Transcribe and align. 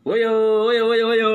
Woyo, 0.00 0.32
woyo, 0.64 0.82
woyo, 0.88 1.04
woyo. 1.12 1.30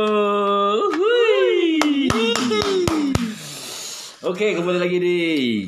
Oke, 4.25 4.57
kembali 4.57 4.79
lagi 4.81 4.97
di 4.97 5.17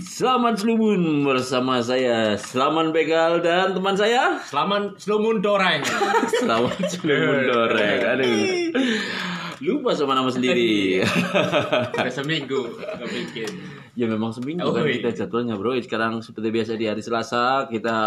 Selamat 0.02 0.58
Slumun 0.58 1.22
bersama 1.22 1.78
saya 1.78 2.34
Selaman 2.42 2.90
Begal 2.90 3.46
dan 3.46 3.78
teman 3.78 3.94
saya 3.94 4.42
Selamat 4.42 4.98
Slumun 4.98 5.46
Doreng. 5.46 5.86
Selamat 6.42 6.82
Slumun 6.90 7.46
Doreng. 7.46 8.00
Aduh. 8.02 8.74
Lupa 9.62 9.94
sama 9.94 10.18
nama 10.18 10.34
sendiri. 10.34 11.06
Udah 11.94 12.10
seminggu 12.10 12.82
nggak 12.82 13.10
bikin. 13.14 13.50
ya 13.94 14.06
memang 14.10 14.34
seminggu 14.34 14.66
Oh, 14.66 14.74
kan 14.74 14.90
kita 14.90 15.14
jadwalnya 15.14 15.54
bro. 15.54 15.78
Sekarang 15.78 16.26
seperti 16.26 16.50
biasa 16.50 16.74
di 16.74 16.90
hari 16.90 17.06
Selasa 17.06 17.70
kita 17.70 17.98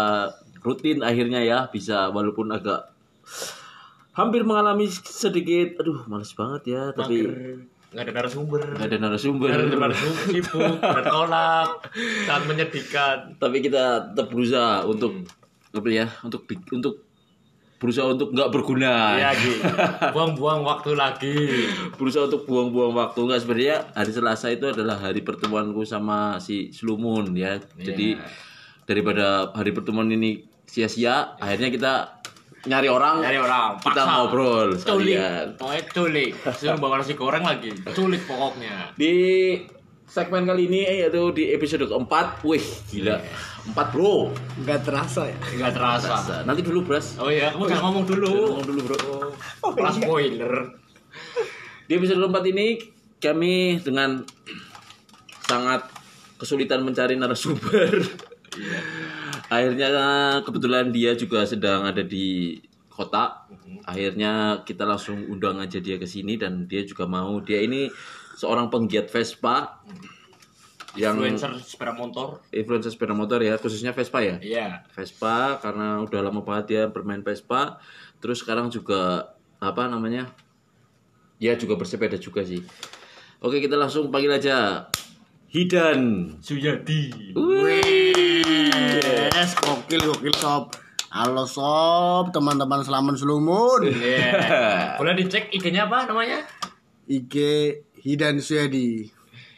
rutin 0.59 0.99
akhirnya 0.99 1.39
ya 1.39 1.71
bisa 1.71 2.11
walaupun 2.11 2.51
agak 2.51 2.91
hampir 4.11 4.41
mengalami 4.41 4.87
sedikit 4.89 5.77
aduh 5.77 6.03
males 6.05 6.31
banget 6.31 6.61
ya 6.69 6.83
tapi 6.91 7.27
Nggak 7.91 8.07
ada 8.07 8.13
narasumber. 8.13 8.61
nggak 8.71 8.87
ada 8.87 8.97
narasumber 8.97 9.47
Nggak 9.51 9.59
ada 9.59 9.77
narasumber 9.77 10.23
sibuk, 10.25 10.75
bertolak, 10.79 11.69
sangat 12.23 12.43
menyedihkan. 12.47 13.17
tapi 13.35 13.57
kita 13.59 13.83
tetap 14.07 14.27
berusaha 14.27 14.83
untuk 14.83 15.27
apa 15.71 15.87
ya 15.87 16.07
untuk 16.21 16.47
untuk 16.71 17.03
berusaha 17.75 18.07
untuk 18.07 18.31
nggak 18.31 18.47
berguna 18.47 19.17
Iya, 19.17 19.31
Gi. 19.33 19.53
Buang-buang 20.11 20.61
waktu 20.61 20.93
lagi. 20.93 21.35
berusaha 21.93 22.27
untuk 22.27 22.45
buang-buang 22.45 22.93
waktu 22.93 23.19
nggak 23.21 23.41
sebenarnya 23.41 23.77
hari 23.91 24.11
Selasa 24.11 24.47
itu 24.49 24.65
adalah 24.65 24.95
hari 24.97 25.19
pertemuanku 25.19 25.83
sama 25.83 26.37
si 26.37 26.71
Slumun 26.71 27.33
ya 27.33 27.59
jadi 27.75 28.15
daripada 28.83 29.51
hari 29.51 29.71
pertemuan 29.71 30.07
ini 30.07 30.39
sia-sia 30.63 31.35
akhirnya 31.35 31.67
kita 31.67 31.93
nyari 32.63 32.85
orang 32.85 33.19
Dari 33.19 33.35
orang 33.35 33.77
kita 33.77 33.89
paksa. 33.97 34.11
ngobrol 34.11 34.69
Culik. 34.75 35.17
Pokoknya 35.55 35.83
culik. 35.89 36.31
Suruh 36.51 36.77
bawa 36.77 37.01
nasi 37.01 37.13
goreng 37.13 37.41
lagi. 37.41 37.73
Culik 37.87 38.21
pokoknya. 38.23 38.93
di 38.93 39.13
segmen 40.05 40.43
kali 40.43 40.67
ini 40.67 40.83
yaitu 40.83 41.31
di 41.31 41.49
episode 41.49 41.85
keempat 41.85 42.43
wih 42.43 42.59
gila 42.85 43.15
empat 43.63 43.87
bro 43.89 44.27
nggak 44.59 44.83
terasa 44.83 45.23
ya 45.23 45.37
Nggak 45.55 45.71
terasa. 45.71 46.43
nanti 46.43 46.59
dulu 46.59 46.83
bras 46.83 47.15
Oh 47.15 47.27
iya, 47.27 47.47
kamu 47.49 47.63
jangan 47.65 47.83
ngomong 47.87 48.05
dulu. 48.05 48.33
ngomong 48.51 48.67
dulu 48.67 48.79
bro 48.83 48.99
Kelas 49.71 49.95
spoiler. 49.97 50.53
Di 51.87 51.93
episode 51.93 52.19
keempat 52.19 52.43
ini 52.45 52.67
kami 53.17 53.53
dengan 53.79 54.19
sangat 55.41 55.87
kesulitan 56.35 56.81
mencari 56.81 57.15
narasumber. 57.15 58.03
Akhirnya 59.51 59.91
kebetulan 60.47 60.95
dia 60.95 61.11
juga 61.19 61.43
sedang 61.43 61.83
ada 61.83 61.99
di 61.99 62.55
kota. 62.87 63.51
Akhirnya 63.83 64.63
kita 64.63 64.87
langsung 64.87 65.27
undang 65.27 65.59
aja 65.59 65.83
dia 65.83 65.99
ke 65.99 66.07
sini 66.07 66.39
dan 66.39 66.71
dia 66.71 66.87
juga 66.87 67.03
mau. 67.03 67.43
Dia 67.43 67.59
ini 67.59 67.91
seorang 68.39 68.71
penggiat 68.71 69.11
Vespa 69.11 69.83
yang 70.95 71.19
Influencer 71.19 71.55
sepeda 71.63 71.95
motor. 71.95 72.43
influencer 72.51 72.91
sepeda 72.91 73.15
motor 73.15 73.39
ya, 73.39 73.55
khususnya 73.59 73.91
Vespa 73.91 74.23
ya. 74.23 74.35
Iya. 74.39 74.87
Vespa 74.91 75.59
karena 75.59 75.99
udah 76.03 76.19
lama 76.23 76.43
banget 76.43 76.65
dia 76.71 76.83
bermain 76.87 77.19
Vespa. 77.19 77.79
Terus 78.23 78.43
sekarang 78.43 78.71
juga 78.71 79.35
apa 79.59 79.91
namanya? 79.91 80.31
Ya 81.43 81.59
juga 81.59 81.75
bersepeda 81.75 82.15
juga 82.15 82.47
sih. 82.47 82.63
Oke 83.43 83.59
kita 83.59 83.75
langsung 83.75 84.13
panggil 84.13 84.31
aja 84.31 84.87
Hidan. 85.51 86.35
Suyadi. 86.39 87.35
Yes 89.41 89.57
gokil 89.57 89.97
gokil 90.05 90.35
sob 90.37 90.77
halo 91.09 91.49
sob 91.49 92.29
teman-teman 92.29 92.85
selamat 92.85 93.17
selumun 93.17 93.89
Iya. 93.89 94.37
Boleh 95.01 95.17
dicek 95.17 95.49
IG-nya 95.49 95.89
apa 95.89 96.05
namanya? 96.05 96.45
IG 97.09 97.33
Hidan 97.97 98.37
Suyadi 98.37 99.09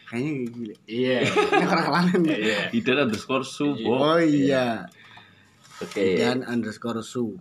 kayaknya 0.08 0.32
gila 0.48 0.76
Iya. 0.88 1.18
ini 1.52 1.66
orang 1.68 1.88
lain 1.92 2.22
Iya. 2.32 2.60
Hidan 2.72 2.98
underscore 3.04 3.44
Subo. 3.44 3.92
oh 4.00 4.20
iya 4.24 4.88
Oke. 5.84 6.16
Hidan 6.16 6.48
underscore 6.48 7.04
Su 7.04 7.36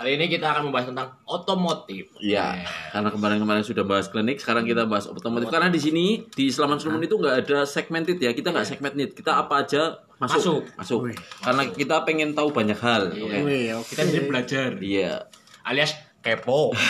Kali 0.00 0.16
ini 0.16 0.32
kita 0.32 0.48
akan 0.48 0.72
membahas 0.72 0.88
tentang 0.88 1.12
otomotif. 1.28 2.08
Ya, 2.24 2.64
karena 2.88 3.12
kemarin-kemarin 3.12 3.60
sudah 3.60 3.84
bahas 3.84 4.08
klinik, 4.08 4.40
sekarang 4.40 4.64
kita 4.64 4.88
bahas 4.88 5.04
otomotif. 5.04 5.52
Karena 5.52 5.68
di 5.68 5.76
sini 5.76 6.24
di 6.24 6.48
Selamat 6.48 6.80
Sulumun 6.80 7.04
itu 7.04 7.20
nggak 7.20 7.44
ada 7.44 7.68
segmented 7.68 8.16
ya, 8.16 8.32
kita 8.32 8.48
nggak 8.48 8.64
segmented, 8.64 9.12
kita 9.12 9.36
apa 9.36 9.60
aja 9.60 10.00
masuk, 10.16 10.64
Masuk. 10.72 11.04
masuk. 11.12 11.20
Karena 11.44 11.68
kita 11.68 12.00
pengen 12.08 12.32
tahu 12.32 12.48
banyak 12.48 12.80
hal. 12.80 13.12
Oke. 13.12 13.38
Wih, 13.44 13.76
oke 13.76 13.92
Kita 13.92 14.08
jadi 14.08 14.24
belajar. 14.24 14.68
Iya. 14.80 15.28
Alias 15.68 15.92
kepo. 16.24 16.72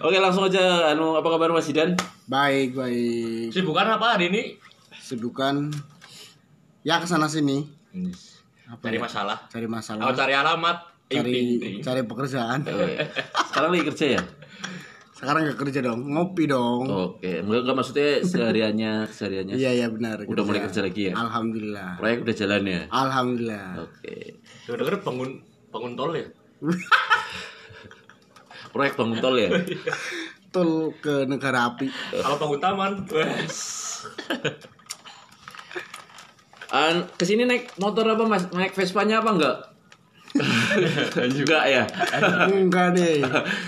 Oke 0.00 0.16
langsung 0.16 0.48
aja 0.48 0.96
anu 0.96 1.12
apa 1.12 1.28
kabar 1.28 1.52
Mas 1.52 1.68
Hidan? 1.68 1.92
baik 2.24 2.72
baik 2.72 3.52
Sibukan 3.52 3.84
apa 3.84 4.16
hari 4.16 4.32
ini? 4.32 4.42
sibukan 4.96 5.68
ya 6.80 6.96
ke 6.96 7.04
sana 7.04 7.28
sini 7.28 7.68
apa 8.70 8.80
Cari 8.80 8.96
ya? 8.96 9.02
masalah. 9.02 9.38
cari 9.46 9.66
masalah 9.66 10.02
cari 10.12 10.32
alamat. 10.32 10.76
cari 11.04 11.32
Inti. 11.58 11.80
cari 11.80 12.00
pekerjaan 12.02 12.58
Sekarang 13.50 13.70
lagi 13.70 13.84
kerja 13.84 14.06
ya? 14.14 14.22
sekarang 15.12 15.42
nggak 15.44 15.58
kerja 15.58 15.78
dong 15.82 16.00
ngopi 16.08 16.46
dong 16.46 16.86
Oke, 16.88 17.40
enggak, 17.40 17.60
enggak 17.60 17.76
maksudnya 17.76 18.08
sehariannya, 18.22 19.04
sehariannya 19.04 19.52
iya 19.52 19.70
iya 19.74 19.86
benar 19.86 20.22
udah 20.24 20.40
mulai 20.40 20.62
kerja 20.62 20.80
lagi 20.80 21.06
ya? 21.06 21.12
alhamdulillah 21.14 21.94
Proyek 21.94 22.18
udah 22.24 22.34
jalan 22.34 22.62
ya? 22.64 22.80
alhamdulillah 22.88 23.66
Oke. 23.84 24.40
Dengar-dengar 24.64 24.96
bangun 25.04 25.30
bangun 25.68 25.92
tol 25.92 26.10
ya? 26.14 26.24
Proyek 28.72 28.94
bangun 28.96 29.18
tol 29.18 29.36
ya? 29.36 29.48
tol 30.48 30.94
ke 30.96 31.26
negara 31.26 31.68
api 31.68 31.90
Kalau 32.16 32.36
bangun 32.38 32.58
taman, 32.58 32.92
An 36.70 37.10
ke 37.12 37.24
sini 37.24 37.42
naik 37.42 37.74
motor 37.76 38.06
apa 38.06 38.22
Mas? 38.24 38.46
Naik 38.50 38.72
Vespanya 38.72 39.18
apa 39.18 39.30
enggak? 39.32 39.56
Juga 41.34 41.66
ya. 41.66 41.82
enggak 42.46 42.94
deh 42.94 43.18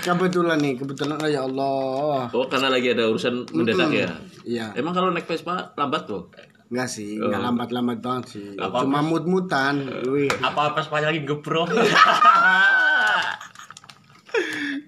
kebetulan 0.01 0.55
nih 0.57 0.79
kebetulan 0.79 1.19
oh, 1.19 1.27
ya 1.27 1.43
Allah 1.43 2.31
Oh, 2.31 2.47
karena 2.47 2.71
lagi 2.71 2.95
ada 2.95 3.11
urusan 3.11 3.51
mendadak 3.51 3.91
ya. 3.91 4.07
iya 4.45 4.67
Emang 4.73 4.95
kalau 4.95 5.11
naik 5.11 5.27
Vespa 5.27 5.75
lambat 5.75 6.07
tuh? 6.07 6.31
enggak 6.71 6.87
sih 6.87 7.19
Oh. 7.19 7.27
enggak 7.27 7.43
lambat-lambat 7.43 7.99
banget 7.99 8.25
sih 8.31 8.47
Apa- 8.55 8.81
cuma 8.81 9.03
mut-mutan 9.03 9.91
wih 10.07 10.31
Apa 10.39 10.71
pas 10.73 10.87
lagi 10.95 11.27
gebrok? 11.27 11.67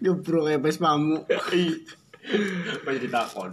gebrok 0.00 0.42
kayak 0.46 0.62
pespamu 0.62 1.26
Masih 1.26 3.00
ditakon. 3.02 3.50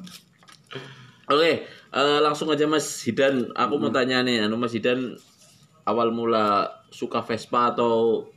Oke, 1.32 1.64
eh, 1.96 2.20
langsung 2.20 2.52
aja 2.52 2.68
Mas 2.68 2.86
Hidan. 3.08 3.56
Aku 3.56 3.80
mau 3.80 3.88
tanya 3.88 4.20
nih, 4.20 4.44
anu 4.44 4.60
Mas 4.60 4.76
Hidan 4.76 5.16
awal 5.88 6.12
mula 6.12 6.68
suka 6.92 7.24
Vespa 7.24 7.72
atau 7.72 8.28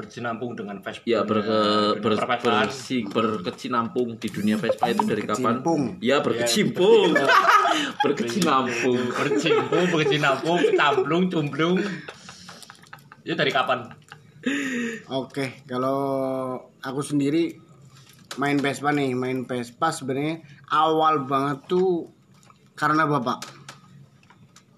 Berjinampung 0.00 0.56
dengan 0.56 0.80
Vespa. 0.80 1.04
ya 1.04 1.20
berke, 1.28 1.44
Dunia 1.44 2.00
ber, 2.00 2.16
perpesaan. 2.16 2.64
bersi, 2.72 3.04
berkecinampung 3.04 4.16
di 4.16 4.32
dunia 4.32 4.56
Vespa 4.56 4.88
itu 4.88 5.04
dari 5.04 5.20
kapan? 5.28 5.60
Berkecimpung. 5.60 5.82
Ya 6.00 6.16
berkecimpung, 6.24 7.12
berkecinampung. 8.00 9.00
bercimpung, 9.12 9.86
berjinampung, 9.92 10.60
camplung, 10.72 11.24
cumplung. 11.28 11.76
Itu 13.20 13.36
dari 13.36 13.52
kapan? 13.52 13.92
oke 15.12 15.68
kalau 15.68 16.00
aku 16.80 17.00
sendiri 17.04 17.60
main 18.40 18.56
Vespa 18.56 18.88
nih 18.88 19.12
main 19.12 19.44
Vespa 19.44 19.92
sebenarnya 19.92 20.40
awal 20.72 21.28
banget 21.28 21.68
tuh 21.68 22.08
karena 22.80 23.04
bapak 23.04 23.60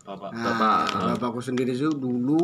Bapak. 0.03 0.35
Nah, 0.35 0.43
Bapak. 0.51 1.15
bapakku 1.15 1.39
sendiri 1.39 1.71
tuh 1.73 1.95
dulu 1.95 2.43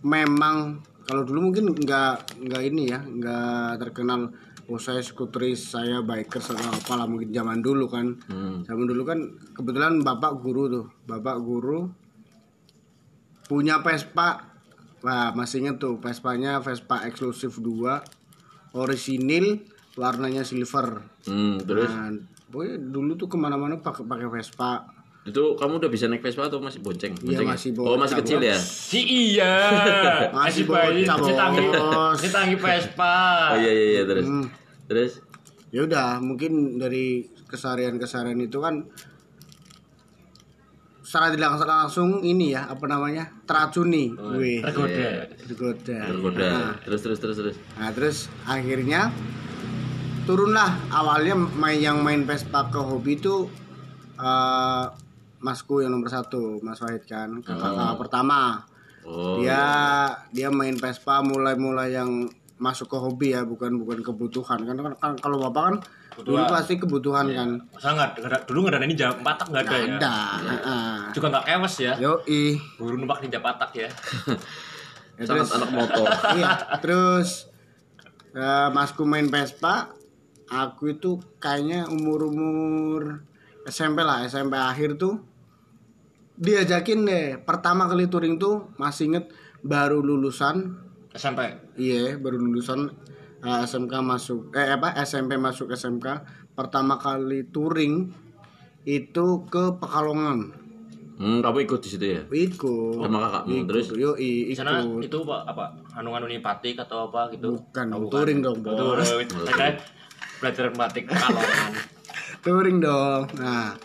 memang 0.00 0.78
kalau 1.02 1.26
dulu 1.26 1.50
mungkin 1.50 1.74
nggak 1.74 2.38
nggak 2.38 2.62
ini 2.62 2.82
ya 2.86 3.02
nggak 3.02 3.82
terkenal 3.82 4.30
oh 4.64 4.78
saya 4.78 5.02
skuteris 5.02 5.74
saya 5.74 5.98
bikers 6.00 6.54
atau 6.54 6.70
apalah 6.70 7.10
mungkin 7.10 7.34
zaman 7.34 7.58
dulu 7.58 7.90
kan 7.90 8.14
Hmm. 8.30 8.62
zaman 8.62 8.86
dulu 8.86 9.02
kan 9.02 9.18
kebetulan 9.50 9.98
bapak 9.98 10.38
guru 10.38 10.70
tuh 10.70 10.86
bapak 11.04 11.42
guru 11.42 11.90
punya 13.44 13.82
Vespa 13.82 14.46
wah 15.02 15.34
masih 15.34 15.66
inget 15.66 15.82
tuh 15.82 15.98
Vespanya 15.98 16.62
Vespa 16.62 17.02
eksklusif 17.02 17.58
2 17.58 18.78
orisinil 18.78 19.66
warnanya 19.98 20.46
silver 20.46 21.02
Hmm, 21.26 21.58
terus 21.60 21.90
nah, 21.90 22.14
pokoknya 22.50 22.76
dulu 22.90 23.14
tuh 23.14 23.26
ke 23.26 23.36
mana-mana 23.36 23.78
pakai 23.78 24.04
pakai 24.04 24.28
Vespa 24.28 24.84
itu 25.20 25.54
kamu 25.54 25.78
udah 25.78 25.90
bisa 25.92 26.08
naik 26.08 26.24
Vespa 26.24 26.48
atau 26.48 26.58
masih 26.58 26.80
bonceng? 26.80 27.12
Iya, 27.12 27.44
Bonceng 27.44 27.46
ya? 27.46 27.52
masih 27.52 27.70
Oh 27.76 27.94
masih 27.94 28.16
kecil 28.24 28.40
ya? 28.40 28.56
Si 28.56 29.00
iya. 29.04 29.52
Masih 30.32 30.32
Masih 30.32 30.62
bayi, 30.64 31.04
bocah, 31.04 31.16
masih 31.20 31.34
tangi, 31.36 31.60
Bos. 31.68 32.10
masih 32.16 32.30
tangi 32.32 32.56
Vespa. 32.56 33.16
Oh 33.52 33.58
iya 33.60 33.72
iya 33.72 33.86
iya 34.00 34.02
terus. 34.08 34.24
Hmm. 34.24 34.46
Terus 34.88 35.12
ya 35.70 35.80
udah 35.84 36.18
mungkin 36.18 36.80
dari 36.80 37.28
kesarian 37.46 38.00
kesarian 38.00 38.40
itu 38.40 38.58
kan 38.58 38.88
secara 41.04 41.34
tidak 41.34 41.52
langsung, 41.52 41.68
langsung 41.68 42.10
ini 42.22 42.54
ya 42.54 42.70
apa 42.70 42.86
namanya 42.86 43.28
teracuni 43.44 44.14
Wih, 44.14 44.62
Tergoda. 44.62 45.26
tergoda 45.36 45.98
Tergoda. 46.06 46.48
Nah, 46.48 46.72
Terus 46.80 47.00
terus 47.02 47.18
terus 47.18 47.36
terus. 47.36 47.56
Nah 47.76 47.90
terus 47.92 48.16
akhirnya 48.46 49.10
turunlah 50.30 50.70
awalnya 50.88 51.34
main 51.34 51.74
yang 51.76 51.98
main 52.00 52.22
Vespa 52.22 52.66
ke 52.66 52.78
hobi 52.78 53.16
itu 53.16 53.50
eh, 54.16 54.84
masku 55.38 55.80
yang 55.80 55.90
nomor 55.90 56.06
satu 56.06 56.60
Mas 56.60 56.78
Wahid 56.78 57.02
kan 57.04 57.42
kakak 57.42 57.98
pertama 57.98 58.62
Oh. 59.00 59.40
dia 59.40 59.64
dia 60.30 60.52
main 60.52 60.76
Vespa 60.76 61.18
mulai-mulai 61.20 61.88
yang 61.90 62.28
masuk 62.58 62.86
ke 62.86 62.96
hobi 62.96 63.32
ya 63.32 63.42
bukan 63.42 63.72
bukan 63.74 64.04
kebutuhan 64.04 64.60
kan, 64.60 64.76
kan, 64.76 64.92
kan 64.94 65.12
kalau 65.16 65.40
bapak 65.40 65.62
kan 65.64 65.76
dulu 66.20 66.44
pasti 66.46 66.76
kebutuhan 66.76 67.26
kan 67.26 67.48
nggak 67.72 67.90
nggak 68.12 68.28
ada- 68.28 68.44
dulu 68.44 68.58
nggak 68.62 68.76
ada 68.76 68.84
ninja 68.84 69.08
patak 69.16 69.48
nggak 69.48 69.64
ada 69.64 69.72
ya? 69.72 69.96
ada 69.96 70.14
heeh. 70.38 70.96
Juga 71.10 71.26
nggak 71.32 71.44
kewes 71.48 71.74
ya. 71.80 71.92
yoi 71.96 72.60
Buru 72.76 72.94
numpak 72.94 73.18
ninja 73.20 73.40
patak 73.40 73.70
ya. 73.74 73.88
Ya, 75.16 75.24
Sangat 75.26 75.48
terus- 75.48 75.54
anak 75.54 75.70
motor. 75.70 76.06
iya 76.36 76.50
terus 76.76 77.28
eh, 78.32 78.68
masku 78.70 79.02
main 79.02 79.26
Vespa 79.26 79.88
aku 80.50 80.92
itu 80.92 81.10
kayaknya 81.38 81.86
umur 81.86 82.26
umur 82.26 83.02
SMP 83.64 84.02
lah 84.02 84.26
SMP 84.26 84.58
akhir 84.58 84.98
tuh 84.98 85.22
diajakin 86.34 87.06
deh 87.06 87.26
pertama 87.38 87.86
kali 87.86 88.10
touring 88.10 88.36
tuh 88.36 88.72
masih 88.74 89.12
inget 89.12 89.30
baru 89.60 90.00
lulusan 90.00 90.74
SMP. 91.12 91.54
iya 91.76 92.16
baru 92.16 92.40
lulusan 92.40 92.90
eh, 93.40 93.60
SMK 93.62 93.94
masuk 94.00 94.50
eh 94.52 94.72
apa 94.72 94.96
SMP 95.00 95.36
masuk 95.36 95.70
SMK 95.70 96.06
pertama 96.52 96.96
kali 96.96 97.46
touring 97.46 98.10
itu 98.82 99.26
ke 99.46 99.78
Pekalongan 99.78 100.58
Hmm, 101.20 101.44
kamu 101.44 101.68
ikut 101.68 101.84
di 101.84 101.88
situ 101.92 102.06
ya? 102.16 102.22
ikut 102.32 102.96
Sama 102.96 103.20
kakakmu 103.20 103.68
terus. 103.68 103.92
yo 103.92 104.16
Di 104.16 104.56
sana 104.56 104.80
ikut 104.80 105.04
itu 105.04 105.20
apa? 105.20 105.44
apa 105.44 105.64
anu-anu 105.92 106.24
nih 106.24 106.40
patik 106.40 106.80
atau 106.80 107.12
apa 107.12 107.28
gitu? 107.28 107.60
bukan 107.60 107.86
Oh, 107.92 108.08
touring 108.08 108.40
dong 108.40 108.64
bos 108.64 108.72
Touring. 108.72 109.99
Belajar 110.40 110.72
batik 110.72 111.04
kalongan. 111.06 111.72
touring 112.44 112.80
dong. 112.80 113.28
Nah, 113.36 113.76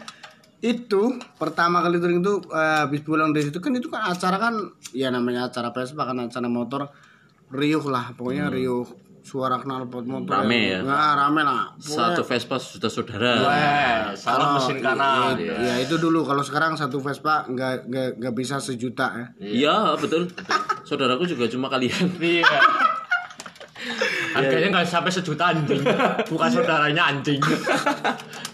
itu 0.60 1.02
pertama 1.36 1.80
kali 1.80 2.00
touring 2.00 2.20
itu 2.20 2.40
eh, 2.48 2.78
habis 2.82 3.02
pulang 3.02 3.30
dari 3.30 3.46
situ 3.46 3.60
kan 3.60 3.72
itu 3.72 3.86
kan 3.86 4.08
acara 4.08 4.40
kan 4.40 4.56
ya 4.90 5.08
namanya 5.10 5.46
acara 5.46 5.70
Vespa 5.70 6.04
kan 6.04 6.18
acara 6.18 6.48
motor 6.48 6.88
riuh 7.48 7.84
lah 7.86 8.16
pokoknya 8.16 8.50
riuh 8.50 8.88
suara 9.22 9.58
knalpot 9.58 10.06
motor 10.06 10.38
Hmm. 10.38 10.46
Rame 10.46 10.60
yang- 10.72 10.86
ya? 10.86 10.88
Nah, 10.88 11.14
rame 11.20 11.42
lah. 11.42 11.74
Pokoknya- 11.76 12.14
Satu 12.14 12.22
Vespa 12.24 12.56
sudah 12.56 12.88
saudara. 12.88 13.32
Weh, 13.42 14.14
salah 14.16 14.48
mesin 14.56 14.78
kanan. 14.80 15.34
iya, 15.36 15.54
Ya 15.60 15.76
itu 15.80 15.98
dulu 15.98 16.22
kalau 16.22 16.40
sekarang 16.40 16.74
satu 16.74 16.98
Vespa 17.00 17.44
nggak 17.44 17.86
nggak 17.86 18.10
nggak 18.18 18.34
bisa 18.34 18.58
sejuta 18.58 19.08
ya. 19.12 19.26
Iya, 19.38 19.76
betul. 19.96 20.30
Saudaraku 20.82 21.26
juga 21.26 21.46
cuma 21.48 21.68
kalian. 21.68 22.06
Iya. 22.16 22.46
Harganya 24.36 24.68
nggak 24.70 24.86
sampai 24.86 25.12
sejuta 25.12 25.56
anjing, 25.56 25.80
bukan 26.28 26.50
saudaranya 26.52 27.08
anjing. 27.08 27.40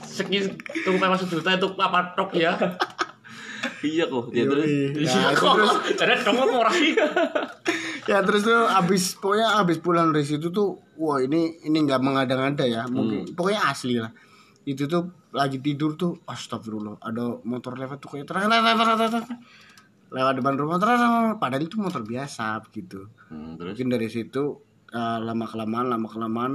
Sekian 0.06 0.54
tuh 0.86 0.94
memang 0.94 1.18
sejuta 1.18 1.52
itu 1.52 1.68
apa 1.76 2.14
tok 2.14 2.38
ya? 2.38 2.54
iya 3.82 4.06
kok. 4.06 4.30
Ya 4.30 4.46
terus. 4.46 4.66
Nah, 4.66 5.34
itu 5.34 5.42
terus 5.42 5.74
Jadi 5.98 6.22
kamu 6.22 6.42
mau 6.46 6.70
sih? 6.70 6.94
ya 8.10 8.18
terus 8.26 8.42
tuh 8.42 8.66
abis 8.66 9.14
pokoknya 9.16 9.62
abis 9.62 9.78
pulang 9.78 10.10
dari 10.10 10.26
situ 10.26 10.50
tuh 10.50 10.74
wah 10.98 11.22
ini 11.22 11.62
ini 11.62 11.86
nggak 11.86 12.02
mengada-ngada 12.02 12.66
ya 12.66 12.90
mungkin 12.90 13.30
pokoknya 13.38 13.62
asli 13.62 14.02
lah 14.02 14.10
itu 14.66 14.90
tuh 14.90 15.30
lagi 15.32 15.62
tidur 15.62 15.94
tuh 15.94 16.18
astagfirullah 16.26 16.98
ada 16.98 17.38
motor 17.46 17.78
lewat 17.78 18.02
tuh 18.02 18.10
kayak 18.18 18.26
terang 18.26 18.50
terang 18.50 18.66
terang 18.66 18.98
terang 18.98 19.12
terang. 19.22 19.28
lewat 20.12 20.34
depan 20.34 20.54
rumah 20.58 20.78
terang 20.82 21.02
padahal 21.38 21.62
itu 21.62 21.78
motor 21.78 22.02
biasa 22.02 22.60
begitu 22.66 23.06
Hmm, 23.30 23.56
terus. 23.56 23.78
mungkin 23.78 23.88
dari 23.94 24.10
situ 24.10 24.44
eh, 24.92 25.18
lama 25.20 25.46
kelamaan 25.46 25.88
lama 25.88 26.08
kelamaan 26.08 26.54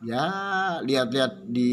ya 0.00 0.24
lihat-lihat 0.80 1.44
di 1.44 1.70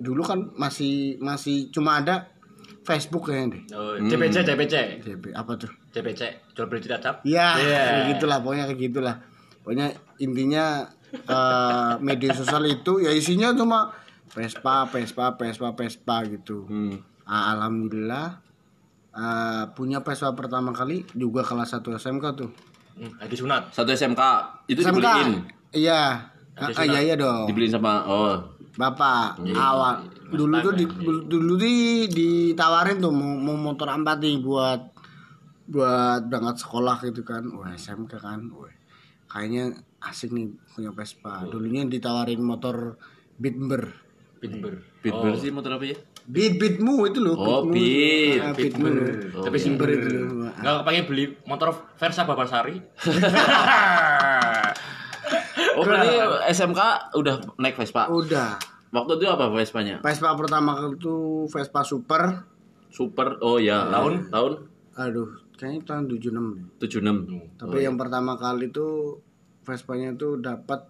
dulu 0.00 0.24
kan 0.24 0.48
masih 0.56 1.20
masih 1.20 1.68
cuma 1.68 2.00
ada 2.00 2.32
Facebook 2.80 3.28
kayaknya 3.28 3.52
deh 3.52 3.62
Oh, 3.76 3.94
CPC, 4.00 4.36
CPC, 4.40 4.74
CP 5.04 5.24
apa 5.36 5.52
tuh 5.60 5.68
CPC, 5.88 6.20
jual 6.52 6.68
beli 6.68 6.84
tidak 6.84 7.00
cap. 7.00 7.16
Ya, 7.24 7.56
Iya. 7.56 7.80
kayak 7.82 8.04
gitulah 8.16 8.38
pokoknya 8.40 8.64
kayak 8.68 8.80
gitulah. 8.86 9.16
Pokoknya 9.60 9.88
intinya 10.16 10.84
eh, 11.10 11.92
media 11.98 12.32
sosial 12.32 12.64
itu 12.64 13.00
ya 13.00 13.08
isinya 13.10 13.56
cuma 13.56 13.92
Vespa, 14.28 14.84
Vespa, 14.84 15.32
Vespa, 15.34 15.72
Vespa 15.72 16.16
gitu. 16.28 16.68
Hmm. 16.68 17.00
Ah, 17.24 17.56
Alhamdulillah 17.56 18.40
eh, 19.12 19.64
punya 19.72 20.04
Vespa 20.04 20.32
pertama 20.32 20.72
kali 20.72 21.08
juga 21.12 21.40
kelas 21.40 21.72
1 21.74 21.96
SMK 21.96 22.24
tuh. 22.36 22.52
Hmm, 22.98 23.14
lagi 23.22 23.36
sunat. 23.38 23.70
Satu 23.70 23.94
SMK 23.94 24.22
itu 24.66 24.82
SMK. 24.82 24.98
dibeliin. 24.98 25.30
Iya. 25.70 26.02
Ah, 26.58 26.74
ah, 26.74 26.84
iya 26.84 27.00
iya 27.06 27.14
dong. 27.14 27.46
Dibeliin 27.46 27.70
sama 27.70 28.02
oh. 28.10 28.58
Bapak 28.74 29.38
awal 29.54 30.06
dulu 30.30 30.54
tuh 30.62 30.74
di, 30.74 30.84
dulu 31.26 31.54
di 31.58 32.06
ditawarin 32.10 32.98
tuh 33.02 33.10
mau, 33.10 33.34
mau 33.38 33.56
motor 33.58 33.90
empati 33.90 34.38
buat 34.42 34.80
buat 35.70 36.26
berangkat 36.26 36.66
sekolah 36.66 36.98
gitu 37.06 37.22
kan. 37.22 37.46
Wah, 37.54 37.70
SMK 37.78 38.18
kan. 38.18 38.50
Wah, 38.50 38.74
kayaknya 39.30 39.78
asik 40.02 40.34
nih 40.34 40.50
punya 40.74 40.90
Vespa. 40.90 41.46
Dulunya 41.46 41.86
ditawarin 41.86 42.42
motor 42.42 42.98
Bitber. 43.38 44.07
Pitber. 44.38 44.72
Bitber 45.02 45.34
sih 45.36 45.50
motor 45.50 45.76
apa 45.76 45.84
ya? 45.84 45.98
Beat 46.28 46.60
Beatmu 46.60 47.08
itu 47.10 47.18
loh. 47.18 47.34
Oh. 47.34 47.60
Beat. 47.66 48.40
Ah, 48.40 48.52
Beatmu. 48.54 48.86
Oh, 49.34 49.44
Tapi 49.44 49.56
Bitber 49.58 49.88
itu 49.90 50.08
loh. 50.14 50.50
Enggak 50.58 50.84
pengen 50.86 51.04
beli 51.06 51.24
motor 51.44 51.74
Versa 51.98 52.22
Babasari. 52.24 52.78
Oh, 55.78 55.86
berarti 55.86 56.10
SMK 56.50 56.80
udah 57.14 57.34
naik 57.60 57.78
Vespa. 57.78 58.10
Udah. 58.10 58.58
Waktu 58.88 59.20
itu 59.20 59.26
apa 59.28 59.52
Vespanya? 59.52 60.00
Vespa 60.00 60.32
pertama 60.32 60.74
kali 60.74 60.96
itu 60.96 61.44
Vespa 61.52 61.84
Super. 61.84 62.42
Super. 62.88 63.36
Oh 63.44 63.60
ya, 63.60 63.84
tahun 63.92 64.32
tahun 64.32 64.52
Aduh, 64.98 65.30
kayaknya 65.54 65.86
tahun 65.86 66.04
76 66.10 66.56
deh. 66.58 66.66
76. 66.82 67.60
Tapi 67.60 67.78
yang 67.84 67.94
pertama 67.94 68.34
kali 68.34 68.72
itu 68.72 69.20
Vespanya 69.62 70.16
itu 70.16 70.40
dapat 70.40 70.88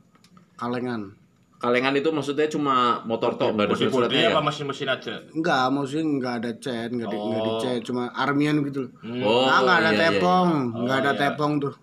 kalengan. 0.54 1.18
Kalengan 1.58 1.90
itu 1.98 2.06
maksudnya 2.14 2.46
cuma 2.46 3.02
motor 3.02 3.34
tok, 3.34 3.50
enggak 3.50 3.66
ada 3.66 3.74
body 3.74 3.80
surat-suratnya 3.82 4.22
ya? 4.22 4.30
apa 4.30 4.40
mesin-mesin 4.46 4.88
aja? 4.94 5.14
Enggak, 5.34 5.64
maksudnya 5.74 6.04
enggak 6.06 6.34
ada 6.38 6.50
cat, 6.54 6.88
enggak, 6.94 7.08
di, 7.10 7.16
enggak 7.18 7.42
dicet, 7.50 7.80
cuma 7.82 8.02
armian 8.14 8.56
gitu 8.62 8.78
loh. 8.86 8.90
Oh, 9.26 9.42
nah, 9.50 9.58
enggak 9.66 9.78
ada 9.82 9.90
iya, 9.90 9.98
iya, 9.98 10.06
tepong, 10.14 10.48
enggak 10.78 10.98
ada 11.02 11.12
tepong 11.18 11.52
tuh. 11.58 11.74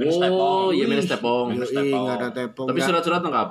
Minus 0.00 0.16
Oh, 0.16 0.22
tepong. 0.24 0.66
iya 0.72 0.84
minus 0.88 1.06
tepong. 1.12 1.46
Yoi, 1.52 1.92
enggak 1.92 2.16
ada 2.24 2.28
tepong. 2.32 2.66
Tapi 2.72 2.80
surat-surat 2.80 3.20
lengkap. 3.20 3.48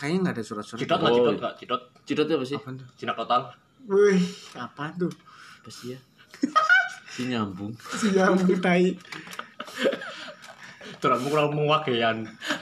Kayaknya 0.00 0.18
enggak 0.24 0.34
ada 0.40 0.44
surat-surat. 0.48 0.80
Cidot 0.80 1.00
lah, 1.04 1.10
Oh. 1.12 1.16
cidot 1.20 1.34
kak, 1.44 1.52
cidot. 1.60 1.80
Cidot 2.08 2.24
itu 2.24 2.34
apa 2.40 2.46
sih? 2.48 2.56
Apaan 2.56 2.74
tuh? 2.80 2.88
Cina 2.96 3.12
total. 3.12 3.40
Wih, 3.84 4.20
apa 4.56 4.84
tuh? 4.96 5.12
Apa 5.60 5.68
sih 5.68 5.92
ya? 5.92 5.98
si 7.12 7.28
nyambung. 7.28 7.76
Siang 8.00 8.36
tai. 8.64 8.96
Tulanmu 10.96 11.26
kurang 11.26 11.52
mengagean. 11.52 12.16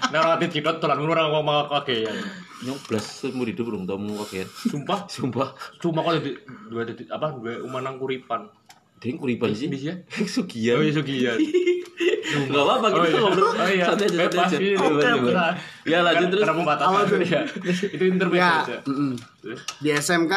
Nah, 0.09 0.21
rati 0.27 0.47
cidot 0.49 0.79
tulanmu 0.79 1.07
kurang 1.07 1.31
mengagean. 1.37 2.17
Nyoblas 2.63 3.05
seumur 3.21 3.45
hidup 3.45 3.67
belum 3.67 3.85
tau 3.85 3.97
mau 3.97 4.25
kakean. 4.25 4.49
Sumpah, 4.49 5.05
Sumpah. 5.07 5.53
cuma 5.77 6.01
kalau 6.01 6.17
di 6.17 6.33
dua 6.67 6.83
detik 6.83 7.07
apa 7.09 7.31
dua 7.31 7.61
umanang 7.61 7.97
kuripan. 7.97 8.49
Ding 8.97 9.21
kuripan 9.21 9.53
sih. 9.53 9.69
Bisa 9.69 9.93
ya? 9.93 9.95
Sugian. 10.35 10.81
Oh 10.81 10.83
iya 10.83 10.93
Sugian. 10.93 11.37
Enggak 12.25 12.63
apa-apa 12.65 12.87
kita 12.89 12.99
Oh, 12.99 13.05
iya. 13.05 13.21
ngobrol. 13.21 13.53
Oh, 13.53 13.69
iya. 13.69 13.85
Santai 13.85 14.07
aja, 14.09 14.17
santai 14.17 14.41
aja. 14.41 14.57
iya. 14.59 14.79
Oke. 14.81 15.31
Ya 15.85 15.99
lanjut 16.01 16.27
terus. 16.33 16.43
Karena 16.43 16.55
pembatasan. 16.57 17.21
Ya. 17.21 17.41
Itu 17.69 18.05
intermezzo 18.09 18.41
Ya, 18.41 18.53
aja. 18.65 18.77
Terus? 19.45 19.61
di 19.79 19.89
SMK 19.93 20.35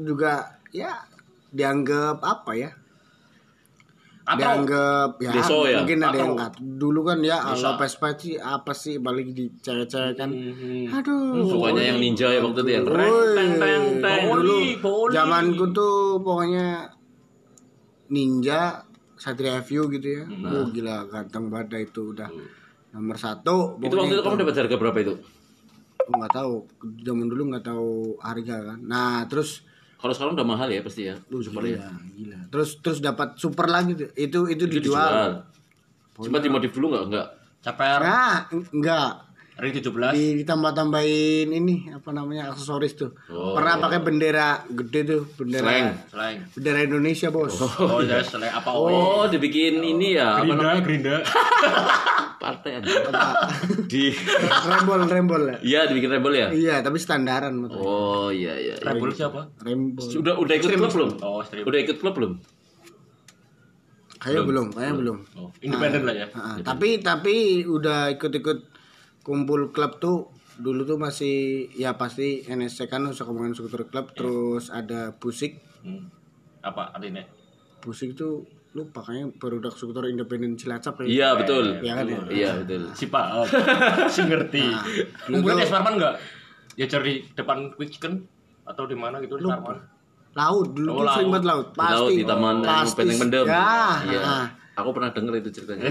juga 0.00 0.32
ya 0.72 0.96
dianggap 1.52 2.24
apa 2.24 2.52
ya? 2.56 2.70
Atau 4.26 4.42
dianggap 4.42 5.10
ya 5.22 5.30
Deso 5.30 5.58
ya? 5.64 5.78
mungkin 5.78 5.98
ada 6.02 6.18
yang 6.18 6.34
nggak 6.34 6.50
dulu 6.58 7.00
kan 7.02 7.22
ya 7.22 7.38
Vespa 7.78 8.10
sih 8.12 8.34
apa 8.34 8.74
sih 8.74 8.98
balik 8.98 9.30
di 9.30 9.46
cewek-cewek 9.56 10.14
kan 10.14 10.30
Hmm. 10.34 10.90
aduh 10.90 11.46
Sukanya 11.46 11.94
yang 11.94 11.98
ninja 11.98 12.26
ya 12.28 12.42
waktu 12.42 12.58
itu 12.60 12.70
yang 12.72 12.84
keren. 12.84 13.06
Woi, 13.06 13.26
Teng, 13.32 13.50
teng, 13.56 13.82
teng. 14.02 14.22
dulu 14.26 14.56
zamanku 15.08 15.64
tuh 15.70 16.18
pokoknya 16.18 16.90
ninja 18.08 18.82
Satria 19.16 19.62
View 19.62 19.88
gitu 19.88 20.08
ya. 20.12 20.24
Oh 20.44 20.68
gila 20.68 21.06
ganteng 21.06 21.48
banget 21.48 21.86
itu 21.86 22.12
udah 22.12 22.28
nomor 22.92 23.16
satu. 23.16 23.78
Itu 23.78 23.94
waktu 23.94 24.12
itu 24.12 24.22
kamu 24.22 24.36
dapat 24.42 24.54
harga 24.58 24.76
berapa 24.76 24.98
itu? 25.00 25.14
Aku 25.96 26.10
nggak 26.12 26.32
tahu 26.32 26.52
zaman 27.00 27.26
dulu 27.26 27.42
nggak 27.50 27.64
tahu 27.64 27.90
harga 28.18 28.56
kan. 28.64 28.78
Nah 28.82 29.24
terus 29.24 29.64
Kalau 30.06 30.14
sekarang 30.14 30.38
udah 30.38 30.46
mahal 30.46 30.70
ya 30.70 30.86
pasti 30.86 31.10
ya. 31.10 31.18
Duh, 31.26 31.42
Super 31.42 31.66
gila, 31.66 31.82
ya. 31.82 31.90
gila. 32.14 32.38
Terus 32.46 32.78
terus 32.78 33.02
dapat 33.02 33.34
super 33.34 33.66
lagi. 33.66 33.98
Itu 34.14 34.46
itu 34.46 34.46
Itu 34.46 34.64
dijual. 34.70 35.02
dijual. 35.02 35.32
Sempat 36.22 36.46
dimodif 36.46 36.70
dulu 36.70 36.94
enggak? 36.94 37.04
Enggak. 37.10 37.26
Caper. 37.58 37.98
Nah, 37.98 38.38
en- 38.46 38.70
enggak. 38.70 39.10
Ring 39.56 39.72
17. 39.72 40.44
ditambah-tambahin 40.44 41.48
ini 41.48 41.88
apa 41.88 42.12
namanya 42.12 42.52
aksesoris 42.52 42.92
tuh. 42.92 43.16
Oh, 43.32 43.56
Pernah 43.56 43.80
pakai 43.80 44.04
bendera 44.04 44.60
gede 44.68 45.00
tuh, 45.08 45.22
bendera 45.32 45.64
Slang. 45.64 45.88
Selain. 46.12 46.36
bendera 46.52 46.78
Indonesia, 46.84 47.32
Bos. 47.32 47.56
Oh, 47.80 48.04
ya 48.04 48.20
selain 48.20 48.52
apa 48.52 48.68
oh. 48.68 48.84
Oh, 48.92 49.24
dibikin 49.24 49.80
ini 49.80 50.12
ya, 50.20 50.36
apa 50.36 50.44
Gerinda, 50.44 50.60
namanya? 50.60 50.82
Gerinda. 50.84 51.16
Partai 52.44 52.70
aja. 52.84 52.90
Di 53.88 54.12
rembol, 54.44 55.00
rembol 55.08 55.42
ya. 55.48 55.56
Iya, 55.64 55.80
dibikin 55.88 56.10
rebel 56.12 56.32
ya? 56.36 56.48
Iya, 56.52 56.74
tapi 56.84 57.00
standaran. 57.00 57.56
Oh, 57.72 58.28
iya 58.28 58.60
iya. 58.60 58.76
iya. 58.76 58.84
Rebel 58.84 59.08
siapa? 59.16 59.56
Rembol. 59.64 60.04
Udah 60.20 60.36
udah 60.36 60.54
ikut 60.60 60.68
klub 60.76 60.92
belum? 60.92 61.10
Oh. 61.24 61.40
Udah 61.40 61.78
ikut 61.80 61.96
klub 61.96 62.12
belum? 62.12 62.32
Kayak 64.20 64.42
belum, 64.48 64.66
kayak 64.74 64.94
belum. 65.00 65.18
Oh, 65.38 65.48
independen 65.64 66.02
lah 66.02 66.14
ya. 66.16 66.26
Ah, 66.34 66.58
tapi 66.60 67.00
tapi 67.00 67.62
udah 67.62 68.10
ikut-ikut 68.16 68.75
kumpul 69.26 69.68
klub 69.68 69.98
tuh 69.98 70.30
dulu 70.56 70.86
tuh 70.86 70.96
masih 70.96 71.34
ya 71.74 71.98
pasti 71.98 72.40
NSC 72.40 72.86
kan 72.86 73.02
usah 73.04 73.26
ngomongin 73.26 73.52
skuter 73.52 73.82
klub 73.84 74.14
terus 74.14 74.70
ada 74.70 75.10
busik 75.12 75.58
Hmm. 75.82 76.06
Apa 76.60 76.90
artinya? 76.92 77.22
busik 77.78 78.14
tuh 78.14 78.42
lupa 78.72 78.98
kayaknya 79.00 79.30
produk 79.32 79.70
skuter 79.70 80.06
independen 80.06 80.52
Cilacap 80.52 80.98
ya. 81.00 81.06
Iya, 81.06 81.28
betul. 81.34 81.78
Iya 81.78 81.92
kan 81.94 82.04
ya? 82.04 82.18
Iya, 82.26 82.50
betul. 82.58 82.82
Si 82.92 83.06
Pak, 83.06 83.26
oh, 83.32 83.46
si 84.12 84.20
ngerti. 84.20 84.66
Kumpulin 85.24 85.58
es 85.58 85.70
Parman 85.70 85.94
enggak? 85.94 86.18
Ya 86.74 86.84
cari 86.84 87.22
depan 87.32 87.70
Quick 87.72 87.88
Chicken 87.92 88.26
atau 88.64 88.84
di 88.84 88.92
mana 88.92 89.16
gitu 89.18 89.34
di 89.34 89.46
Parman? 89.46 89.78
Laut 90.34 90.68
dulu 90.70 90.90
Oh, 90.90 90.96
tuh 91.00 91.14
sering 91.14 91.30
laut. 91.30 91.32
banget 91.32 91.46
laut. 91.46 91.66
Di 91.68 91.78
laut 91.88 92.10
di 92.12 92.24
taman 92.26 92.56
Pasti. 92.60 92.96
Benteng 92.98 93.18
Mendem. 93.18 93.46
Ya, 93.46 93.70
Iya. 94.02 94.20
ah. 94.20 94.46
Aku 94.76 94.88
pernah 94.90 95.08
denger 95.08 95.32
itu 95.38 95.50
ceritanya. 95.54 95.86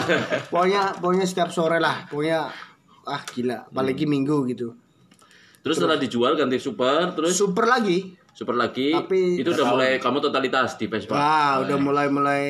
pokoknya 0.50 0.82
pokoknya 0.96 1.22
setiap 1.22 1.50
sore 1.50 1.78
lah 1.78 2.02
pokoknya 2.08 2.48
ah 3.06 3.22
gila 3.24 3.66
apalagi 3.66 4.04
minggu 4.04 4.48
gitu 4.48 4.68
Terus 5.60 5.80
setelah 5.80 5.96
dijual 5.96 6.36
ganti 6.36 6.60
super, 6.60 7.16
terus 7.16 7.32
super 7.32 7.64
lagi 7.64 8.12
super 8.30 8.52
lagi. 8.52 8.92
Tapi- 8.92 9.40
itu 9.40 9.48
udah 9.48 9.66
mulai 9.66 9.96
kamu 9.96 10.20
totalitas 10.20 10.76
di 10.76 10.84
Vespa. 10.84 11.14
wah 11.14 11.64
udah 11.64 11.78
mulai 11.78 12.06
mulai 12.08 12.42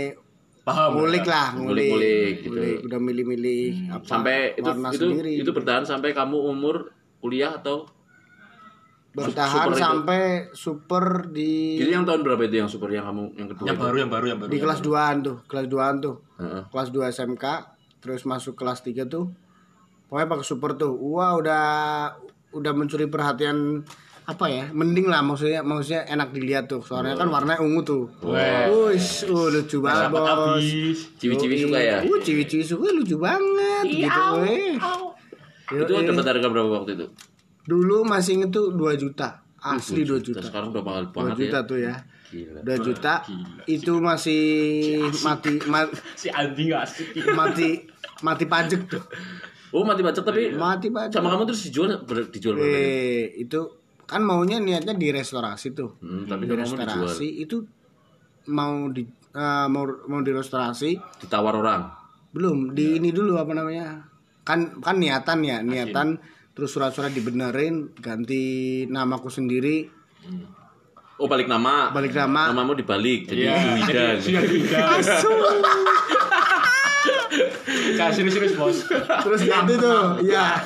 Paham. 0.61 0.99
ngulik 0.99 1.23
lah 1.23 1.53
ngulik 1.53 1.93
Ngulik-ngulik 1.93 2.35
gitu. 2.41 2.49
Ngulik, 2.51 2.79
udah 2.83 2.99
milih-milih 2.99 3.65
apa 3.93 4.03
Sampai 4.03 4.37
itu 4.55 4.65
warna 4.65 4.89
itu 4.91 5.07
sendiri 5.07 5.33
itu 5.37 5.51
bertahan 5.53 5.85
sampai 5.85 6.11
kamu 6.11 6.35
umur 6.41 6.91
kuliah 7.21 7.55
atau 7.55 7.87
bertahan 9.15 9.47
super 9.63 9.71
itu. 9.71 9.79
sampai 9.79 10.21
super 10.51 11.05
di 11.29 11.79
itu 11.79 11.87
yang 11.87 12.03
tahun 12.03 12.21
berapa 12.21 12.43
itu 12.43 12.57
yang 12.57 12.67
super 12.67 12.91
yang 12.91 13.07
kamu 13.07 13.23
yang 13.37 13.47
kedua? 13.47 13.65
Yang 13.65 13.77
itu? 13.77 13.85
baru, 13.85 13.97
yang 13.97 14.11
baru, 14.11 14.27
yang 14.27 14.39
baru. 14.41 14.51
di 14.51 14.59
kelas 14.59 14.81
2-an 14.83 15.17
tuh 15.23 15.37
kelas 15.47 15.67
2-an 15.69 15.95
tuh 16.03 16.17
Heeh. 16.35 16.63
kelas 16.67 16.89
2 16.91 17.15
SMK 17.15 17.45
terus 18.01 18.23
masuk 18.25 18.55
kelas 18.55 18.83
3 18.83 19.07
tuh 19.07 19.31
pokoknya 20.15 20.31
pakai 20.31 20.47
super 20.47 20.79
tuh. 20.79 20.95
Wah 20.95 21.35
udah 21.35 21.65
udah 22.55 22.71
mencuri 22.71 23.11
perhatian 23.11 23.83
apa 24.25 24.47
ya 24.47 24.71
mending 24.71 25.05
lah 25.05 25.21
maksudnya 25.21 25.61
maksudnya 25.61 26.07
enak 26.07 26.31
dilihat 26.31 26.71
tuh. 26.71 26.79
Soalnya 26.79 27.19
kan 27.19 27.27
warnanya 27.27 27.59
ungu 27.59 27.83
tuh. 27.83 28.07
Wush, 28.23 29.27
uh, 29.27 29.51
lucu 29.51 29.83
banget 29.83 30.15
bos. 30.15 30.63
Ciwi-ciwi 31.19 31.55
suka 31.61 31.79
ya? 31.83 31.99
uh 31.99 32.19
ciwi-ciwi 32.23 32.63
suka 32.63 32.95
lucu 32.95 33.19
banget 33.19 33.91
gitu 33.91 34.23
weh 34.39 34.79
Itu 35.67 35.91
dapat 35.91 36.25
harga 36.25 36.47
berapa 36.47 36.71
waktu 36.71 36.95
itu? 36.95 37.07
dulu 37.65 38.05
masih 38.05 38.39
inget 38.39 38.53
tuh 38.53 38.71
2 38.71 38.95
juta. 38.95 39.43
Asli 39.59 40.05
2 40.05 40.21
juta. 40.21 40.39
Sekarang 40.39 40.71
udah 40.71 40.85
mahal 40.85 41.09
2 41.09 41.11
banget 41.11 41.37
juta 41.43 41.59
ya. 41.59 41.67
tuh 41.67 41.79
ya. 41.81 41.95
Gila. 42.31 42.61
2 42.63 42.87
juta 42.87 43.15
itu 43.67 43.93
masih 43.99 44.43
mati 45.25 45.59
ma- 45.67 45.91
Si 46.15 46.29
anjing 46.29 46.71
asik. 46.71 47.17
mati 47.33 47.83
mati 48.21 48.45
pajak 48.45 48.85
tuh 48.87 49.01
Oh 49.75 49.83
mati 49.83 50.01
pajak 50.01 50.23
tapi 50.23 50.55
mati 50.55 50.89
pajak 50.89 51.13
sama 51.13 51.29
kamu 51.29 51.45
terus 51.45 51.61
dijual 51.65 51.89
ber- 52.01 52.29
dijual 52.29 52.55
berapa? 52.55 52.71
eh 52.71 53.25
itu 53.37 53.61
kan 54.05 54.21
maunya 54.21 54.57
niatnya 54.57 54.95
direstorasi 54.95 55.73
tuh. 55.73 55.97
Hmm, 55.99 56.25
tapi 56.25 56.45
kamu 56.45 56.63
dijual 56.63 56.87
restorasi 56.87 57.27
itu 57.41 57.57
mau 58.47 58.87
di 58.89 59.03
eh, 59.33 59.67
mau 59.67 59.83
mau 60.07 60.21
direstorasi 60.21 61.19
ditawar 61.19 61.55
orang. 61.55 61.83
belum 62.31 62.71
di 62.71 62.99
ini 62.99 63.11
dulu 63.11 63.35
apa 63.35 63.51
namanya? 63.51 63.99
Kan 64.43 64.79
kan 64.79 64.97
niatan 64.97 65.39
ya 65.41 65.61
niatan 65.61 66.19
terus 66.51 66.71
surat-surat 66.71 67.11
dibenerin 67.11 67.91
ganti 67.97 68.85
namaku 68.87 69.29
sendiri. 69.29 69.91
Oh 71.15 71.27
balik 71.27 71.47
nama. 71.47 71.91
balik 71.91 72.11
nama. 72.11 72.51
Namamu 72.51 72.75
dibalik 72.75 73.27
jadi 73.27 73.47
Iya. 73.47 73.55
Suidan. 73.83 74.15
Si 74.19 74.31
Gerinda. 77.05 77.97
Kak, 77.97 78.09
serius-serius 78.13 78.55
bos. 78.55 78.79
terus 79.21 79.41
itu 79.43 79.73
tuh 79.75 80.01
ya 80.23 80.57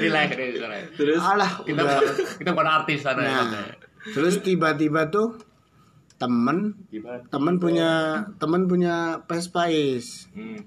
Relax, 0.00 0.28
relax. 0.34 0.84
Terus 0.94 1.20
alah 1.20 1.50
Kita 1.60 1.80
udah 1.80 1.98
kita 2.36 2.50
bukan 2.50 2.68
artis 2.68 2.98
sana 3.00 3.20
ya. 3.20 3.40
nah 3.42 3.66
terus 4.06 4.38
tiba-tiba 4.38 5.08
tuh 5.08 5.36
temen 6.14 6.76
Gimana? 6.88 7.20
temen 7.26 7.54
punya 7.56 7.90
temen 8.36 8.64
punya 8.64 8.94
Vespa 9.22 9.66
is 9.66 10.28
Hmm. 10.30 10.60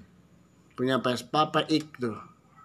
punya 0.72 0.98
Vespa 0.98 1.48
PX 1.48 1.82
tuh 1.98 2.16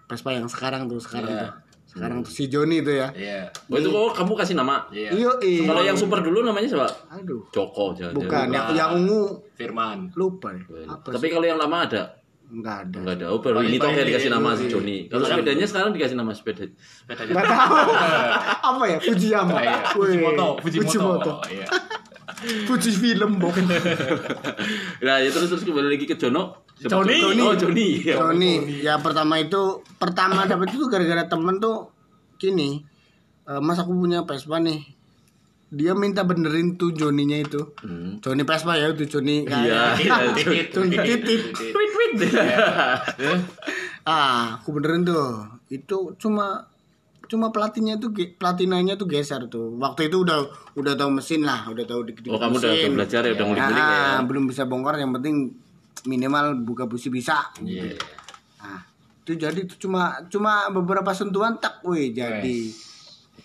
Vespa 0.06 0.30
yang 0.32 0.46
sekarang 0.46 0.86
tuh 0.86 1.00
sekarang 1.00 1.30
Iya. 1.30 1.42
tuh 1.42 1.52
sekarang 1.86 2.18
tuh 2.22 2.32
si 2.32 2.44
Joni 2.48 2.82
tuh 2.82 2.96
ya 2.96 3.08
Iya. 3.12 3.42
Oh 3.68 3.78
itu 3.78 3.88
oh, 3.88 4.10
kamu 4.10 4.34
kasih 4.36 4.56
nama. 4.56 4.82
Iya. 4.90 5.14
iyo 5.14 5.32
iya 5.40 5.62
Kalau 5.64 5.82
yang 5.84 5.94
super 5.94 6.20
dulu 6.20 6.42
namanya 6.42 6.66
siapa? 6.68 6.90
aduh 7.12 7.46
Joko 7.50 7.94
jangan. 7.94 8.14
bukan 8.16 8.46
yang 8.50 8.66
yang 8.74 8.90
ungu 8.96 9.46
Firman. 9.54 10.10
lupa 10.14 10.50
ya 10.52 10.66
apa 10.88 11.08
Tapi 11.12 11.28
kalau 11.30 11.46
yang 11.46 11.58
lama 11.58 11.86
ada? 11.86 12.04
Enggak 12.52 12.78
ada 12.90 12.98
Enggak 13.00 13.16
ada. 13.22 13.26
Oh 13.32 13.40
baru 13.40 13.64
ini 13.64 13.78
toh 13.80 13.90
ya 13.92 14.04
dikasih 14.04 14.32
nama 14.32 14.56
si 14.58 14.66
Joni. 14.68 15.08
Kalau 15.08 15.24
sepedanya 15.24 15.66
sekarang 15.66 15.92
dikasih 15.96 16.16
nama 16.18 16.32
sepeda. 16.36 16.66
Sepedanya. 16.68 17.32
Enggak 17.32 17.46
tahu 17.48 17.76
apa 18.74 18.84
ya 18.90 18.98
Fujiyama 19.00 19.58
Iya. 19.62 19.78
Fujimoto, 19.94 20.48
Fujimoto 20.60 20.90
Fujimoto. 20.90 21.34
Iya. 21.50 21.68
Fuji 22.44 22.92
film 22.92 23.40
bok 23.40 23.56
Nah 25.06 25.16
ya 25.24 25.30
terus 25.32 25.48
terus 25.48 25.64
kembali 25.64 25.96
lagi 25.96 26.04
ke 26.04 26.20
Jono. 26.20 26.68
Joni. 26.76 27.16
Jono? 27.16 27.44
Oh 27.52 27.56
Joni. 27.56 28.04
Ya. 28.04 28.20
Joni 28.20 28.84
ya 28.84 29.00
pertama 29.00 29.40
itu 29.40 29.80
pertama 29.96 30.44
dapat 30.44 30.76
itu 30.76 30.84
gara-gara 30.92 31.24
temen 31.24 31.64
tuh 31.64 31.88
gini 32.36 32.84
eh, 33.48 33.62
mas 33.64 33.80
aku 33.80 33.96
punya 33.96 34.28
Vespa 34.28 34.60
nih 34.60 34.84
dia 35.74 35.92
minta 35.92 36.22
benerin 36.22 36.74
tuh 36.74 36.92
Joninya 36.92 37.36
itu 37.36 37.74
Hmm. 37.80 38.18
Joni 38.20 38.42
Vespa 38.42 38.74
ya 38.74 38.88
itu 38.88 39.10
Joni 39.10 39.44
Iya, 39.44 39.98
iya, 39.98 40.16
Titit. 40.32 40.70
Joni 40.72 40.96
titit 40.96 41.42
Tweet 41.52 41.90
tweet. 41.92 42.14
ah 44.06 44.56
aku 44.56 44.70
benerin 44.72 45.02
tuh 45.02 45.48
itu 45.68 46.14
cuma 46.18 46.68
cuma 47.24 47.50
pelatihnya 47.50 47.98
tuh 47.98 48.12
platinanya 48.32 48.94
tuh 48.94 49.08
geser 49.08 49.48
tuh 49.48 49.74
waktu 49.76 50.08
itu 50.08 50.22
udah 50.22 50.44
udah 50.74 50.94
tahu 50.94 51.10
mesin 51.10 51.42
lah 51.42 51.66
udah 51.66 51.82
tahu 51.82 52.06
dikit 52.06 52.28
Oh 52.28 52.38
kamu 52.38 52.60
udah, 52.60 52.70
udah 52.70 52.92
belajar 52.94 53.22
ya 53.24 53.32
udah 53.34 53.46
ngulik-ngulik 53.48 53.80
ya. 53.82 53.98
Ah, 54.12 54.20
belum 54.22 54.44
bisa 54.46 54.64
bongkar 54.64 54.96
yang 54.98 55.10
penting 55.12 55.56
minimal 56.04 56.60
buka 56.60 56.84
busi 56.84 57.08
bisa 57.08 57.48
Iya. 57.58 57.96
nah 58.60 58.84
itu 59.20 59.40
jadi 59.40 59.56
itu 59.58 59.80
cuma 59.80 60.20
cuma 60.28 60.68
beberapa 60.70 61.10
sentuhan 61.12 61.56
tak 61.58 61.80
weh 61.82 62.12
jadi 62.12 62.58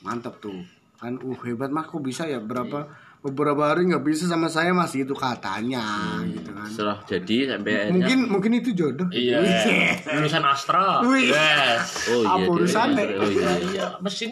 mantap 0.00 0.36
tuh 0.38 0.58
kan 0.98 1.14
uh 1.16 1.38
hebat 1.40 1.70
mah 1.70 1.82
kok 1.82 2.00
bisa 2.00 2.24
ya 2.24 2.38
berapa 2.38 2.90
beberapa 3.20 3.62
hari 3.64 3.86
nggak 3.86 4.02
bisa 4.02 4.26
sama 4.26 4.46
saya 4.46 4.70
masih 4.72 5.02
itu 5.02 5.12
katanya 5.12 5.82
gitu 6.24 6.50
kan 6.50 6.66
Setelah 6.66 6.98
jadi 7.04 7.36
sampai 7.48 7.72
akhirnya. 7.72 7.92
mungkin 7.92 8.18
mungkin 8.28 8.52
itu 8.56 8.70
jodoh 8.72 9.06
Iya. 9.08 9.38
Lulusan 10.14 10.42
Astra. 10.42 11.02
Yes. 11.04 11.86
Oh 12.10 12.20
iya. 12.20 12.28
Apa 12.28 12.38
dia- 12.40 12.50
urusannya? 12.52 13.04
Oh 13.16 13.26
iya. 13.26 13.50
Iya, 13.64 13.86
mesin. 13.98 14.30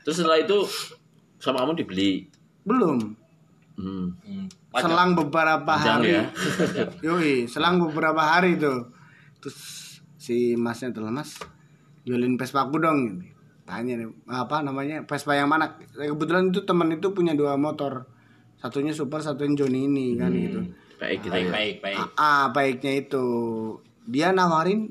Terus 0.00 0.16
setelah 0.16 0.38
itu 0.38 0.58
sama 1.36 1.62
kamu 1.62 1.78
dibeli. 1.78 2.26
belum 2.60 3.16
Hmm. 3.74 4.12
Hmm. 4.20 4.44
selang 4.70 5.14
beberapa 5.14 5.64
Panjang 5.64 5.98
hari 5.98 6.10
ya. 6.12 6.24
yoi 7.06 7.34
selang 7.46 7.80
beberapa 7.80 8.20
hari 8.20 8.54
tuh 8.54 8.92
terus 9.40 9.56
si 10.14 10.52
masnya 10.54 10.92
telah 10.92 11.08
mas 11.08 11.40
jualin 12.02 12.36
Vespa 12.36 12.62
aku 12.62 12.76
dong 12.76 12.98
gitu. 13.16 13.39
Tanya 13.70 13.94
nih 13.94 14.10
apa 14.26 14.66
namanya 14.66 15.06
Vespa 15.06 15.38
yang 15.38 15.46
mana? 15.46 15.78
Kebetulan 15.94 16.50
itu 16.50 16.66
teman 16.66 16.90
itu 16.90 17.14
punya 17.14 17.38
dua 17.38 17.54
motor. 17.54 18.10
Satunya 18.58 18.90
super 18.90 19.22
satunya 19.22 19.54
Joni 19.62 19.86
ini 19.86 20.18
kan 20.18 20.34
gitu. 20.34 20.60
Baik 20.98 21.24
gitu 21.24 21.32
Baik, 21.32 21.46
ya. 21.46 21.52
baik, 21.54 21.76
baik. 21.80 21.96
ah, 21.96 22.10
ah, 22.18 22.44
baiknya 22.50 22.92
itu. 22.98 23.24
Dia 24.04 24.34
nawarin 24.34 24.90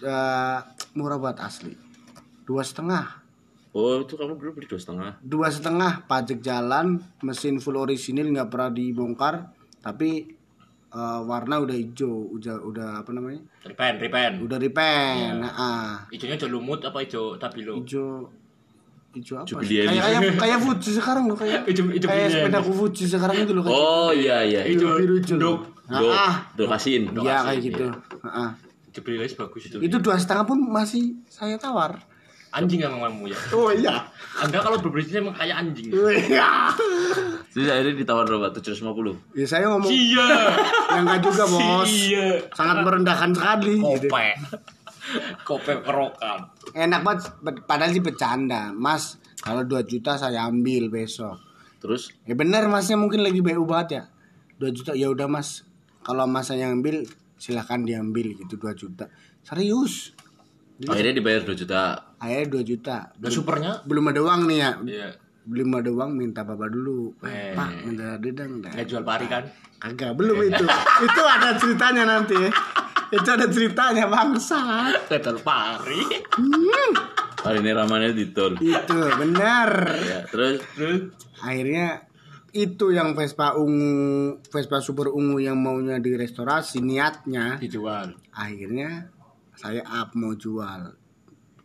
eh, 0.00 0.58
murah 0.96 1.20
buat 1.20 1.36
asli. 1.38 1.76
Dua 2.48 2.64
setengah. 2.64 3.20
Oh 3.70 4.02
itu 4.02 4.18
kamu 4.18 4.34
dulu 4.34 4.50
beli 4.58 4.66
dua 4.66 4.80
setengah. 4.82 5.10
dua 5.22 5.46
setengah 5.46 6.02
pajak 6.10 6.42
jalan 6.42 6.98
mesin 7.22 7.62
full 7.62 7.78
orisinil 7.78 8.26
nggak 8.26 8.50
pernah 8.50 8.74
dibongkar. 8.74 9.54
Tapi 9.78 10.39
eh, 10.90 11.20
warna 11.22 11.54
udah 11.58 11.72
hijau 11.72 12.10
udah 12.30 12.56
udah 12.60 12.88
apa 12.98 13.10
namanya 13.10 13.40
Repen, 13.62 13.94
repen. 13.98 14.32
udah 14.42 14.58
repaint 14.58 15.38
nah, 15.38 15.52
ah. 15.52 15.90
Ijonya 16.08 16.34
hijau 16.34 16.50
lumut 16.50 16.80
apa 16.80 17.00
hijau 17.00 17.34
tabilo? 17.36 17.76
hijau 17.76 18.26
hijau 19.10 19.34
apa 19.36 19.44
Hijau 19.44 19.58
sih? 19.58 19.58
belian. 19.60 19.86
kayak 19.88 20.02
kayak 20.04 20.34
kayak 20.36 20.58
Fuji 20.60 20.90
sekarang 20.92 21.24
loh 21.24 21.34
kayak 21.34 21.60
Hijau- 21.68 21.88
hijau 21.88 22.08
kayak 22.08 22.20
belian. 22.24 22.42
sepedaku 22.42 22.70
Fuji 22.72 23.04
sekarang 23.06 23.36
itu 23.38 23.52
loh 23.52 23.62
kayak 23.62 23.76
Oh 23.76 24.10
iya 24.10 24.36
iya. 24.42 24.60
biru 24.64 24.86
biru 24.96 25.14
hijau 25.16 25.36
dok. 25.36 25.58
Ah, 25.86 25.98
Do, 25.98 26.06
ah. 26.08 26.34
do 26.54 26.64
kasin. 26.64 27.02
Iya 27.12 27.36
kayak 27.44 27.60
gitu. 27.64 27.86
Heeh. 28.22 28.48
Jibrilis 28.90 29.34
bagus 29.34 29.62
itu. 29.64 29.76
Itu 29.80 29.98
dua 29.98 30.14
setengah 30.14 30.42
pun 30.44 30.58
masih 30.64 31.18
saya 31.26 31.54
tawar. 31.56 31.98
Anjing 32.50 32.82
emang 32.82 32.98
kamu 33.00 33.30
ya. 33.30 33.38
Oh 33.54 33.70
iya. 33.70 34.10
Anda 34.36 34.58
kalau 34.58 34.82
berbisnis 34.82 35.22
emang 35.22 35.38
kayak 35.38 35.54
anjing. 35.54 35.86
Oh 35.94 36.10
iya. 36.10 36.74
Terus 37.50 37.66
akhirnya 37.66 37.94
ditawar 37.94 38.26
berapa? 38.26 38.50
750. 38.50 39.38
Ya 39.38 39.46
saya 39.46 39.70
ngomong 39.70 39.86
Iya. 39.86 40.26
ya 40.90 40.98
enggak 40.98 41.20
juga 41.22 41.44
bos. 41.52 41.86
Iya. 41.86 42.42
Sangat 42.50 42.82
merendahkan 42.82 43.30
sekali. 43.30 43.78
gitu. 43.78 44.10
Kope. 44.10 44.26
Kope 45.42 45.72
kerokan. 45.80 46.38
Enak 46.72 47.00
banget 47.02 47.22
padahal 47.64 47.90
sih 47.90 48.02
bercanda. 48.02 48.70
Mas, 48.70 49.14
kalau 49.38 49.62
2 49.62 49.82
juta 49.84 50.14
saya 50.14 50.42
ambil 50.44 50.90
besok. 50.90 51.38
Terus 51.78 52.10
Ya 52.26 52.34
benar 52.34 52.66
masnya 52.66 52.98
mungkin 52.98 53.22
lagi 53.22 53.40
BU 53.40 53.62
banget 53.62 53.88
ya. 53.90 54.02
2 54.58 54.74
juta 54.74 54.92
ya 54.92 55.06
udah 55.06 55.30
Mas. 55.30 55.62
Kalau 56.02 56.26
Mas 56.26 56.50
yang 56.50 56.76
ambil 56.76 57.06
silahkan 57.38 57.78
diambil 57.80 58.34
gitu 58.34 58.58
2 58.58 58.74
juta. 58.74 59.06
Serius. 59.40 60.18
akhirnya 60.82 61.14
dibayar 61.14 61.40
2 61.40 61.54
juta. 61.54 62.09
Akhirnya 62.20 62.46
2 62.52 62.68
juta. 62.68 62.98
Dan 63.16 63.30
supernya? 63.32 63.72
Belum 63.88 64.04
ada 64.12 64.20
uang 64.20 64.40
nih 64.44 64.58
ya. 64.60 64.70
Iya. 64.84 65.08
Belum 65.48 65.72
ada 65.72 65.88
uang 65.88 66.10
minta 66.12 66.44
bapak 66.44 66.68
dulu. 66.68 67.16
Eh. 67.24 67.56
Pak 67.56 67.88
minta 67.88 68.20
dedang 68.20 68.60
dah. 68.60 68.72
Nggak 68.76 68.86
jual 68.86 69.02
pari 69.02 69.26
kan? 69.26 69.44
Kagak 69.80 70.12
belum 70.20 70.36
itu. 70.44 70.64
itu 71.08 71.22
ada 71.24 71.56
ceritanya 71.56 72.04
nanti. 72.04 72.36
itu 73.10 73.26
ada 73.26 73.48
ceritanya 73.48 74.04
bangsa. 74.06 74.92
Jual 75.08 75.40
pari. 75.40 76.04
Hari 77.40 77.58
ini 77.64 77.72
ramanya 77.72 78.12
di 78.12 78.28
tol. 78.36 78.60
Itu 78.60 79.00
benar. 79.16 79.96
Ya, 80.04 80.20
terus 80.28 80.60
Terus 80.76 81.16
Akhirnya 81.40 82.04
itu 82.52 82.92
yang 82.92 83.16
Vespa 83.16 83.56
ungu, 83.56 84.36
Vespa 84.52 84.84
super 84.84 85.08
ungu 85.08 85.40
yang 85.40 85.56
maunya 85.56 85.96
direstorasi 85.96 86.84
niatnya. 86.84 87.56
dijual. 87.56 88.12
Akhirnya 88.36 89.08
saya 89.56 89.80
up 89.88 90.12
mau 90.12 90.36
jual. 90.36 90.99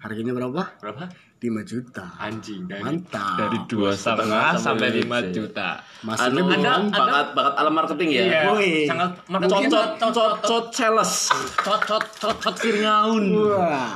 Harganya 0.05 0.31
berapa? 0.31 0.61
Berapa? 0.77 1.09
5 1.35 1.61
juta. 1.63 2.05
Anjing 2.15 2.65
dari 2.65 2.81
Mantap. 2.81 3.37
dari 3.37 3.57
dua 3.65 3.93
setengah 3.93 4.53
sampai 4.55 4.89
lima 4.91 5.17
lima 5.19 5.29
juta. 5.29 5.81
Masih 6.01 6.29
anu. 6.29 6.45
Anda- 6.47 6.89
bakat 6.89 7.27
bakat 7.33 7.53
alam 7.55 7.73
marketing 7.75 8.09
ya. 8.11 8.21
Iya. 8.23 8.39
Woi. 8.47 8.71
Sangat 8.85 9.11
marketingnya 9.25 9.67
Cocot 9.67 9.89
cocot 9.99 10.65
sales. 10.71 11.13
cocot 11.55 12.03
cocot 12.15 12.55
Firngaun. 12.55 13.23
Wah, 13.35 13.93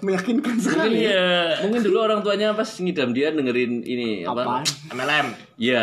meyakinkan 0.00 0.56
Mungkin 0.56 0.56
sekali. 0.58 1.04
ya, 1.06 1.60
mungkin 1.60 1.80
dulu 1.82 1.98
orang 2.02 2.20
tuanya 2.20 2.52
pas 2.52 2.66
ngidam 2.66 3.12
dia 3.12 3.28
dengerin 3.30 3.80
ini 3.82 4.24
apa? 4.24 4.40
Apaan? 4.42 4.64
MLM. 4.90 5.26
Iya. 5.56 5.82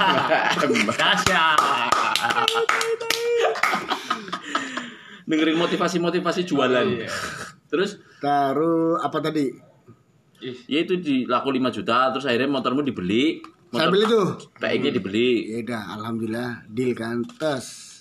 Dahsyat. 1.00 1.58
Dengerin 5.26 5.58
motivasi-motivasi 5.58 6.46
jualan. 6.46 6.86
Iya. 6.86 7.10
Terus 7.66 7.98
Taruh 8.16 8.96
apa 9.04 9.18
tadi? 9.20 9.52
Ya 10.42 10.78
itu 10.84 11.00
di 11.00 11.28
laku 11.28 11.52
5 11.52 11.76
juta 11.80 12.12
terus 12.12 12.24
akhirnya 12.24 12.48
motormu 12.48 12.80
dibeli. 12.80 13.40
Saya 13.66 13.90
Motor 13.90 13.90
beli 13.92 14.04
tuh. 14.06 14.28
PX-nya 14.62 14.92
dibeli. 14.94 15.30
Ya 15.52 15.58
udah, 15.66 15.82
alhamdulillah 15.98 16.50
deal 16.70 16.94
kan 16.96 17.26
tes. 17.26 17.92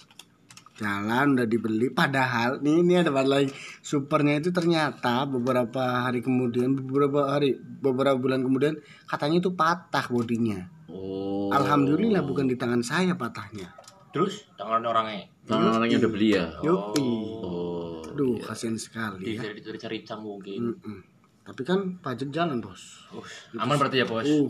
Jalan 0.75 1.39
udah 1.39 1.47
dibeli 1.47 1.87
padahal 1.87 2.59
nih 2.59 2.83
ini 2.83 2.99
ada 2.99 3.07
bahan 3.07 3.29
lagi 3.31 3.47
supernya 3.79 4.43
itu 4.43 4.51
ternyata 4.51 5.23
beberapa 5.23 6.03
hari 6.03 6.19
kemudian 6.19 6.75
beberapa 6.75 7.31
hari 7.31 7.55
beberapa 7.55 8.19
bulan 8.19 8.43
kemudian 8.43 8.75
katanya 9.07 9.39
itu 9.39 9.55
patah 9.55 10.03
bodinya. 10.11 10.67
Oh. 10.91 11.47
Alhamdulillah 11.55 12.27
bukan 12.27 12.51
di 12.51 12.59
tangan 12.59 12.83
saya 12.83 13.15
patahnya. 13.15 13.71
Terus 14.15 14.47
tangan 14.55 14.79
orangnya. 14.79 15.27
Tangan 15.43 15.75
orang 15.75 15.87
yang 15.91 15.99
udah 15.99 16.11
beli 16.15 16.27
ya. 16.31 16.45
Oh. 16.63 17.99
Aduh, 18.07 18.39
kasihan 18.39 18.79
sekali 18.79 19.35
ya. 19.35 19.43
Dari 19.43 19.59
dari 19.59 19.75
cari 19.75 19.97
mungkin. 20.15 20.71
Mm-mm. 20.71 20.97
Tapi 21.43 21.61
kan 21.61 21.99
pajak 21.99 22.31
jalan, 22.31 22.57
Bos. 22.57 23.11
Uh, 23.11 23.21
aman 23.59 23.75
berarti 23.75 23.99
ya 23.99 24.07
bos. 24.07 24.23
Uh, 24.23 24.47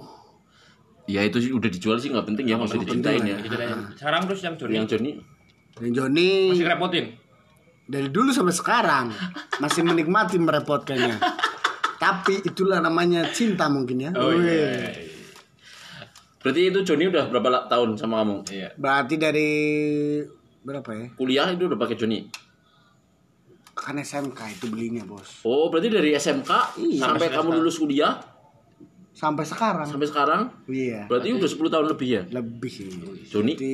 Ya 1.06 1.22
itu 1.22 1.38
sih 1.38 1.54
udah 1.54 1.70
dijual 1.70 2.02
sih 2.02 2.10
nggak 2.10 2.26
penting 2.26 2.50
ya, 2.50 2.58
masih 2.58 2.82
dicintain 2.82 3.22
ya. 3.22 3.38
Kita- 3.38 3.94
Sekarang 3.94 4.26
terus 4.26 4.42
yang 4.42 4.58
Joni 4.58 4.74
Yang 4.74 4.88
Joni 4.90 5.12
dan 5.78 5.92
Joni 5.94 6.30
masih 6.50 6.66
repotin. 6.66 7.06
dari 7.86 8.10
dulu 8.10 8.34
sampai 8.34 8.50
sekarang 8.50 9.06
masih 9.60 9.86
menikmati 9.86 10.42
merepotkannya. 10.42 11.22
Tapi 12.06 12.42
itulah 12.42 12.82
namanya 12.82 13.22
cinta 13.30 13.70
mungkin 13.70 13.98
ya. 14.02 14.12
Oh 14.18 14.34
Wih. 14.34 14.42
iya. 14.42 15.15
Berarti 16.46 16.62
itu 16.70 16.80
Joni 16.86 17.10
udah 17.10 17.26
berapa 17.26 17.66
tahun 17.66 17.98
sama 17.98 18.22
kamu? 18.22 18.46
Iya. 18.54 18.70
Berarti 18.78 19.16
dari 19.18 19.50
berapa 20.62 20.90
ya? 20.94 21.08
Kuliah 21.18 21.50
itu 21.50 21.66
udah 21.66 21.74
pakai 21.74 21.98
Joni. 21.98 22.22
Kan 23.74 23.98
SMK 23.98 24.40
itu 24.54 24.70
belinya, 24.70 25.02
Bos. 25.04 25.42
Oh, 25.42 25.68
berarti 25.68 25.90
dari 25.90 26.14
SMK 26.14 26.78
Iya. 26.78 27.02
sampai 27.02 27.28
kamu 27.28 27.50
lulus 27.58 27.76
kuliah 27.76 28.22
Sampai 29.10 29.42
sekarang. 29.42 29.88
sampai 29.88 30.06
sekarang 30.06 30.42
Iya. 30.68 31.10
berarti 31.10 31.34
udah 31.34 31.50
10 31.50 31.72
tahun 31.72 31.88
lebih 31.90 32.08
ya. 32.08 32.22
Lebih. 32.30 32.74
Joni 33.26 33.54
Di 33.58 33.74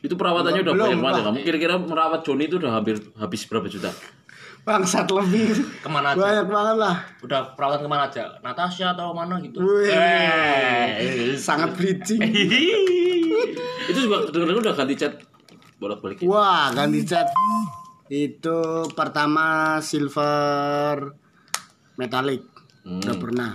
itu 0.00 0.14
perawatannya 0.16 0.64
udah 0.64 0.72
Belum, 0.72 0.86
banyak 0.88 1.00
banget 1.04 1.20
ya. 1.20 1.26
Kamu 1.28 1.38
kira-kira 1.44 1.74
merawat 1.76 2.20
Joni 2.24 2.48
itu 2.48 2.56
udah 2.56 2.72
hampir 2.72 2.96
habis 3.14 3.44
berapa 3.44 3.68
juta? 3.68 3.92
Bangsat 4.64 5.08
lebih. 5.08 5.56
Ke 5.80 5.88
mana 5.88 6.12
aja? 6.14 6.20
Banyak 6.20 6.46
banget 6.46 6.76
lah. 6.76 6.96
Udah 7.24 7.40
perawatan 7.56 7.86
ke 7.86 7.90
mana 7.90 8.02
aja? 8.08 8.24
Natasha 8.44 8.92
atau 8.92 9.12
mana 9.16 9.40
gitu? 9.40 9.60
Wih. 9.60 9.90
Eh. 9.90 11.34
Sangat 11.36 11.74
bleaching. 11.76 12.20
itu 13.90 13.98
juga 14.06 14.28
dengar 14.30 14.60
udah 14.60 14.74
ganti 14.76 14.94
cat 14.94 15.14
bolak-balik. 15.80 16.20
ya? 16.20 16.28
Wah, 16.28 16.66
ganti 16.76 17.00
cat. 17.08 17.26
Itu 18.10 18.90
pertama 18.92 19.78
silver 19.80 21.14
metallic. 21.96 22.44
Hmm. 22.84 23.00
Udah 23.00 23.16
pernah. 23.16 23.52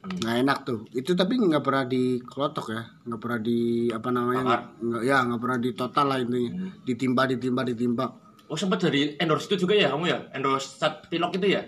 Nggak 0.00 0.36
enak 0.46 0.58
tuh. 0.64 0.80
Itu 0.96 1.12
tapi 1.12 1.36
nggak 1.36 1.60
pernah 1.60 1.84
dikelotok 1.84 2.66
ya. 2.72 2.82
Nggak 3.04 3.20
pernah 3.20 3.38
di 3.42 3.90
apa 3.92 4.08
namanya? 4.08 4.42
Nggak, 4.80 5.02
ya 5.04 5.16
nggak 5.28 5.40
pernah 5.40 5.58
di 5.60 5.70
total 5.76 6.06
lah 6.08 6.18
intinya. 6.22 6.50
Ditimpa, 6.86 7.22
ditimpa, 7.28 7.62
ditimpa. 7.68 8.06
Oh 8.50 8.58
sempat 8.58 8.82
dari 8.82 9.14
endorse 9.14 9.46
itu 9.46 9.62
juga 9.62 9.78
ya 9.78 9.94
kamu 9.94 10.10
ya? 10.10 10.18
Endorse 10.34 10.74
sat 10.82 11.06
pilok 11.06 11.38
itu 11.38 11.54
ya? 11.54 11.62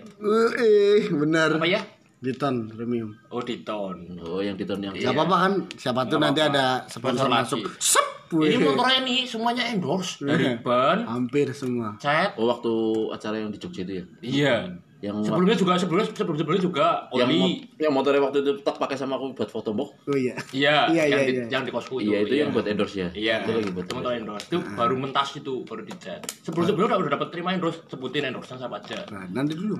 Eh, 0.59 1.07
benar. 1.07 1.55
Apa 1.55 1.63
ya? 1.63 1.79
Diton 2.19 2.67
premium. 2.75 3.15
Oh 3.31 3.39
Diton. 3.39 4.19
Oh, 4.19 4.43
yang 4.43 4.59
di 4.59 4.67
tahun 4.67 4.91
yang 4.91 4.93
Gak 4.99 5.15
apa-apa 5.15 5.35
kan? 5.47 5.53
Siapa 5.79 6.07
tuh 6.11 6.19
nanti 6.19 6.43
ada 6.43 6.83
sponsor 6.91 7.27
Sponsor 7.27 7.27
masuk. 7.31 7.59
Sep. 7.79 8.07
Ini 8.33 8.57
motornya 8.57 9.05
nih 9.05 9.29
semuanya 9.29 9.63
endorse 9.69 10.25
dari 10.25 10.57
ban, 10.57 11.05
Hampir 11.05 11.53
semua. 11.53 11.93
cat. 12.01 12.33
Oh, 12.35 12.49
waktu 12.49 12.73
acara 13.13 13.37
yang 13.37 13.53
di 13.53 13.61
Jogja 13.61 13.85
itu 13.85 13.93
ya. 13.93 14.05
Iya. 14.25 14.55
Yang 15.03 15.27
Sebelumnya 15.27 15.57
juga 15.59 15.71
sebelumnya 15.75 16.07
sebelum 16.15 16.35
sebelumnya 16.39 16.63
juga 16.63 16.85
yang 17.11 17.27
oli. 17.27 17.39
mo- 17.43 17.59
yang 17.75 17.91
motornya 17.91 18.23
waktu 18.23 18.39
itu 18.39 18.51
tak 18.63 18.79
pakai 18.79 18.95
sama 18.95 19.19
aku 19.19 19.35
buat 19.35 19.51
foto 19.51 19.75
mbok. 19.75 20.07
Oh 20.07 20.15
iya. 20.15 20.31
Iya, 20.55 20.75
Iya, 20.95 21.03
yang 21.11 21.19
iya, 21.19 21.27
di, 21.27 21.33
iya. 21.35 21.45
yang 21.51 21.63
di 21.67 21.71
kosku 21.75 21.99
itu. 21.99 22.07
Iya, 22.07 22.17
itu 22.23 22.33
yang 22.39 22.49
buat 22.55 22.63
endorse 22.63 22.95
ya. 22.95 23.09
Iya, 23.11 23.43
Itu 23.43 23.51
lagi 23.51 23.71
buat 23.75 23.83
itu 23.83 23.93
motor 23.99 24.11
endorse. 24.15 24.45
Itu 24.47 24.57
baru 24.63 24.95
mentas 24.95 25.29
itu, 25.35 25.53
baru 25.67 25.83
dicat. 25.83 26.23
Sebelum 26.47 26.63
sebelumnya 26.63 26.95
udah, 26.95 26.99
udah 27.03 27.11
dapat 27.19 27.27
terima 27.35 27.51
endorse, 27.51 27.83
sebutin 27.91 28.31
endorse 28.31 28.55
siapa 28.55 28.79
aja. 28.79 29.03
Nah, 29.11 29.27
nanti 29.27 29.59
dulu. 29.59 29.75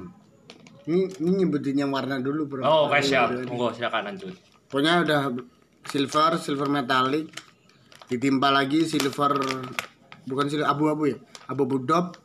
Ini, 0.84 1.02
ini 1.24 1.30
nyebutin 1.40 1.80
yang 1.80 1.96
warna 1.96 2.20
dulu, 2.20 2.44
Bro. 2.44 2.62
Oh, 2.68 2.92
oke 2.92 3.00
Ayo, 3.00 3.08
siap. 3.08 3.28
Monggo 3.48 3.72
silakan 3.72 4.12
lanjut. 4.12 4.36
Pokoknya 4.68 5.08
udah 5.08 5.22
silver, 5.88 6.36
silver 6.36 6.68
metallic. 6.68 7.32
Ditimpa 8.12 8.52
lagi 8.52 8.84
silver 8.84 9.40
bukan 10.28 10.46
silver 10.52 10.68
abu-abu 10.68 11.16
ya. 11.16 11.18
Abu-abu 11.48 11.80
dop. 11.80 12.20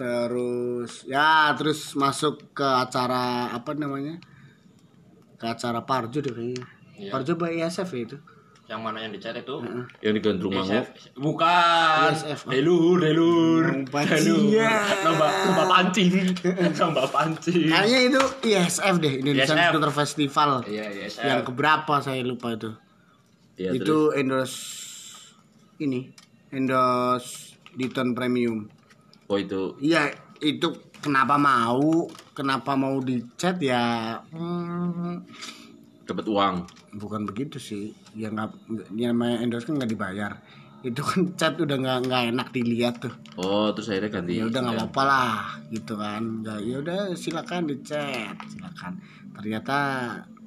Terus 0.00 1.04
ya 1.04 1.52
terus 1.60 1.92
masuk 1.92 2.56
ke 2.56 2.64
acara 2.64 3.52
apa 3.52 3.76
namanya? 3.76 4.16
Ke 5.36 5.52
acara 5.52 5.84
Parjo 5.84 6.24
deh 6.24 6.32
kayaknya. 6.32 6.64
Iya. 6.96 7.12
Parjo 7.12 7.36
by 7.36 7.60
ISF 7.60 7.92
ya 7.92 8.00
itu. 8.08 8.16
Yang 8.70 8.80
mana 8.86 9.02
yang 9.02 9.12
dicat 9.12 9.34
itu? 9.34 9.56
Yang 10.00 10.12
digandrung 10.22 10.56
mangu. 10.56 10.72
ISF. 10.72 10.86
Bukan. 11.20 12.08
ISF. 12.16 12.40
Delur, 12.48 12.96
delur. 13.02 13.64
Delur. 13.92 14.72
Lomba 15.04 15.26
lomba 15.28 15.64
pancing. 15.68 16.32
Lomba 16.80 17.04
pancing. 17.10 17.68
Kayaknya 17.68 17.98
itu 18.08 18.22
ISF 18.46 18.94
deh, 19.04 19.12
Indonesian 19.20 19.58
ISF. 19.58 19.68
Scooter 19.68 19.92
Festival. 19.92 20.50
Iya, 20.64 20.84
ISF. 20.96 21.28
Yang 21.28 21.40
keberapa 21.52 21.94
saya 22.00 22.24
lupa 22.24 22.56
itu. 22.56 22.72
Ya, 23.60 23.76
itu 23.76 23.84
terus 23.84 24.16
endorse 24.16 24.58
ini 25.76 26.08
endorse 26.48 27.60
Diton 27.76 28.16
Premium 28.16 28.72
oh 29.30 29.38
itu. 29.38 29.62
Iya 29.78 30.10
itu 30.42 30.74
kenapa 30.98 31.38
mau? 31.38 32.10
Kenapa 32.34 32.74
mau 32.74 32.98
dicat? 32.98 33.62
Ya 33.62 34.18
hmm, 34.34 35.22
dapat 36.04 36.26
uang. 36.26 36.56
bukan 36.98 37.22
begitu 37.22 37.62
sih. 37.62 37.94
Ya 38.18 38.34
nggak 38.34 38.50
ya 38.98 39.14
namanya 39.14 39.46
endorse 39.46 39.70
kan 39.70 39.78
nggak 39.78 39.94
dibayar. 39.94 40.32
Itu 40.82 41.06
kan 41.06 41.38
cat 41.38 41.54
udah 41.60 41.76
nggak 41.78 41.98
nggak 42.10 42.22
enak 42.34 42.48
dilihat 42.50 42.98
tuh. 42.98 43.14
Oh, 43.38 43.70
terus 43.70 43.94
akhirnya 43.94 44.18
ganti. 44.18 44.42
ya 44.42 44.50
udah 44.50 44.60
nggak 44.66 44.76
apa-apa 44.82 45.02
lah 45.06 45.40
gitu 45.70 45.94
kan. 45.94 46.42
Nggak, 46.42 46.58
ya 46.66 46.76
udah 46.82 47.00
silakan 47.14 47.70
dicat 47.70 48.34
silakan. 48.50 48.98
Ternyata 49.30 49.76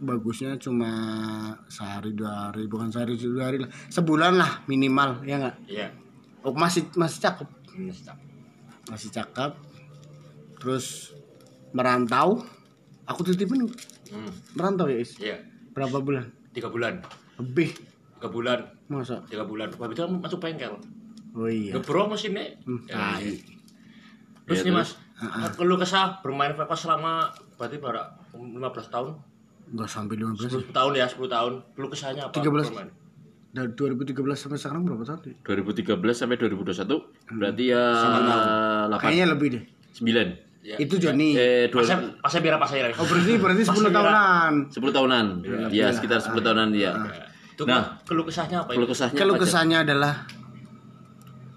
bagusnya 0.04 0.60
cuma 0.60 0.92
sehari 1.72 2.12
dua 2.12 2.52
hari 2.52 2.68
bukan 2.68 2.92
sehari 2.92 3.16
dua 3.16 3.48
hari 3.48 3.64
lah. 3.64 3.72
Sebulan 3.88 4.36
lah 4.36 4.68
minimal 4.68 5.24
ya 5.24 5.40
nggak? 5.40 5.56
Iya. 5.72 5.88
oh, 6.44 6.52
masih 6.52 6.92
masih 7.00 7.24
cakep. 7.24 7.48
Hmm, 7.72 7.88
sedap. 7.88 8.23
Masih 8.86 9.10
cakep 9.10 9.52
terus 10.58 11.12
merantau 11.72 12.44
aku 13.04 13.22
titipin 13.24 13.68
Hmm. 14.06 14.30
merantau 14.54 14.86
ya 14.86 14.98
is 14.98 15.18
Iya. 15.18 15.42
berapa 15.72 15.98
bulan 15.98 16.30
Tiga 16.52 16.70
bulan. 16.70 17.02
lebih 17.36 17.74
Tiga 18.14 18.30
bulan. 18.30 18.60
masa 18.86 19.18
Tiga 19.26 19.42
bulan. 19.42 19.74
Habis 19.74 19.96
itu 19.96 20.06
masuk 20.14 20.40
bengkel. 20.40 20.78
oh 21.34 21.50
iya 21.50 21.74
Ngebrok 21.74 22.14
mesinnya. 22.14 22.54
Hmm, 22.62 22.78
Ya, 22.86 23.18
tai. 23.18 23.42
Terus 24.46 24.60
Ya, 24.60 24.64
nih 24.64 24.74
mas, 24.76 24.90
kalau 25.52 25.76
kesah 25.76 26.22
bermain 26.22 26.54
Vespa 26.54 26.76
selama 26.78 27.28
berarti 27.58 27.82
berapa? 27.82 28.06
15 28.32 28.62
tahun? 28.88 29.18
nggak 29.74 29.90
sampai 29.90 30.16
15 30.16 30.46
10 30.46 30.70
tahun 30.70 30.92
ya, 30.94 31.06
10 31.08 31.26
tahun. 31.28 31.54
Perlu 31.74 31.88
kesahnya 31.90 32.30
apa? 32.30 32.38
13. 32.38 32.70
bermain? 32.70 32.90
Dari 33.54 33.70
2013 33.70 34.18
sampai 34.34 34.58
sekarang 34.58 34.82
berapa 34.82 35.06
tahun 35.06 35.20
ya? 35.24 35.36
2013 35.46 35.94
sampai 36.12 36.36
2021 36.42 37.38
berarti 37.38 37.64
ya 37.70 37.84
8 38.90 38.98
kayaknya 38.98 39.26
lebih 39.30 39.48
deh 39.54 39.64
9. 39.94 40.10
Ya. 40.64 40.80
itu 40.80 40.96
Joni 40.96 41.36
Eh 41.36 41.68
dua, 41.68 41.84
Pasnya, 41.84 41.98
pasnya 42.18 42.40
biar 42.40 42.56
apa 42.56 42.66
saya? 42.66 42.88
oh 42.90 43.04
berarti 43.04 43.32
berarti 43.36 43.62
10 43.68 43.84
tahunan 43.92 44.54
10 44.72 44.96
tahunan. 44.96 45.26
Ya, 45.70 45.92
sekitar 45.92 46.18
10 46.18 46.40
tahunan 46.40 46.72
dia. 46.72 46.96
Itu 47.52 47.68
Nah. 47.68 47.78
nah, 47.78 47.84
keluh 48.02 48.24
kesahnya 48.24 48.64
apa? 48.64 48.72
Kalau 48.72 48.88
Itu? 48.88 48.92
kesahnya 48.96 49.20
aja? 49.20 49.38
kesannya 49.38 49.78
adalah 49.84 50.14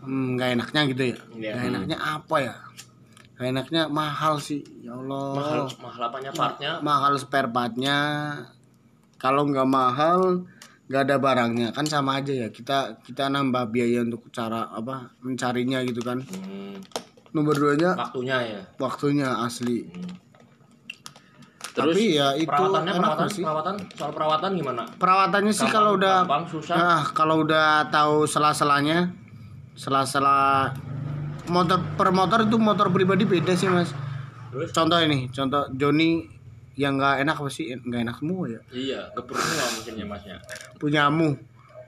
hmm, 0.02 0.26
nggak 0.36 0.48
enaknya 0.54 0.80
gitu 0.86 1.02
ya 1.02 1.16
Iya. 1.32 1.52
nggak 1.54 1.66
enaknya 1.66 1.96
apa 1.98 2.36
ya 2.40 2.54
nggak 3.36 3.48
enaknya 3.52 3.82
mahal 3.86 4.34
sih 4.36 4.60
ya 4.80 4.92
Allah 4.92 5.26
mahal, 5.34 5.60
mahal 5.78 6.02
apanya 6.04 6.30
partnya? 6.32 6.72
mahal 6.80 7.12
spare 7.16 7.48
partnya 7.48 7.98
kalau 9.16 9.46
nggak 9.46 9.66
mahal 9.66 10.46
nggak 10.86 11.02
ada 11.02 11.16
barangnya. 11.16 11.68
Kan 11.70 11.84
sama 11.84 12.18
aja 12.18 12.32
ya 12.32 12.48
kita 12.48 13.00
kita 13.00 13.26
nambah 13.26 13.68
biaya 13.68 14.02
untuk 14.02 14.30
cara 14.30 14.66
apa 14.68 15.14
mencarinya 15.20 15.82
gitu 15.82 16.00
kan. 16.00 16.22
Hmm, 16.22 16.78
nomor 17.30 17.54
duanya? 17.54 17.94
Waktunya 17.94 18.36
ya. 18.40 18.60
waktunya 18.76 19.28
asli. 19.38 19.86
Terus 21.76 21.92
tapi 21.92 22.16
ya 22.16 22.32
itu 22.32 22.48
Perawatannya, 22.48 22.92
perawatan, 22.96 23.28
sih. 23.28 23.42
Perawatan, 23.44 23.74
soal 23.92 24.10
perawatan 24.10 24.50
gimana? 24.56 24.82
perawatannya 24.96 25.52
sih 25.52 25.60
Gampang- 25.60 25.76
kalau 25.76 25.90
udah 25.92 26.16
gampang, 26.24 26.44
susah? 26.48 26.74
nah, 26.74 27.00
kalau 27.12 27.36
udah 27.44 27.66
tahu 27.92 28.24
sela-selanya 28.24 29.12
sela-sela 29.76 30.72
motor 31.46 31.76
per 31.94 32.08
motor 32.10 32.42
itu 32.42 32.56
motor 32.56 32.88
pribadi 32.88 33.28
beda 33.28 33.52
sih 33.52 33.68
mas. 33.68 33.92
Terus? 34.48 34.72
contoh 34.72 34.96
ini 34.96 35.28
contoh 35.28 35.68
Joni 35.70 36.24
yang 36.76 36.94
nggak 36.94 37.24
enak 37.24 37.34
apa 37.34 37.48
sih 37.48 37.72
nggak 37.72 38.00
enak 38.02 38.16
semua 38.16 38.42
ya 38.46 38.60
Iya, 38.68 39.00
ngebrok 39.10 39.36
semua 39.38 39.66
mesinnya 39.72 40.04
masnya. 40.04 40.36
punyamu 40.76 41.28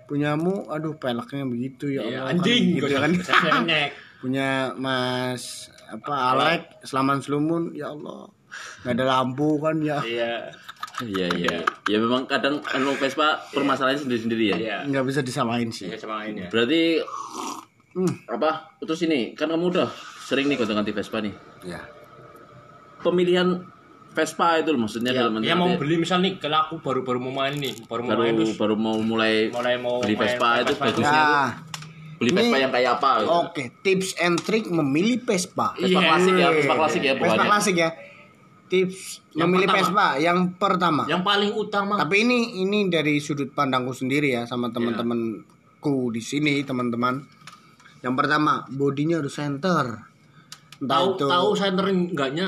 punyamu 0.05 0.65
aduh 0.67 0.95
peleknya 0.95 1.45
begitu 1.45 1.87
ya 1.91 2.01
Iya, 2.01 2.19
Allah 2.19 2.25
kan 2.25 2.35
anjing 2.35 2.63
gitu 2.75 2.87
ya 2.87 2.99
kan 2.99 3.13
Saya 3.21 3.53
nyek. 3.63 3.91
punya 4.21 4.49
Mas 4.75 5.45
apa 5.87 6.15
Alek 6.33 6.63
Selaman 6.83 7.21
Slumun 7.21 7.71
ya 7.71 7.89
Allah 7.89 8.27
nggak 8.83 8.95
ada 8.95 9.05
lampu 9.07 9.57
kan 9.59 9.77
ya 9.79 10.01
Iya. 10.01 10.33
Iya 10.99 11.27
iya. 11.33 11.57
Ya 11.85 11.97
memang 11.97 12.27
kadang 12.27 12.59
anu 12.67 12.91
Vespa 12.93 13.39
permasalahannya 13.47 14.03
sendiri-sendiri 14.03 14.45
ya. 14.49 14.57
Iya. 14.57 14.77
nggak 14.85 15.05
bisa 15.05 15.21
disamain 15.21 15.69
sih 15.69 15.87
Iya 15.87 15.95
sama 15.97 16.25
ini 16.25 16.43
ya. 16.43 16.49
Berarti 16.49 16.83
Hmm. 17.89 18.15
apa? 18.27 18.75
Terus 18.79 19.01
ini 19.05 19.33
kan 19.33 19.47
kamu 19.47 19.71
udah 19.71 19.89
sering 20.21 20.47
nih 20.47 20.57
gonta-ganti 20.57 20.91
Vespa 20.91 21.19
nih. 21.19 21.35
ya 21.65 21.79
Pemilihan 22.99 23.63
Vespa 24.19 24.59
itu 24.59 24.75
loh, 24.75 24.81
maksudnya 24.83 25.15
Ya, 25.15 25.31
dalam 25.31 25.39
ya 25.47 25.55
mau 25.55 25.71
beli 25.79 25.95
misal 26.03 26.19
nih, 26.19 26.43
kalau 26.43 26.67
aku 26.67 26.83
baru-baru 26.83 27.23
mau 27.23 27.31
main 27.31 27.55
nih, 27.55 27.87
baru 27.87 28.03
mau 28.03 28.11
baru 28.11 28.21
main 28.27 28.35
terus 28.35 28.55
baru 28.59 28.75
mau 28.75 28.99
mulai 28.99 29.55
mulai 29.55 29.79
mau 29.79 30.03
beli 30.03 30.19
main 30.19 30.35
Vespa 30.35 30.49
itu 30.67 30.75
Vespa 30.75 30.85
bagusnya 30.91 31.23
tuh. 31.23 31.31
Nah, 31.31 31.51
beli 32.19 32.31
Vespa 32.35 32.57
yang 32.59 32.73
kayak 32.75 32.91
apa 32.99 33.11
gitu. 33.23 33.31
oke 33.31 33.63
tips 33.87 34.09
and 34.19 34.37
trick 34.43 34.67
memilih 34.67 35.23
Vespa. 35.23 35.79
Vespa 35.79 35.87
Iya. 35.87 36.09
klasik 36.11 36.35
ya, 36.35 36.49
Vespa 36.51 36.75
klasik 36.75 37.03
ya 37.07 37.13
Vespa 37.15 37.45
klasik 37.47 37.77
ya. 37.79 37.91
Tips 38.69 39.25
Yang 39.33 39.49
memilih 39.49 39.69
pertama. 39.71 39.87
Vespa 39.87 40.07
yang 40.21 40.39
pertama. 40.61 41.03
Yang 41.09 41.23
paling 41.25 41.51
utama. 41.57 41.95
Tapi 41.97 42.17
ini 42.21 42.39
ini 42.61 42.79
dari 42.93 43.17
sudut 43.23 43.55
pandangku 43.55 43.97
sendiri 43.97 44.35
ya 44.35 44.43
sama 44.45 44.69
teman-temanku 44.75 46.11
di 46.13 46.21
sini 46.21 46.61
teman-teman. 46.67 47.23
Yang 48.05 48.15
pertama 48.19 48.69
bodinya 48.69 49.23
harus 49.23 49.33
center. 49.39 50.05
Entah 50.79 51.01
tahu 51.01 51.09
itu 51.17 51.25
tahu 51.27 51.49
center 51.57 51.85
enggaknya 51.89 52.47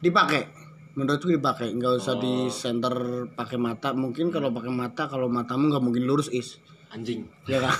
dipakai 0.00 0.55
menurutku 0.96 1.28
dipakai 1.28 1.70
nggak 1.70 1.92
usah 1.94 2.16
Oh. 2.16 2.20
di 2.20 2.34
center 2.48 2.94
pakai 3.30 3.56
mata. 3.56 3.92
Mungkin 3.92 4.28
kalau 4.28 4.50
pakai 4.50 4.72
mata 4.72 5.06
kalau 5.06 5.28
matamu 5.28 5.68
nggak 5.68 5.84
mungkin 5.84 6.04
lurus 6.04 6.26
is. 6.28 6.56
Anjing. 6.88 7.28
ya 7.44 7.60
kan? 7.60 7.76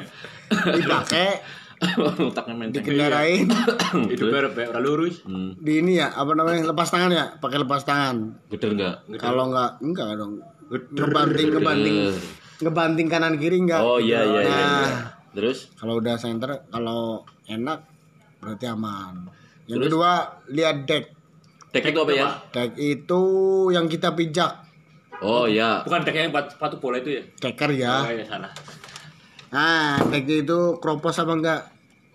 Dipakai 0.78 1.28
Otaknya 2.24 2.54
menteng. 2.56 2.80
dikendarain. 2.80 3.44
Itu 4.14 4.30
biar 4.30 4.48
biar 4.50 4.72
ora 4.72 4.80
lurus. 4.80 5.20
Hmm, 5.22 5.52
di 5.58 5.78
ini 5.78 5.98
ya 5.98 6.08
apa 6.08 6.32
namanya 6.32 6.64
lepas 6.64 6.88
tangan 6.88 7.12
ya? 7.12 7.36
Pakai 7.36 7.60
lepas 7.60 7.82
tangan. 7.82 8.40
Geder 8.48 8.72
enggak? 8.72 8.94
kalau 9.20 9.52
nggak 9.52 9.70
enggak 9.80 10.08
dong. 10.16 10.40
Ngebanting 10.70 11.48
ngebanting 11.52 11.96
ngebanting 12.56 13.08
kanan 13.10 13.36
kiri 13.36 13.60
enggak 13.60 13.82
Oh 13.82 14.00
iya 14.00 14.24
iya 14.24 14.40
iya. 14.40 14.48
Nah. 14.48 14.56
iya. 14.80 14.98
Terus? 15.34 15.68
Kalau 15.76 15.98
udah 15.98 16.16
center 16.16 16.64
kalau 16.70 17.20
enak 17.44 17.84
berarti 18.40 18.64
aman. 18.64 19.28
Yang 19.66 19.90
kedua 19.90 20.10
lihat 20.48 20.88
deck 20.88 21.04
deck 21.74 21.84
itu 21.84 21.98
apa 21.98 22.12
ya? 22.14 22.26
deck 22.50 22.70
itu 22.76 23.22
yang 23.68 23.86
kita 23.86 24.14
pijak 24.14 24.62
Oh 25.18 25.46
iya. 25.46 25.80
Bukan 25.82 26.02
deck 26.02 26.14
yang 26.14 26.30
buat 26.30 26.46
sepatu 26.48 26.76
bola 26.76 26.98
itu 26.98 27.10
ya? 27.12 27.22
decker 27.40 27.70
Oh, 27.70 27.74
ya 27.74 27.94
iya 28.08 28.24
salah. 28.24 28.50
nah 29.50 29.98
decknya 30.04 30.40
itu 30.40 30.58
kropos 30.78 31.14
apa 31.16 31.32
enggak 31.32 31.60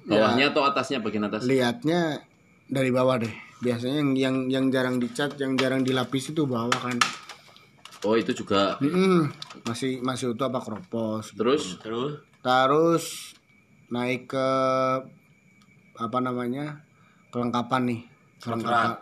Bawahnya 0.02 0.50
atau 0.50 0.64
atasnya 0.64 1.00
bagian 1.00 1.24
atas? 1.24 1.44
lihatnya 1.44 2.24
dari 2.66 2.90
bawah 2.90 3.20
deh 3.20 3.32
biasanya 3.60 4.00
yang 4.00 4.12
yang 4.16 4.36
yang 4.48 4.66
jarang 4.70 4.98
dicat 4.98 5.36
yang 5.36 5.54
jarang 5.54 5.84
dilapis 5.84 6.32
itu 6.32 6.44
bawah 6.44 6.72
kan 6.74 6.96
Oh 8.00 8.16
itu 8.16 8.32
juga. 8.34 8.80
Mm-mm. 8.80 9.28
masih 9.64 10.00
masih 10.00 10.32
utuh 10.32 10.48
apa 10.48 10.60
kropos 10.60 11.36
Terus 11.36 11.76
Terus 11.78 12.24
terus 12.40 13.06
naik 13.90 14.32
ke 14.32 14.48
apa 15.96 16.18
namanya 16.20 16.80
kelengkapan 17.30 17.82
nih 17.86 18.02
kelengkapan 18.40 18.96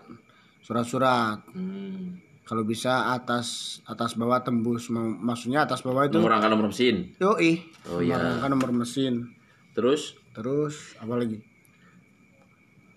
surat-surat 0.68 1.40
hmm, 1.50 2.20
kalau 2.44 2.64
bisa 2.64 3.14
atas 3.14 3.48
atas 3.84 4.14
bawah 4.14 4.40
tembus 4.40 4.92
maksudnya 4.92 5.64
atas 5.64 5.80
bawah 5.80 6.04
itu 6.04 6.20
nomor 6.20 6.34
angka 6.34 6.48
nomor 6.48 6.68
mesin. 6.68 7.16
yoi 7.18 7.64
Oh, 7.88 8.04
iya. 8.04 8.20
kan 8.38 8.52
nomor 8.52 8.76
mesin 8.76 9.32
Terus 9.72 10.20
terus 10.34 10.98
apa 10.98 11.16
lagi 11.16 11.40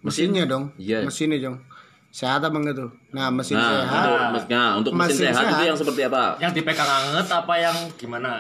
mesinnya 0.01 0.45
dong 0.45 0.73
Iya. 0.77 1.05
mesinnya 1.05 1.39
dong 1.41 1.61
sehat 2.11 2.43
apa 2.43 2.53
enggak 2.53 2.75
tuh 2.75 2.91
nah 3.11 3.31
mesin 3.31 3.55
nah, 3.55 3.71
sehat 3.79 4.03
untuk, 4.03 4.31
mes- 4.35 4.49
nah, 4.49 4.71
untuk 4.75 4.93
mesin, 4.93 5.07
Mesin 5.13 5.25
sehat, 5.29 5.39
itu 5.39 5.53
sehat. 5.53 5.69
yang 5.69 5.79
seperti 5.79 6.01
apa? 6.05 6.23
yang 6.37 6.51
dipegang 6.51 6.91
anget 6.91 7.27
apa 7.29 7.55
yang 7.55 7.77
gimana? 7.95 8.31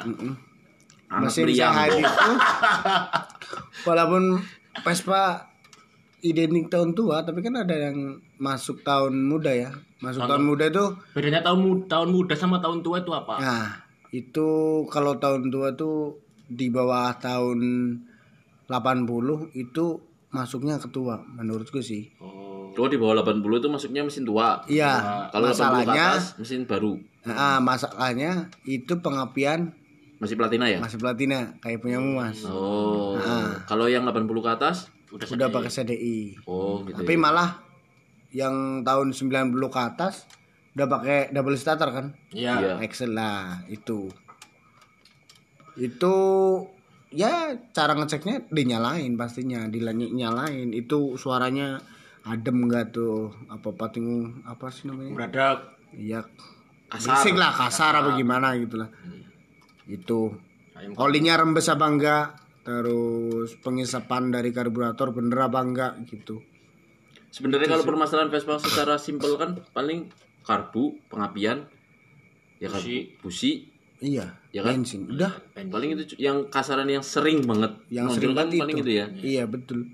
Anak 1.08 1.22
mesin 1.24 1.42
meriang. 1.44 1.70
sehat 1.70 1.88
itu 1.92 2.02
walaupun 3.86 4.42
Vespa 4.80 5.49
identik 6.22 6.68
tahun 6.68 6.92
tua 6.92 7.20
tapi 7.20 7.40
kan 7.40 7.56
ada 7.56 7.72
yang 7.72 7.96
masuk 8.36 8.80
tahun 8.80 9.16
muda 9.22 9.50
ya 9.50 9.70
masuk 9.98 10.22
tahun 10.22 10.42
muda 10.42 10.64
itu 10.66 10.84
Bedanya 11.12 11.40
tahun 11.40 11.60
muda, 11.60 11.82
tahun 11.88 12.08
muda 12.10 12.34
sama 12.34 12.56
tahun 12.58 12.80
tua 12.80 13.00
itu 13.00 13.10
apa? 13.10 13.34
nah 13.36 13.66
itu 14.10 14.48
kalau 14.86 15.16
tahun 15.16 15.48
tua 15.48 15.72
tuh 15.72 16.18
di 16.46 16.66
bawah 16.66 17.14
tahun 17.14 17.58
80 18.66 19.54
itu 19.54 19.84
masuknya 20.30 20.78
ketua 20.78 21.18
menurutku 21.26 21.80
sih 21.80 22.10
Oh. 22.18 22.48
Oh 22.70 22.86
di 22.86 22.96
bawah 22.96 23.18
80 23.18 23.42
itu 23.56 23.68
masuknya 23.68 24.00
mesin 24.00 24.22
tua. 24.22 24.62
iya 24.64 25.26
Kalau 25.28 25.50
80 25.50 25.50
ke 25.50 25.58
masalahnya 25.58 26.06
atas 26.08 26.24
mesin 26.38 26.60
baru. 26.64 26.92
nah, 27.20 27.58
masalahnya 27.58 28.30
itu 28.62 28.94
pengapian 28.96 29.74
Masih 30.16 30.36
platina 30.36 30.64
ya? 30.64 30.78
masih 30.78 30.96
platina 30.96 31.50
kayak 31.58 31.80
punya 31.80 31.98
mas 31.98 32.46
Oh. 32.46 33.18
Kalau 33.64 33.84
yang 33.84 34.04
80 34.04 34.22
ke 34.38 34.50
atas? 34.50 34.86
Udah 35.10 35.26
udah 35.26 35.48
pakai 35.50 35.70
CDI 35.70 36.46
Oh 36.46 36.86
gitu. 36.86 37.02
Tapi 37.02 37.14
malah 37.18 37.58
yang 38.30 38.86
tahun 38.86 39.10
90 39.10 39.58
ke 39.58 39.80
atas 39.80 40.26
udah 40.78 40.86
pakai 40.86 41.18
double 41.34 41.58
starter 41.58 41.90
kan? 41.90 42.06
Iya. 42.30 42.54
Iya. 42.62 42.74
Excel 42.86 43.14
lah 43.14 43.66
itu. 43.66 44.06
Itu 45.74 46.14
ya 47.10 47.58
cara 47.74 47.98
ngeceknya 47.98 48.50
dinyalain 48.54 49.18
pastinya, 49.18 49.66
dinyalain. 49.66 50.70
Itu 50.70 51.18
suaranya 51.18 51.82
adem 52.22 52.70
nggak 52.70 52.94
tuh? 52.94 53.34
Apa 53.50 53.74
pating 53.74 54.40
apa 54.46 54.70
sih 54.70 54.86
namanya? 54.86 55.10
Beradak. 55.10 55.58
Iya. 55.90 56.22
Kasar. 56.90 57.22
Berisik 57.22 57.34
lah, 57.38 57.50
kasar 57.54 57.92
apa 57.98 58.14
gimana 58.18 58.54
gitu 58.58 58.78
lah. 58.78 58.90
Itu. 59.86 60.34
Ayam 60.74 60.94
Olinya 60.98 61.38
rembes 61.38 61.66
apa 61.70 61.86
enggak? 61.86 62.26
Terus 62.70 63.58
pengisapan 63.58 64.30
dari 64.30 64.54
karburator 64.54 65.10
bener 65.10 65.50
apa 65.50 65.58
enggak 65.58 65.92
gitu. 66.06 66.38
Sebenarnya 67.34 67.66
kalau 67.66 67.82
permasalahan 67.82 68.30
Vespa 68.30 68.62
secara 68.62 68.94
simpel 68.94 69.34
kan 69.34 69.58
paling 69.74 70.06
karbu, 70.46 70.94
pengapian, 71.10 71.66
ya 72.62 72.70
kan 72.70 72.78
Busi. 72.78 72.98
busi, 73.18 73.50
Iya, 74.00 74.38
Ya 74.54 74.62
kan? 74.62 74.80
bensin. 74.80 75.10
Udah, 75.10 75.34
paling 75.52 75.98
itu 75.98 76.14
yang 76.16 76.46
kasaran 76.48 76.86
yang 76.86 77.02
sering 77.02 77.42
banget. 77.42 77.74
yang 77.90 78.06
sering 78.08 78.32
kan 78.38 78.46
banget 78.46 78.62
paling 78.62 78.76
itu. 78.78 78.86
itu 78.86 78.92
ya. 78.96 79.06
Iya, 79.18 79.44
betul. 79.50 79.90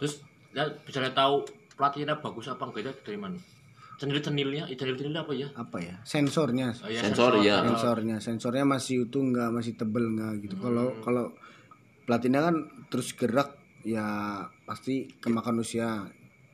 Terus 0.00 0.24
ya 0.56 0.64
bisa 0.82 1.04
tahu 1.12 1.44
pelatihnya 1.76 2.18
bagus 2.24 2.48
apa 2.48 2.64
enggak 2.66 2.88
itu 2.88 2.92
dari 3.04 3.18
mana? 3.20 3.36
Cenil-cenilnya, 4.02 4.66
cenil-cenilnya 4.66 5.22
apa 5.22 5.32
ya? 5.38 5.48
apa 5.54 5.78
ya? 5.78 5.94
Sensornya. 6.02 6.74
Oh, 6.82 6.90
iya, 6.90 7.06
Sensor, 7.06 7.38
iya. 7.38 7.62
sensornya. 7.62 8.16
Sensornya 8.18 8.66
masih 8.66 9.06
utuh 9.06 9.22
nggak 9.22 9.54
masih 9.54 9.78
tebel 9.78 10.10
nggak 10.18 10.42
gitu. 10.42 10.58
Kalau 10.58 10.98
kalau 11.06 11.30
pelatihnya 12.02 12.42
kan 12.42 12.66
terus 12.90 13.14
gerak 13.14 13.54
ya 13.86 14.42
pasti 14.66 15.06
kemakan 15.22 15.62
usia. 15.62 16.02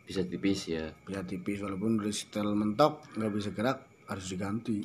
Bisa 0.04 0.28
tipis 0.28 0.68
ya. 0.68 0.92
ya 1.08 1.24
tipis 1.24 1.64
walaupun 1.64 2.04
udah 2.04 2.12
setel 2.12 2.52
mentok 2.52 3.00
nggak 3.16 3.32
bisa 3.32 3.50
gerak 3.56 3.88
harus 4.04 4.28
diganti. 4.28 4.84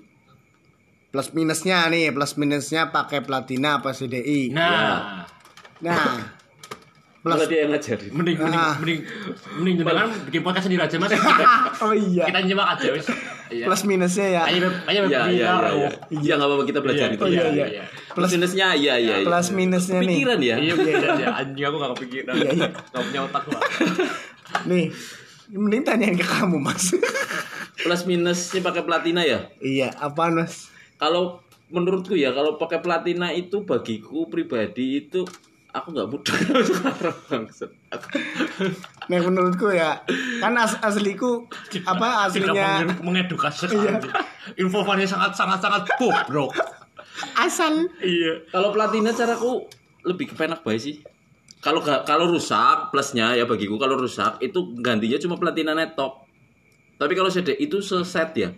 Plus 1.12 1.36
minusnya 1.36 1.92
nih 1.92 2.16
plus 2.16 2.40
minusnya 2.40 2.96
pakai 2.96 3.28
platina 3.28 3.84
apa 3.84 3.92
CDI 3.92 4.56
Nah, 4.56 5.28
nah 5.84 6.43
Malah 7.24 7.48
dia 7.48 7.64
yang 7.64 7.72
ngajarin. 7.72 8.12
mending 8.12 8.36
mending 8.36 8.52
Ah. 8.54 8.76
mending 8.78 9.00
mending 9.56 9.76
jenengan 9.80 10.12
bikin 10.28 10.42
podcast 10.42 10.66
sendiri 10.68 10.82
aja 10.82 10.96
Mas. 10.98 11.12
oh 11.84 11.94
iya 11.94 12.24
Kita 12.28 12.40
nyimak 12.42 12.68
aja 12.76 12.88
wis. 12.92 13.08
Iya. 13.48 13.66
plus 13.66 13.82
minusnya 13.84 14.28
ya 14.30 14.44
Ayo 14.46 14.68
ayo 14.84 15.02
Iya, 15.06 15.08
iya, 15.08 15.22
iya. 15.30 15.52
biar. 15.54 15.64
iya. 15.72 15.90
Iya, 16.12 16.34
nggak 16.36 16.48
apa-apa 16.48 16.64
kita 16.66 16.80
belajar 16.80 17.08
itu. 17.10 17.22
Oh, 17.22 17.30
iya, 17.30 17.44
ya. 17.48 17.66
iya. 17.70 17.84
Plus 18.10 18.28
minusnya, 18.30 18.68
iya, 18.74 18.94
iya. 18.98 19.16
iya. 19.16 19.26
plus 19.26 19.48
minusnya 19.50 20.00
nih 20.00 20.08
Pikiran 20.14 20.40
ya. 20.42 20.56
Iya, 20.58 20.74
iya, 20.76 20.98
iya. 21.16 21.28
Anjing 21.40 21.64
aku 21.64 21.76
gak 21.78 21.92
kepikiran. 21.96 22.34
Iya, 22.34 22.50
iya. 22.52 22.70
Gak 22.92 23.02
punya 23.04 23.22
otak 23.24 23.42
gua. 23.46 23.60
nih 24.70 24.86
mending 25.50 25.82
tanyain 25.82 26.14
ke 26.14 26.26
kamu 26.26 26.58
mas 26.58 26.92
Plus 27.76 28.02
minusnya 28.04 28.60
pakai 28.60 28.84
platina 28.84 29.22
ya. 29.22 29.48
iya 29.60 29.96
apaan 29.96 30.36
mas 30.36 30.68
Kalau 30.96 31.40
menurutku 31.68 32.14
ya, 32.14 32.30
kalau 32.30 32.56
pakai 32.56 32.80
platina 32.80 33.30
itu 33.30 33.62
bagiku 33.62 34.28
pribadi 34.28 35.02
itu 35.02 35.24
aku 35.74 35.88
nggak 35.90 36.08
mudah 36.08 36.36
sekarang. 36.64 37.44
Nah 39.04 39.20
menurutku 39.20 39.68
ya 39.70 40.00
kan 40.38 40.54
as 40.56 40.78
asliku 40.80 41.50
apa 41.84 42.30
Tidak 42.32 42.54
aslinya 42.54 42.70
menge- 42.86 43.02
mengedukasi 43.02 43.66
sekali. 43.66 44.08
Infofannya 44.56 45.04
sangat 45.04 45.34
sangat 45.34 45.60
sangat 45.60 45.84
bobrok. 45.98 46.54
asal 47.36 47.90
Iya. 48.00 48.46
Kalau 48.50 48.70
platina 48.70 49.10
caraku 49.12 49.66
lebih 50.04 50.30
kepenak 50.30 50.62
baik 50.62 50.80
sih. 50.80 51.02
Kalau 51.58 51.80
kalau 51.82 52.28
rusak 52.28 52.92
plusnya 52.92 53.34
ya 53.34 53.44
bagiku 53.44 53.76
kalau 53.76 53.96
rusak 53.96 54.38
itu 54.40 54.76
gantinya 54.78 55.18
cuma 55.18 55.36
platina 55.36 55.72
netok. 55.72 56.28
Tapi 56.96 57.14
kalau 57.14 57.28
CD 57.28 57.58
itu 57.58 57.80
seset 57.80 58.30
ya. 58.36 58.50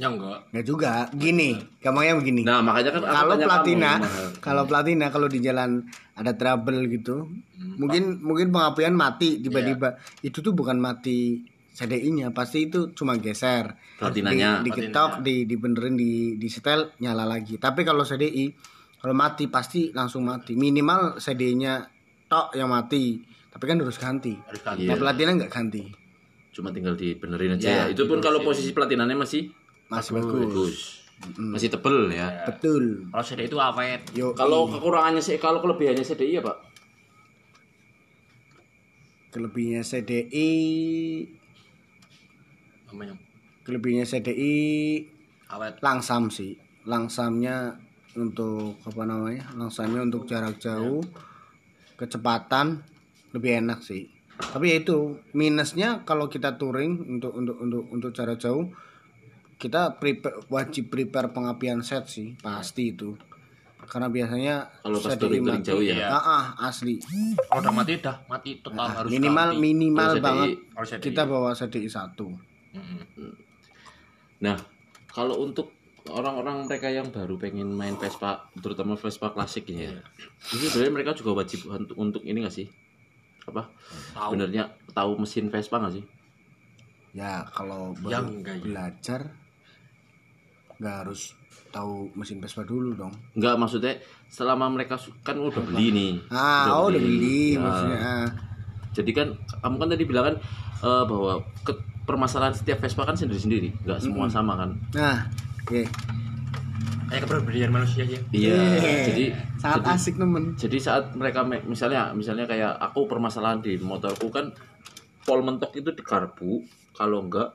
Ya 0.00 0.08
enggak. 0.08 0.48
nggak 0.48 0.64
juga. 0.64 0.92
Gini 1.12 1.60
gampangnya 1.84 2.16
begini. 2.16 2.42
Nah 2.48 2.64
makanya 2.64 2.96
kan 2.96 3.02
kalau 3.04 3.36
platina 3.36 3.90
kalau 4.46 4.62
platina 4.64 5.06
kalau 5.12 5.28
di 5.28 5.38
jalan 5.44 5.84
ada 6.16 6.32
trouble 6.32 6.88
gitu 6.88 7.28
mungkin 7.76 8.24
mungkin 8.24 8.48
pengapian 8.48 8.96
mati 8.96 9.44
tiba-tiba. 9.44 10.00
Itu 10.24 10.40
tuh 10.40 10.56
bukan 10.56 10.80
mati 10.80 11.44
CDI-nya 11.72 12.32
pasti 12.36 12.68
itu 12.68 12.92
cuma 12.96 13.16
geser. 13.20 13.76
Platinanya, 13.96 14.60
di, 14.60 14.72
diketok 14.72 15.24
di 15.24 15.44
dibenerin 15.48 15.96
di 15.96 16.36
di 16.36 16.48
setel 16.48 16.92
nyala 17.00 17.28
lagi. 17.28 17.60
Tapi 17.60 17.84
kalau 17.84 18.04
CDI 18.04 18.48
kalau 19.00 19.12
mati 19.12 19.48
pasti 19.52 19.92
langsung 19.92 20.24
mati. 20.24 20.56
Minimal 20.56 21.20
CDI-nya 21.20 21.84
tok 22.32 22.56
yang 22.56 22.72
mati. 22.72 23.20
Tapi 23.52 23.64
kan 23.68 23.76
harus 23.76 24.00
ganti. 24.00 24.32
Harus 24.40 24.62
ganti. 24.64 24.88
nah 24.88 24.96
platina 24.96 25.36
nggak 25.36 25.52
ganti. 25.52 25.84
Cuma 26.52 26.68
tinggal 26.68 26.96
dibenerin 26.96 27.56
aja 27.56 27.64
Ya, 27.64 27.76
ya. 27.88 27.96
Itu 27.96 28.04
pun 28.04 28.20
kalau 28.20 28.44
posisi 28.44 28.76
platinanya 28.76 29.16
masih 29.16 29.48
masih 29.92 30.12
bagus 30.16 30.40
bagus. 30.48 30.78
Masih 31.38 31.70
tebel 31.70 32.10
ya. 32.10 32.50
betul 32.50 33.06
Kalau 33.14 33.22
CD 33.22 33.46
itu 33.46 33.54
awet. 33.54 34.02
yo 34.10 34.34
Kalau 34.34 34.66
kekurangannya 34.66 35.22
sih 35.22 35.38
kalau 35.38 35.62
kelebihannya 35.62 36.02
CDI 36.02 36.40
ya, 36.40 36.42
Pak? 36.42 36.72
kelebihannya 39.32 39.82
CDI 39.82 40.52
Namanya 42.92 43.16
kelebihannya 43.64 44.04
CDI 44.04 44.56
awet. 45.48 45.80
langsam 45.80 46.28
sih 46.28 46.60
langsamnya 46.84 47.80
untuk 48.12 48.76
apa 48.84 49.02
namanya 49.08 49.48
langsamnya 49.56 50.04
untuk 50.04 50.28
jarak 50.28 50.60
jauh 50.60 51.00
kecepatan 51.96 52.84
lebih 53.32 53.64
enak 53.64 53.80
sih 53.80 54.12
tapi 54.36 54.74
ya 54.74 54.84
itu 54.84 55.16
minusnya 55.32 56.04
kalau 56.04 56.28
kita 56.28 56.60
touring 56.60 57.16
untuk 57.16 57.32
untuk 57.32 57.56
untuk 57.56 57.82
untuk 57.88 58.10
jarak 58.12 58.36
jauh 58.36 58.68
kita 59.62 59.94
prepare, 60.02 60.42
wajib 60.50 60.90
prepare 60.90 61.30
pengapian 61.30 61.78
set 61.80 62.10
sih 62.10 62.34
pasti 62.42 62.90
itu 62.90 63.14
karena 63.82 64.08
biasanya 64.08 64.54
Kalau 64.80 64.98
pas 64.98 65.14
touring-touring 65.14 65.60
mati. 65.60 65.68
jauh 65.68 65.82
ya? 65.84 66.08
Ah, 66.08 66.18
ah, 66.18 66.44
asli 66.66 66.96
Kalau 66.98 67.60
udah 67.60 67.72
mati 67.72 67.92
udah 67.98 68.16
mati 68.26 68.50
total 68.58 68.88
harus 68.88 69.10
minimal 69.10 69.48
ganti. 69.52 69.60
minimal 69.60 70.10
Kalau 70.10 70.24
banget 70.24 70.50
CDI. 70.82 71.02
kita 71.02 71.22
bawa 71.22 71.50
CDI 71.52 71.86
satu. 71.86 72.26
Nah, 74.40 74.56
kalau 75.06 75.38
untuk 75.38 75.70
orang-orang 76.08 76.66
mereka 76.66 76.88
yang 76.88 77.12
baru 77.12 77.36
pengen 77.36 77.70
main 77.70 77.94
Vespa, 77.94 78.48
terutama 78.58 78.96
Vespa 78.96 79.30
klasik 79.30 79.68
ini 79.68 79.86
ya, 79.86 79.94
ini 80.50 80.66
sebenarnya 80.66 80.94
mereka 80.94 81.12
juga 81.14 81.38
wajib 81.38 81.68
untuk, 81.68 81.94
untuk 81.94 82.22
ini 82.24 82.42
nggak 82.42 82.54
sih? 82.54 82.66
Apa? 83.44 83.70
Tahu. 84.14 84.30
Benernya 84.34 84.66
tahu 84.90 85.20
mesin 85.20 85.46
Vespa 85.46 85.78
nggak 85.78 85.94
sih? 85.94 86.06
ya 87.12 87.44
kalau 87.52 87.92
baru 88.00 88.08
Yang 88.08 88.26
enggak 88.32 88.56
ya. 88.56 88.62
belajar 88.64 89.20
nggak 90.82 90.96
harus 91.00 91.30
tahu 91.70 92.10
mesin 92.12 92.36
Vespa 92.36 92.60
dulu 92.62 92.92
dong 92.92 93.14
Nggak 93.32 93.54
maksudnya 93.54 93.94
selama 94.26 94.66
mereka 94.68 94.98
kan 95.22 95.38
udah 95.38 95.62
beli 95.62 95.88
nih. 95.88 96.12
Ah, 96.28 96.74
oh 96.74 96.88
udah 96.88 96.98
beli 96.98 97.54
Ya. 97.54 97.60
maksudnya. 97.60 97.98
Ah. 97.98 98.28
Jadi 98.90 99.10
kan 99.10 99.28
kamu 99.58 99.76
kan 99.78 99.88
tadi 99.88 100.04
bilang 100.04 100.24
kan 100.26 100.36
eh, 100.82 101.04
bahwa 101.06 101.32
ke- 101.62 101.78
permasalahan 102.02 102.50
setiap 102.50 102.76
Vespa 102.78 103.04
kan 103.04 103.14
sendiri-sendiri, 103.14 103.70
nggak 103.80 104.00
semua 104.00 104.26
sama 104.26 104.58
kan? 104.58 104.74
Nah, 104.92 105.30
oke. 105.62 105.86
Kayak 107.06 107.22
kepribadian 107.22 107.70
manusia 107.70 108.02
ya. 108.02 108.18
Iya. 108.30 108.56
Yeay. 108.74 109.04
Jadi 109.06 109.24
Sangat 109.56 109.78
jadi- 109.78 109.92
asik 109.94 110.14
temen. 110.16 110.44
Jadi 110.54 110.76
saat 110.76 111.04
mereka 111.12 111.40
me- 111.42 111.62
misalnya 111.62 112.10
misalnya 112.10 112.44
kayak 112.44 112.72
aku 112.82 113.04
permasalahan 113.06 113.60
di 113.60 113.78
motorku 113.78 114.28
kan 114.28 114.50
pol 115.22 115.40
mentok 115.40 115.72
itu 115.74 115.88
di 115.88 116.02
karbu, 116.02 116.64
kalau 116.92 117.22
enggak 117.22 117.52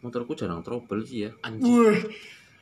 motorku 0.00 0.34
jarang 0.34 0.60
trouble 0.60 1.00
sih 1.00 1.26
ya. 1.26 1.30
Anjing. 1.40 1.94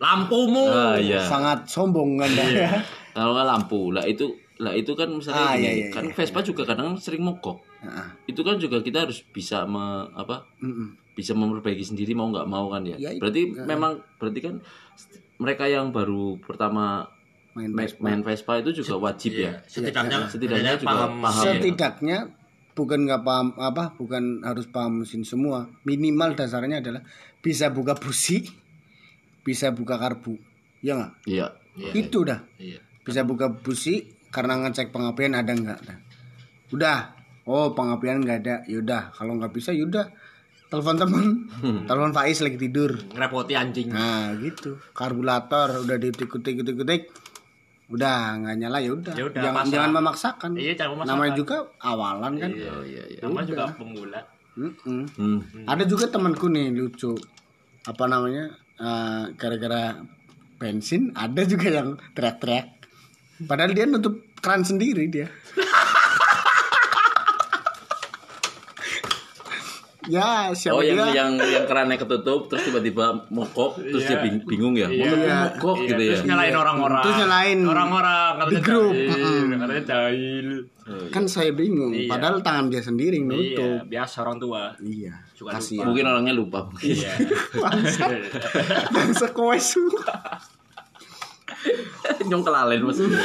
Lampumu. 0.01 0.65
Ah 0.67 0.97
iya. 0.97 1.21
sangat 1.21 1.69
sombong 1.69 2.17
kan 2.17 2.31
ya. 2.33 2.81
Kalau 3.13 3.37
nggak 3.37 3.47
lampu, 3.47 3.93
lah 3.93 4.03
itu 4.03 4.33
lah 4.57 4.73
itu 4.73 4.93
kan 4.93 5.09
misalnya 5.09 5.41
Ah, 5.41 5.55
gini, 5.57 5.65
iya, 5.65 5.71
iya, 5.73 5.87
kan 5.89 6.05
iya. 6.05 6.13
Vespa 6.13 6.41
juga 6.41 6.63
kadang 6.65 6.97
sering 6.97 7.21
mogok. 7.21 7.61
Nah, 7.81 8.13
Itu 8.25 8.41
kan 8.41 8.57
juga 8.57 8.81
kita 8.81 9.09
harus 9.09 9.25
bisa 9.25 9.65
me, 9.65 10.05
apa 10.13 10.45
mm-mm. 10.61 11.17
bisa 11.17 11.33
memperbaiki 11.33 11.81
sendiri 11.81 12.13
mau 12.13 12.29
nggak 12.29 12.45
mau 12.45 12.69
kan 12.69 12.85
ya. 12.85 12.97
Ya, 12.97 13.11
itu. 13.13 13.21
berarti 13.21 13.43
memang 13.57 14.01
berarti 14.17 14.41
kan 14.41 14.55
mereka 15.37 15.65
yang 15.65 15.89
baru 15.91 16.37
pertama 16.39 17.09
main 17.53 17.73
main, 17.73 17.89
Vespa. 17.89 18.01
main 18.05 18.21
Vespa 18.21 18.53
itu 18.61 18.85
juga 18.85 19.01
wajib 19.01 19.33
ya. 19.37 19.53
Setidaknya 19.65 20.29
Setidaknya 20.29 20.77
juga 20.77 20.93
paham. 21.09 21.11
paham. 21.19 21.41
ya. 21.41 21.45
Setidaknya 21.57 22.19
bukan 22.73 22.99
nggak 23.05 23.23
paham 23.25 23.49
apa, 23.57 23.85
bukan 23.97 24.45
harus 24.45 24.69
paham 24.69 25.03
mesin 25.03 25.25
semua. 25.25 25.69
Minimal 25.85 26.37
dasarnya 26.37 26.85
adalah 26.85 27.01
bisa 27.41 27.73
buka 27.73 27.97
busi, 27.97 28.45
bisa 29.43 29.73
buka 29.73 29.97
karbu. 29.97 30.37
Ya 30.81 30.97
nggak? 30.97 31.13
Iya. 31.29 31.47
Iya. 31.77 31.93
Itu 31.97 32.25
dah. 32.25 32.41
Iya. 32.61 32.81
Bisa 33.05 33.25
buka 33.25 33.51
busi 33.51 34.09
karena 34.31 34.61
ngecek 34.63 34.93
pengapian 34.93 35.35
ada 35.35 35.53
nggak. 35.53 35.81
Nah, 35.87 35.99
Udah. 36.71 36.99
Oh 37.51 37.75
pengapian 37.75 38.23
nggak 38.23 38.39
ada. 38.47 38.57
Yaudah. 38.71 39.11
Kalau 39.17 39.35
nggak 39.41 39.51
bisa 39.51 39.75
yaudah. 39.75 40.07
Telepon 40.71 40.97
temen. 41.03 41.27
Telepon 41.89 42.15
Faiz 42.15 42.39
lagi 42.47 42.59
tidur. 42.61 42.95
Ngerepoti 43.11 43.59
anjing. 43.59 43.91
Nah 43.91 44.39
gitu. 44.39 44.79
Karburator 44.95 45.83
udah 45.83 45.97
ditik-tik 45.99 46.63
tik 46.63 47.03
Udah 47.91 48.39
nggak 48.39 48.55
nyala 48.55 48.79
ya 48.79 48.95
udah. 48.95 49.15
Ya 49.19 49.25
udah, 49.27 49.43
Jangan 49.43 49.65
jangan 49.67 49.91
memaksakan. 49.99 50.51
Iya, 50.55 50.73
jangan 50.79 50.93
memaksakan. 50.95 51.19
Namanya 51.19 51.33
juga 51.35 51.57
awalan 51.83 52.33
kan. 52.39 52.51
Oh 52.55 52.85
iya 52.87 53.03
iya. 53.11 53.21
Namanya 53.27 53.47
juga 53.51 53.65
pemula. 53.75 54.21
Mm-mm. 54.55 55.03
Hmm. 55.19 55.39
Ada 55.67 55.85
juga 55.91 56.07
temanku 56.07 56.47
nih 56.47 56.71
lucu. 56.71 57.19
Apa 57.83 58.07
namanya? 58.07 58.55
Eh, 58.81 59.25
gara-gara 59.37 60.01
bensin 60.61 61.13
ada 61.17 61.43
juga 61.45 61.69
yang 61.69 61.89
teriak-teriak. 62.17 62.69
Padahal 63.49 63.73
dia 63.73 63.89
nutup 63.89 64.21
keran 64.41 64.65
sendiri 64.65 65.09
dia. 65.09 65.29
Ya, 70.07 70.49
siapa 70.51 70.73
Oh 70.73 70.81
yang 70.81 70.97
juga 70.97 71.07
yang 71.11 71.31
yang 71.37 71.65
kerannya 71.65 71.97
ketutup 71.97 72.47
terus 72.47 72.65
tiba-tiba 72.65 73.29
mogok 73.29 73.77
terus 73.77 74.03
dia 74.03 74.17
bing- 74.19 74.45
bingung 74.45 74.73
ya. 74.73 74.87
Iya. 74.87 75.05
Iya. 75.11 75.39
mogok 75.53 75.77
Iya, 75.79 75.87
gitu 75.87 76.01
ya. 76.01 76.11
Terus 76.15 76.25
nyalain 76.25 76.55
orang-orang. 76.55 77.03
Terus 77.03 77.17
nyalain 77.19 77.59
orang-orang 77.63 78.33
di 78.47 78.57
grup. 78.59 78.95
jahil, 78.95 79.45
Katanya 79.53 79.83
jahil. 79.85 80.49
kan 81.09 81.25
saya 81.25 81.51
bingung. 81.51 81.93
Iya. 81.93 82.09
Padahal 82.09 82.41
tangan 82.41 82.67
dia 82.67 82.81
sendiri 82.81 83.15
yang 83.15 83.29
Iya, 83.29 83.37
nutup. 83.37 83.79
biasa 83.87 84.17
orang 84.21 84.37
tua. 84.39 84.63
Iya. 84.79 85.13
Suka 85.33 85.51
Kasihan. 85.55 85.85
Mungkin 85.87 86.05
orangnya 86.07 86.33
lupa 86.33 86.65
mungkin. 86.65 86.85
Iya. 86.91 87.13
Bangsa 88.93 89.27
kowesu. 89.37 89.85
Nyong 92.23 92.43
kelalen 92.43 92.81
maksudnya. 92.83 93.21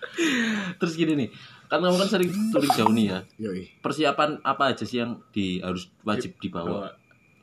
Terus 0.78 0.94
gini 0.94 1.12
nih, 1.16 1.28
Kan 1.70 1.78
kamu 1.86 1.96
kan 2.02 2.08
sering 2.10 2.30
touring 2.50 2.72
jauh 2.74 2.90
nih 2.90 3.06
ya. 3.14 3.18
Yoi. 3.38 3.62
Persiapan 3.78 4.42
apa 4.42 4.74
aja 4.74 4.82
sih 4.82 4.98
yang 4.98 5.22
di 5.30 5.62
harus 5.62 5.86
wajib 6.02 6.34
dibawa? 6.42 6.90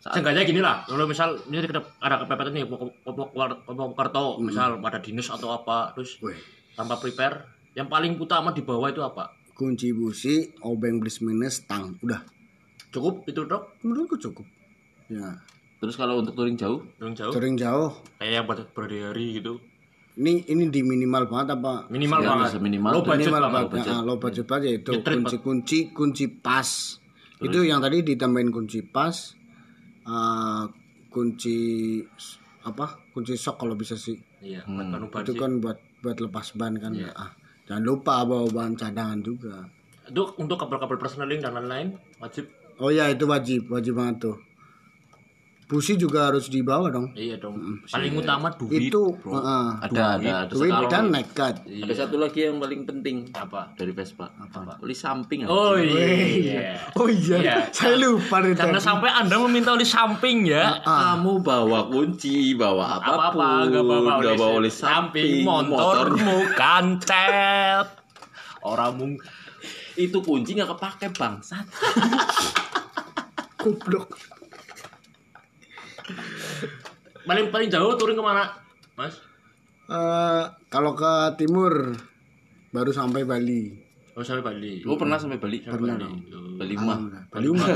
Saat 0.04 0.20
Seenggaknya 0.20 0.44
gini 0.44 0.60
lah, 0.60 0.84
kalau 0.84 1.08
misal 1.08 1.40
ini 1.48 1.64
ada 1.64 1.82
ada 2.04 2.16
kepepet 2.22 2.54
nih, 2.54 2.68
Purwokerto, 2.68 4.38
misal 4.44 4.78
pada 4.84 5.00
dinas 5.00 5.32
atau 5.32 5.56
apa, 5.56 5.96
terus 5.96 6.20
tanpa 6.76 7.00
prepare, 7.00 7.48
yang 7.74 7.88
paling 7.88 8.20
utama 8.20 8.52
di 8.54 8.62
bawah 8.62 8.92
itu 8.92 9.02
apa? 9.02 9.32
Kunci 9.58 9.90
busi, 9.96 10.54
obeng 10.62 11.02
plus 11.02 11.24
minus, 11.26 11.66
tang. 11.66 11.98
Udah. 12.06 12.22
Cukup 12.94 13.26
itu 13.26 13.42
dok, 13.48 13.82
Menurutku 13.82 14.22
cukup. 14.22 14.46
Ya. 15.10 15.40
Terus 15.82 15.98
kalau 15.98 16.22
untuk 16.22 16.38
touring 16.38 16.58
jauh, 16.60 16.86
yang 17.02 17.18
jauh, 17.18 17.34
Sering 17.34 17.58
jauh. 17.58 17.90
kayak 18.22 18.32
yang 18.38 18.46
buat 18.46 18.62
berhari 18.74 19.42
gitu, 19.42 19.58
Ini 20.18 20.50
ini 20.50 20.64
di 20.68 20.82
minimal 20.82 21.30
banget 21.30 21.54
apa? 21.54 21.86
minimal 21.88 22.20
Ya, 22.20 22.30
banget, 22.32 22.58
minimal. 22.58 22.90
low 22.90 23.02
budget 23.02 23.30
minimal 23.30 23.42
banget. 23.46 23.70
banget. 23.70 23.86
Nah, 23.88 24.02
low 24.02 24.18
budget 24.18 24.46
banget 24.46 24.64
yaitu 24.68 24.92
Nyetrip, 24.92 25.14
kunci 25.16 25.36
kunci 25.40 25.78
kunci 25.94 26.26
pas. 26.36 26.70
Itu 27.38 27.62
yang 27.62 27.80
tadi 27.80 28.02
ditambahin 28.04 28.50
kunci 28.50 28.82
pas. 28.84 29.14
eh, 30.04 30.64
kunci 31.08 31.58
apa? 32.64 32.86
Kunci 33.12 33.36
sok 33.36 33.60
kalau 33.60 33.76
bisa 33.76 33.94
sih. 33.94 34.16
Iya, 34.40 34.64
buat 34.66 34.88
anu 34.88 35.06
Itu 35.06 35.14
budget. 35.14 35.36
kan 35.36 35.52
buat 35.60 35.78
buat 36.00 36.18
lepas 36.18 36.48
ban 36.54 36.74
kan. 36.76 36.96
Ah, 37.12 37.32
jangan 37.66 37.84
lupa 37.84 38.24
bawa 38.24 38.48
bahan 38.48 38.74
cadangan 38.74 39.20
juga. 39.20 39.68
Itu 40.04 40.34
untuk 40.38 40.56
kabel-kabel 40.58 40.96
personaling 40.96 41.40
dan 41.40 41.54
lain-lain 41.54 41.88
wajib. 42.18 42.48
Oh 42.78 42.88
ya 42.88 43.06
itu 43.08 43.26
wajib, 43.26 43.68
wajib 43.68 43.94
banget 43.94 44.24
tuh. 44.24 44.38
Busi 45.68 46.00
juga 46.00 46.32
harus 46.32 46.48
dibawa 46.48 46.88
dong. 46.88 47.12
Iya 47.12 47.36
dong. 47.38 47.60
Paling 47.84 48.16
utama 48.16 48.48
duit. 48.56 48.88
itu 48.88 49.12
bro. 49.14 49.36
heeh. 49.36 49.68
ada 49.84 50.16
ada 50.16 50.48
ada, 50.48 50.48
duit 50.48 50.72
satu, 50.72 50.88
dan 50.88 51.12
nekat. 51.12 51.60
ada 51.60 51.92
satu 51.92 52.16
lagi 52.16 52.48
yang 52.48 52.56
paling 52.56 52.88
penting 52.88 53.28
Apa? 53.36 53.76
dari 53.76 53.92
Vespa. 53.92 54.32
Apa? 54.40 54.80
Oli 54.80 54.96
samping. 54.96 55.44
Oh 55.44 55.76
iya. 55.76 56.80
Oh 56.96 57.12
iya, 57.12 57.36
Iya. 57.36 57.56
saya 57.76 58.00
lupa 58.00 58.40
nih 58.40 58.56
Karena 58.56 58.80
tadi. 58.80 58.88
sampai 58.88 59.12
anda 59.12 59.36
meminta 59.44 59.76
oli 59.76 59.84
samping 59.84 60.48
ya. 60.48 60.80
Kamu 60.80 61.44
bawa 61.44 61.92
kunci, 61.92 62.56
bawa 62.56 63.04
apa 63.04 63.04
pun, 63.04 63.44
Apa-apa, 63.44 63.48
gak 63.68 63.84
bawa 63.84 64.12
oli 64.24 64.28
bawa 64.40 64.48
oli 64.64 64.72
samping, 64.72 65.44
samping, 65.44 65.68
motormu 65.68 66.38
kancet. 66.56 67.88
Orang 68.64 68.96
mung 68.96 69.14
itu 69.96 70.18
kunci 70.24 70.56
nggak 70.56 70.80
kepake 70.80 71.12
bangsat. 71.12 71.68
Goblok. 73.60 74.37
Paling 77.28 77.52
paling 77.52 77.70
jauh 77.70 77.94
turun 78.00 78.16
ke 78.16 78.24
mana, 78.24 78.48
Mas? 78.96 79.20
Eh, 79.88 80.44
kalau 80.68 80.92
ke 80.92 81.38
timur 81.40 81.96
baru 82.72 82.92
sampai 82.92 83.24
Bali. 83.24 83.72
Oh 84.18 84.26
sampai 84.26 84.42
Bali. 84.42 84.82
Lu 84.82 84.98
pernah 84.98 85.22
sampai 85.22 85.38
Bali? 85.38 85.62
Sampai 85.62 85.94
Bali. 85.94 86.10
Bali 86.58 86.76
mah. 86.76 87.00
Bali 87.30 87.48
mah. 87.54 87.68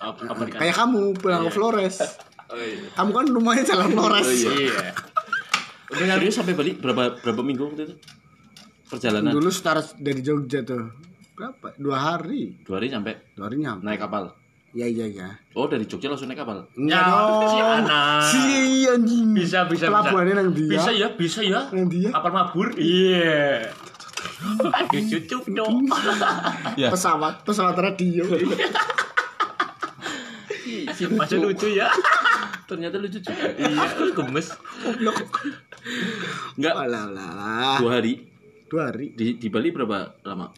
Apa 0.00 0.20
apa 0.32 0.40
dikasih? 0.48 0.60
Kayak 0.64 0.76
kamu 0.80 1.02
pulang 1.20 1.42
ke 1.46 1.50
Flores. 1.52 1.96
Kamu 2.96 3.10
kan 3.10 3.26
rumahnya 3.26 3.66
jalan 3.66 3.90
Flores. 3.90 4.22
Oh, 4.22 4.30
iya. 4.30 4.70
Iya. 4.70 4.94
Udah 5.90 6.06
serius 6.14 6.34
sampai 6.38 6.54
Bali 6.54 6.78
berapa 6.78 7.18
berapa 7.18 7.42
minggu 7.42 7.62
waktu 7.66 7.90
itu? 7.90 7.94
Perjalanan 8.86 9.34
Dulu 9.34 9.50
start 9.50 9.98
dari 9.98 10.22
Jogja 10.22 10.62
tuh. 10.62 10.94
Berapa? 11.34 11.74
Dua 11.76 11.98
hari. 11.98 12.54
dua 12.62 12.78
hari 12.78 12.88
sampai 12.88 13.18
Dua 13.34 13.50
hari 13.50 13.58
nyampe. 13.60 13.82
naik 13.82 13.98
kapal. 13.98 14.30
Iya 14.76 14.86
iya 14.86 15.06
iya. 15.08 15.28
Oh 15.56 15.64
dari 15.64 15.88
Jogja 15.88 16.12
langsung 16.12 16.28
naik 16.28 16.36
kapal. 16.36 16.68
Enggak 16.76 17.00
Ya, 17.00 17.08
dong. 17.08 17.48
si 17.48 17.56
anak. 17.58 18.20
Si 18.28 18.42
anjing. 18.84 19.28
Bisa 19.32 19.58
bisa 19.64 19.88
Pelabuhannya 19.88 20.28
bisa. 20.28 20.40
nang 20.42 20.50
dia. 20.52 20.68
Bisa 20.68 20.90
ya, 20.92 21.08
bisa 21.10 21.40
ya. 21.40 21.60
Nang 21.72 21.88
dia. 21.88 22.12
Kapal 22.12 22.28
mabur. 22.30 22.68
Iya. 22.76 23.72
Aduh 24.60 25.00
cucuk 25.08 25.44
dong. 25.50 25.88
Ya. 26.76 26.92
Pesawat, 26.92 27.40
pesawat 27.40 27.72
radio. 27.74 28.28
Masih 31.16 31.38
lucu 31.40 31.72
ya. 31.72 31.88
Ternyata 32.68 33.00
lucu 33.00 33.16
juga. 33.16 33.48
Iya, 33.56 34.12
gemes. 34.12 34.52
Enggak 36.52 36.74
Alah, 36.76 37.80
dua 37.80 37.90
hari 37.96 38.28
Dua 38.66 38.90
hari. 38.90 39.14
di 39.14 39.38
di 39.38 39.48
Bali 39.48 39.70
berapa 39.70 40.20
lama? 40.20 40.52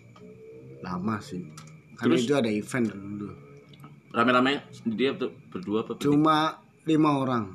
Lama 0.80 1.16
sih. 1.20 1.44
Karena 1.94 2.14
Terus? 2.14 2.24
itu 2.24 2.34
ada 2.34 2.50
event 2.50 2.86
dulu. 2.90 3.30
Rame-rame 4.08 4.64
sendiri 4.72 5.12
atau 5.12 5.28
berdua 5.52 5.84
apa? 5.84 5.92
Cuma 6.00 6.58
lima 6.84 7.20
orang. 7.20 7.52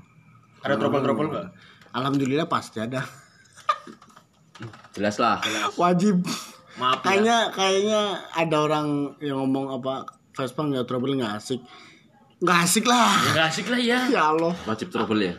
Ada 0.62 0.78
trouble-trouble 0.78 1.28
enggak? 1.28 1.48
Alhamdulillah 1.92 2.48
pasti 2.48 2.78
ada. 2.80 3.02
Jelas 4.94 5.18
lah. 5.18 5.42
Wajib. 5.76 6.22
Maaf 6.78 7.02
ya. 7.02 7.06
Kayaknya 7.06 7.38
kayaknya 7.54 8.02
ada 8.34 8.56
orang 8.62 8.88
yang 9.22 9.38
ngomong 9.46 9.78
apa 9.78 10.06
Vespa 10.34 10.66
nggak 10.66 10.86
trouble 10.86 11.14
nggak 11.14 11.38
asik. 11.38 11.62
Nggak 12.42 12.60
asik 12.66 12.86
lah. 12.86 13.10
Ya 13.14 13.30
nggak 13.34 13.48
asik 13.50 13.66
lah 13.70 13.80
ya. 13.82 14.00
Ya 14.10 14.22
Allah. 14.34 14.54
Wajib 14.66 14.90
trouble 14.90 15.22
ya. 15.22 15.34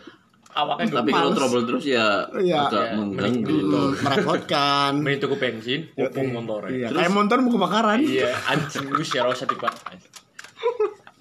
Awaknya 0.54 1.02
Tapi 1.02 1.10
kalau 1.10 1.30
trouble 1.34 1.62
terus 1.66 1.84
ya 1.90 2.30
Iya. 2.38 2.70
agak 2.70 2.84
Iya, 2.86 2.94
mengganggu. 2.94 3.58
Hmm, 3.58 3.90
merepotkan. 3.98 4.92
main 5.02 5.18
tuku 5.18 5.34
bensin, 5.34 5.90
pupung 5.98 6.30
motor 6.30 6.70
Iya, 6.70 6.94
kayak 6.94 7.10
motor 7.10 7.42
mau 7.42 7.50
kebakaran. 7.50 7.98
Iya, 7.98 8.30
anjing 8.46 8.86
gue 8.86 9.02
ya 9.02 9.26
usah 9.26 9.50
dibahas. 9.50 9.82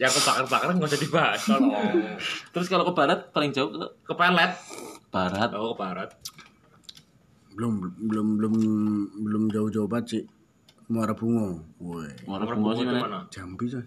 Ya 0.01 0.09
kebakar-bakaran 0.09 0.81
nggak 0.81 0.89
usah 0.89 1.01
dibahas. 1.01 1.41
Tolong. 1.45 1.71
Terus 2.53 2.67
kalau 2.69 2.83
ke 2.89 2.93
barat 2.97 3.29
paling 3.29 3.53
jauh 3.53 3.69
ke 3.69 3.85
Ke 4.09 4.13
pelet. 4.17 4.51
Iya. 4.51 5.09
barat. 5.13 5.49
Oh, 5.53 5.73
ke 5.73 5.77
barat. 5.77 6.09
Belum 7.53 7.93
belum 8.01 8.27
belum 8.41 8.53
belum 9.21 9.43
jauh-jauh 9.53 9.85
banget 9.85 10.05
sih. 10.09 10.23
Muara 10.89 11.13
Bungo. 11.13 11.61
Woi. 11.77 12.09
Muara 12.25 12.49
Bungo 12.49 12.73
sih 12.73 12.83
itu 12.85 12.95
mana? 12.97 13.25
Jambi 13.29 13.65
coy. 13.69 13.85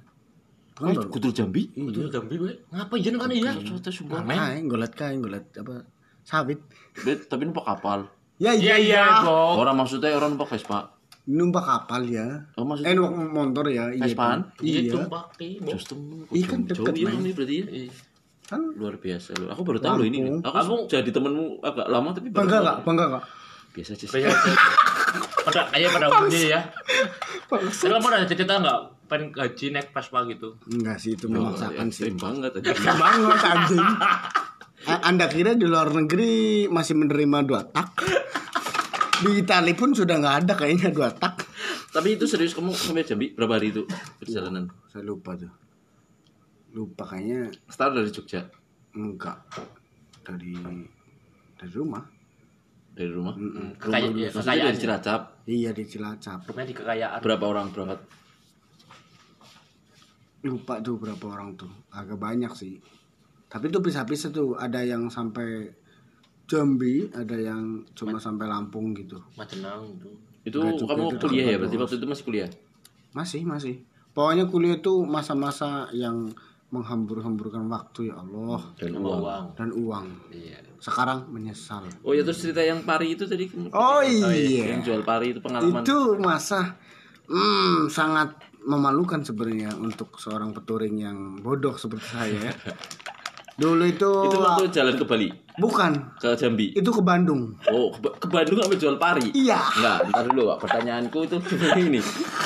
Oh, 0.76 0.92
Kan 0.92 1.08
Kutul 1.08 1.32
Jambi. 1.32 1.62
Itu 1.72 2.06
Jambi 2.12 2.34
gue. 2.36 2.52
Ngapain 2.70 3.00
jeneng 3.02 3.20
kan 3.20 3.30
iya? 3.32 3.52
Soalnya 3.58 3.90
sumpah. 3.90 4.22
kae 4.22 4.60
golet 4.68 4.92
kae 4.92 5.16
golet 5.18 5.44
apa 5.56 5.88
sawit. 6.26 6.60
Bet, 7.02 7.26
tapi 7.26 7.48
numpak 7.48 7.64
kapal. 7.64 8.10
Ya 8.36 8.52
Iya 8.52 8.76
iya, 8.76 9.24
kok. 9.24 9.56
Orang 9.56 9.80
maksudnya 9.80 10.12
orang 10.12 10.36
numpak 10.36 10.52
Vespa. 10.52 10.95
Numpak 11.26 11.62
kapal 11.62 12.06
ya. 12.06 12.46
Oh 12.54 12.62
maksudnya 12.62 12.90
Eh 12.90 12.94
numpak 12.94 13.26
motor 13.28 13.66
ya. 13.66 13.90
Iya. 13.90 14.06
Vespaan? 14.06 14.40
Iya, 14.58 14.80
Iya. 14.86 15.04
Bo. 15.04 15.20
Justru 15.74 15.94
Iya 16.30 16.44
kan 16.46 16.58
deket, 16.64 16.94
ya 16.94 17.04
men. 17.04 17.18
ini 17.20 17.30
berarti 17.34 17.54
ya. 17.56 17.66
Iya. 17.66 17.90
Kan 18.46 18.60
Luar 18.74 18.94
biasa 18.96 19.34
loh. 19.36 19.50
Aku 19.50 19.62
baru 19.62 19.78
tahu 19.78 20.06
ini. 20.06 20.22
Lampung. 20.22 20.46
Aku 20.46 20.74
jadi 20.86 21.10
temenmu 21.10 21.58
agak 21.60 21.86
lama 21.86 22.14
tapi 22.14 22.30
baru 22.30 22.46
bangga 22.46 22.58
gak? 22.62 22.78
Bangga 22.82 23.04
gak? 23.10 23.24
Biasa 23.74 23.90
aja 23.92 24.00
sih. 24.00 24.08
Kayak 24.08 24.32
pada 25.42 25.60
kayak 25.68 25.88
pada 25.92 26.06
umumnya 26.08 26.40
ya. 26.48 26.60
Jadi 27.46 27.90
kamu 27.92 28.06
ada 28.08 28.26
cerita 28.26 28.54
nggak 28.56 28.78
pengen 29.06 29.30
gaji 29.30 29.66
naik 29.70 29.88
Vespa 29.90 30.26
gitu? 30.26 30.48
Enggak 30.66 30.96
sih 30.96 31.14
itu 31.14 31.26
memaksakan 31.26 31.86
sih. 31.90 32.06
ekstrim 32.06 32.16
banget 32.16 32.50
aja. 32.54 32.70
Keren 32.70 32.96
banget 32.96 33.38
anjing. 33.44 33.86
Anda 35.08 35.26
kira 35.26 35.54
di 35.54 35.66
luar 35.66 35.90
negeri 35.90 36.30
masih 36.66 36.94
menerima 36.94 37.38
dua 37.42 37.66
tak? 37.66 37.86
Di 39.16 39.40
Itali 39.40 39.72
pun 39.72 39.90
sudah 39.90 40.16
nggak 40.16 40.36
ada 40.44 40.52
kayaknya 40.54 40.92
dua 40.92 41.08
tak. 41.08 41.40
Tapi 41.88 42.14
itu 42.14 42.24
serius 42.24 42.52
kamu 42.52 42.70
sampai 42.70 43.02
Jambi 43.02 43.32
berapa 43.32 43.56
hari 43.56 43.72
itu 43.72 43.82
perjalanan? 44.18 44.68
Saya 44.86 45.02
lupa 45.02 45.32
tuh. 45.32 45.48
Lupa 46.72 47.06
kayaknya 47.06 47.48
Start 47.64 47.96
dari 47.96 48.10
Jogja, 48.10 48.44
enggak 48.92 49.40
dari 50.20 50.52
dari 51.56 51.72
rumah. 51.72 52.04
dari 52.92 53.12
rumah. 53.12 53.36
Kekayaan, 53.76 53.76
Rumah- 53.76 54.16
iya, 54.16 54.28
maksudnya 54.28 54.40
kekayaan. 54.56 54.66
dari 54.66 54.78
Cilacap. 54.78 55.20
Iya 55.44 55.70
di 55.72 55.84
Cilacap. 55.84 56.38
Rumahnya 56.48 56.68
di 56.68 56.76
kekayaan. 56.76 57.20
Berapa 57.20 57.44
orang 57.44 57.66
berangkat? 57.68 58.00
Lupa 60.40 60.74
tuh 60.78 60.96
berapa 60.96 61.24
orang 61.26 61.56
tuh. 61.56 61.72
Agak 61.90 62.16
banyak 62.16 62.52
sih. 62.52 62.78
Tapi 63.46 63.68
itu 63.68 63.80
bisa-bisa 63.80 64.28
tuh 64.28 64.54
ada 64.54 64.80
yang 64.80 65.08
sampai 65.08 65.72
Jambi, 66.46 67.10
ada 67.10 67.34
yang 67.34 67.82
cuma 67.98 68.22
sampai 68.22 68.46
Lampung 68.46 68.94
gitu. 68.94 69.18
Majenang 69.34 69.90
itu. 69.98 70.10
Itu 70.46 70.58
kamu 70.62 71.10
itu 71.10 71.16
kuliah 71.18 71.46
ya? 71.54 71.56
Berarti 71.58 71.76
waktu 71.76 71.94
itu 71.98 72.06
masih 72.06 72.24
kuliah? 72.24 72.50
Masih, 73.10 73.42
masih. 73.42 73.82
Pokoknya 74.14 74.46
kuliah 74.46 74.78
itu 74.78 75.02
masa-masa 75.02 75.90
yang 75.90 76.30
menghambur-hamburkan 76.70 77.70
waktu 77.70 78.10
ya 78.10 78.18
Allah 78.18 78.62
Dan 78.74 78.98
uang. 78.98 79.20
uang. 79.22 79.44
dan 79.54 79.68
uang. 79.70 80.06
Iya. 80.34 80.58
Sekarang 80.82 81.30
menyesal. 81.30 81.86
Oh 82.02 82.14
ya 82.14 82.26
terus 82.26 82.42
cerita 82.42 82.62
yang 82.62 82.82
pari 82.82 83.14
itu 83.14 83.26
tadi 83.26 83.46
Oh 83.70 84.02
yang 84.02 84.34
iya. 84.34 84.78
jual 84.82 85.02
pari 85.06 85.34
itu 85.34 85.40
pengalaman. 85.42 85.82
Itu 85.82 86.18
masa 86.18 86.74
hmm, 87.30 87.86
sangat 87.90 88.34
memalukan 88.66 89.22
sebenarnya 89.22 89.78
untuk 89.78 90.18
seorang 90.18 90.50
peturing 90.50 90.96
yang 91.06 91.18
bodoh 91.38 91.78
seperti 91.78 92.06
saya. 92.10 92.50
Dulu 93.56 93.88
itu, 93.88 94.10
Itu 94.28 94.36
waktu 94.36 94.68
jalan 94.68 94.94
ke 94.94 95.04
Bali, 95.08 95.32
bukan, 95.56 95.96
ke 96.20 96.36
Jambi. 96.36 96.76
itu 96.76 96.90
ke 96.92 97.00
Bandung. 97.00 97.56
Oh, 97.72 97.88
ke, 97.88 98.04
ke 98.20 98.28
Bandung 98.28 98.60
kamu 98.60 98.76
jual 98.76 98.96
pari? 99.00 99.32
Iya. 99.32 99.56
Enggak, 99.80 99.98
bentar 100.04 100.24
dulu, 100.28 100.42
Pak. 100.52 100.58
Pertanyaanku 100.60 101.18
itu 101.24 101.36
ini. 101.88 102.00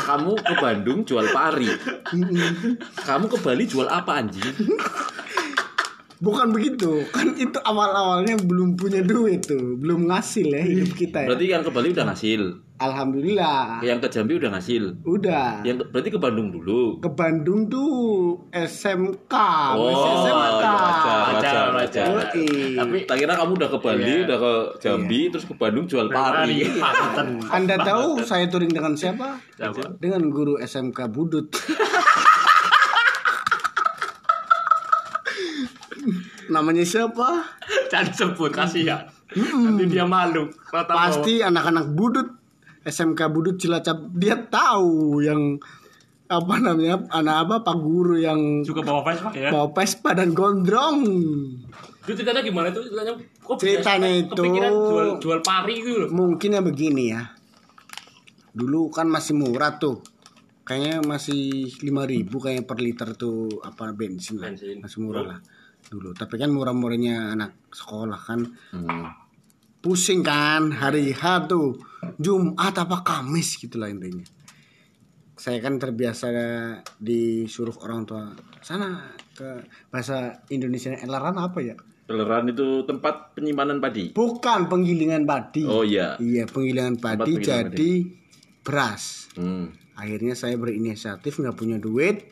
Kamu 0.07 0.39
ke 0.39 0.55
Bandung 0.55 1.03
jual 1.03 1.27
pari. 1.35 1.67
Kamu 2.95 3.27
ke 3.27 3.39
Bali 3.43 3.67
jual 3.67 3.91
apa 3.91 4.23
anjing? 4.23 4.55
Bukan 6.21 6.53
begitu, 6.53 7.01
kan 7.09 7.33
itu 7.35 7.57
awal-awalnya 7.59 8.37
belum 8.39 8.77
punya 8.77 9.01
duit 9.01 9.41
tuh, 9.43 9.75
belum 9.75 10.05
ngasil 10.05 10.47
ya 10.47 10.61
hidup 10.61 10.93
kita 10.93 11.25
ya. 11.25 11.27
Berarti 11.27 11.47
yang 11.47 11.65
ke 11.65 11.71
Bali 11.71 11.89
udah 11.91 12.07
ngasil. 12.07 12.43
Alhamdulillah, 12.77 13.81
Yang 13.81 13.99
ke 14.01 14.09
Jambi 14.11 14.37
udah 14.37 14.51
ngasil. 14.51 15.01
udah. 15.03 15.61
Yang 15.63 15.77
ke- 15.79 15.89
berarti 15.91 16.11
ke 16.11 16.19
Bandung 16.19 16.49
dulu. 16.51 16.97
Ke 16.99 17.09
Bandung 17.11 17.69
tuh 17.69 17.93
SMK, 18.51 19.35
Oh, 19.75 19.85
masih 19.87 20.13
SMK. 20.15 20.25
iya, 20.27 20.33
wajar, 20.33 20.77
wajar, 20.77 21.29
Wajar, 21.31 21.67
wajar. 21.75 22.05
Yoi. 22.07 22.49
Tapi 22.77 22.97
Tak 23.03 23.17
kira 23.17 23.33
kamu 23.35 23.53
udah 23.55 23.69
ke 23.71 23.79
Bali, 23.79 24.05
Iya. 24.07 24.17
udah 24.23 24.39
ke 24.39 24.53
Jambi, 24.79 25.21
terus 25.29 25.45
ke 25.45 25.55
Bandung 25.55 25.85
jual 25.87 26.07
pari. 26.07 26.61
Anda 27.57 27.77
tahu 27.79 28.21
saya 28.23 28.45
touring 28.47 28.69
dengan 28.71 28.93
siapa? 28.93 29.41
Siapa? 29.55 29.97
Dengan 29.97 30.29
guru 30.29 30.57
SMK 30.59 31.01
Budut. 31.07 31.49
Namanya 36.61 36.85
siapa? 36.85 37.41
Jangan 37.89 38.13
sebut 38.13 38.53
kasihan. 38.53 39.09
Nanti 39.33 39.89
dia 39.89 40.05
malu. 40.05 40.53
Mata 40.69 40.93
Pasti 40.93 41.41
anak-anak 41.41 41.97
Budut 41.97 42.29
SMK 42.85 43.17
Budut 43.33 43.57
Cilacap 43.57 44.13
dia 44.13 44.37
tahu 44.37 45.25
yang 45.25 45.57
apa 46.29 46.61
namanya 46.61 47.01
anak 47.11 47.37
apa 47.49 47.55
Pak 47.65 47.77
Guru 47.81 48.15
yang 48.15 48.61
juga 48.61 48.85
bawa 48.85 49.03
Vespa 49.03 49.33
ya. 49.33 49.49
bawa 49.49 49.73
Vespa 49.73 50.11
dan 50.13 50.37
gondrong. 50.37 51.01
Itu 52.05 52.13
ceritanya 52.13 52.45
gimana 52.45 52.69
itu? 52.69 52.85
Ceritanya 52.85 53.13
kok 53.41 53.57
Ceritanya 53.57 54.09
itu- 54.13 54.45
jual 54.45 55.09
jual 55.17 55.41
pari 55.41 55.81
gitu 55.81 56.05
loh. 56.05 56.09
Mungkin 56.13 56.55
ya 56.55 56.61
begini 56.61 57.05
ya. 57.11 57.25
Dulu 58.53 58.93
kan 58.93 59.09
masih 59.09 59.33
murah 59.33 59.81
tuh. 59.81 60.05
Kayaknya 60.69 61.03
masih 61.03 61.67
5000 61.83 62.31
kayak 62.31 62.69
per 62.69 62.79
liter 62.79 63.17
tuh 63.17 63.49
apa 63.65 63.91
bensin 63.91 64.39
lah. 64.39 64.53
Bensin. 64.53 64.77
Masih 64.85 64.99
murah 65.01 65.25
lah 65.25 65.41
dulu. 65.89 66.13
Tapi 66.13 66.35
kan 66.37 66.53
murah-murahnya 66.53 67.33
anak 67.33 67.71
sekolah 67.73 68.21
kan. 68.21 68.41
Hmm. 68.75 69.09
Pusing 69.81 70.21
kan 70.21 70.75
hari 70.77 71.15
H 71.17 71.49
tuh. 71.49 71.81
Jumat 72.21 72.77
apa 72.77 73.01
Kamis 73.01 73.57
gitu 73.57 73.81
lah 73.81 73.89
intinya. 73.89 74.25
Saya 75.41 75.57
kan 75.65 75.81
terbiasa 75.81 76.29
disuruh 77.01 77.73
orang 77.81 78.05
tua 78.05 78.29
sana 78.61 79.17
ke 79.33 79.65
bahasa 79.89 80.45
Indonesia 80.53 80.93
elaran 81.01 81.41
apa 81.41 81.65
ya? 81.65 81.77
Peleran 82.05 82.51
itu 82.51 82.85
tempat 82.85 83.33
penyimpanan 83.39 83.81
padi. 83.81 84.13
Bukan 84.13 84.69
penggilingan 84.69 85.25
padi. 85.25 85.65
Oh 85.65 85.87
iya. 85.87 86.19
Iya, 86.21 86.45
penggilingan 86.45 87.01
padi 87.01 87.39
penggilingan 87.39 87.73
jadi 87.73 87.93
beras. 88.61 89.33
Hmm. 89.39 89.73
Akhirnya 89.97 90.37
saya 90.37 90.59
berinisiatif 90.61 91.41
nggak 91.41 91.57
punya 91.57 91.77
duit. 91.81 92.29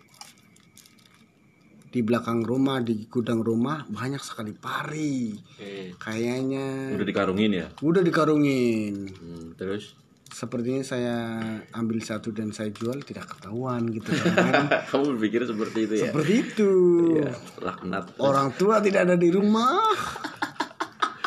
Di 1.89 2.05
belakang 2.05 2.45
rumah, 2.45 2.85
di 2.85 3.09
gudang 3.09 3.41
rumah 3.41 3.89
banyak 3.89 4.21
sekali 4.21 4.53
pari. 4.53 5.33
Oke. 5.33 5.97
Kayaknya 5.97 6.93
Udah 6.93 7.07
dikarungin 7.07 7.51
ya. 7.51 7.67
udah 7.81 8.03
dikarungin. 8.05 8.95
Hmm, 9.09 9.47
terus 9.55 9.97
Sepertinya 10.29 10.85
saya 10.85 11.41
ambil 11.73 12.05
satu 12.05 12.29
dan 12.37 12.53
saya 12.53 12.69
jual 12.69 13.01
tidak 13.01 13.33
ketahuan 13.33 13.89
gitu 13.89 14.13
kan. 14.37 14.69
kamu 14.85 15.17
berpikir 15.17 15.41
seperti 15.49 15.89
itu 15.89 15.95
ya? 15.97 16.13
Seperti 16.13 16.33
itu. 16.37 16.71
Ya, 17.17 17.33
laknat. 17.65 18.13
Orang 18.21 18.53
tua 18.53 18.77
tidak 18.79 19.09
ada 19.09 19.17
di 19.17 19.33
rumah. 19.33 19.81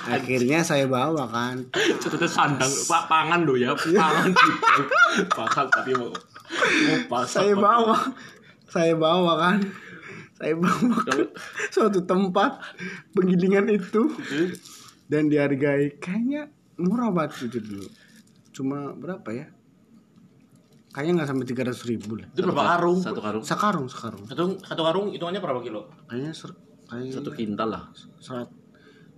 Akhirnya 0.06 0.62
saya 0.62 0.86
bawa 0.86 1.26
kan. 1.30 1.66
Ceritanya 1.74 2.30
sandang 2.30 2.70
pak 2.86 3.04
pangan 3.06 3.42
do 3.42 3.58
ya. 3.58 3.74
Pangan 3.78 4.30
gitu. 4.30 4.84
Pangan 5.30 5.66
tapi 5.70 5.92
mau 5.94 6.10
mau 6.14 6.98
pasang. 7.10 7.42
saya 7.42 7.54
bawa 7.56 7.98
saya 8.68 8.94
bawa 8.94 9.34
kan 9.40 9.58
saya 10.42 10.58
bawa 10.58 10.74
ke 11.06 11.22
suatu 11.70 12.02
tempat 12.04 12.58
penggilingan 13.12 13.70
itu 13.70 14.10
dan 15.06 15.28
dihargai 15.28 15.96
kayaknya 15.96 16.50
murah 16.76 17.10
banget 17.10 17.46
itu 17.46 17.62
dulu 17.62 17.86
cuma 18.52 18.92
berapa 18.94 19.30
ya 19.30 19.48
kayaknya 20.92 21.14
nggak 21.16 21.30
sampai 21.30 21.46
tiga 21.46 21.64
ratus 21.64 21.86
ribu 21.86 22.18
lah 22.18 22.28
Itu 22.28 22.42
berapa 22.44 22.64
karung? 22.68 23.00
Satu 23.00 23.22
karung. 23.22 23.44
sekarung 23.44 23.86
sekarung 23.88 24.24
Satu 24.26 24.44
satu 24.60 24.82
karung 24.82 25.06
hitungannya 25.10 25.40
berapa 25.40 25.62
kilo? 25.62 25.88
kayaknya 26.06 26.34
ser, 26.34 26.52
kayak 26.86 27.14
Satu 27.14 27.30
kintal 27.32 27.70
lah. 27.70 27.84
serat- 28.18 28.52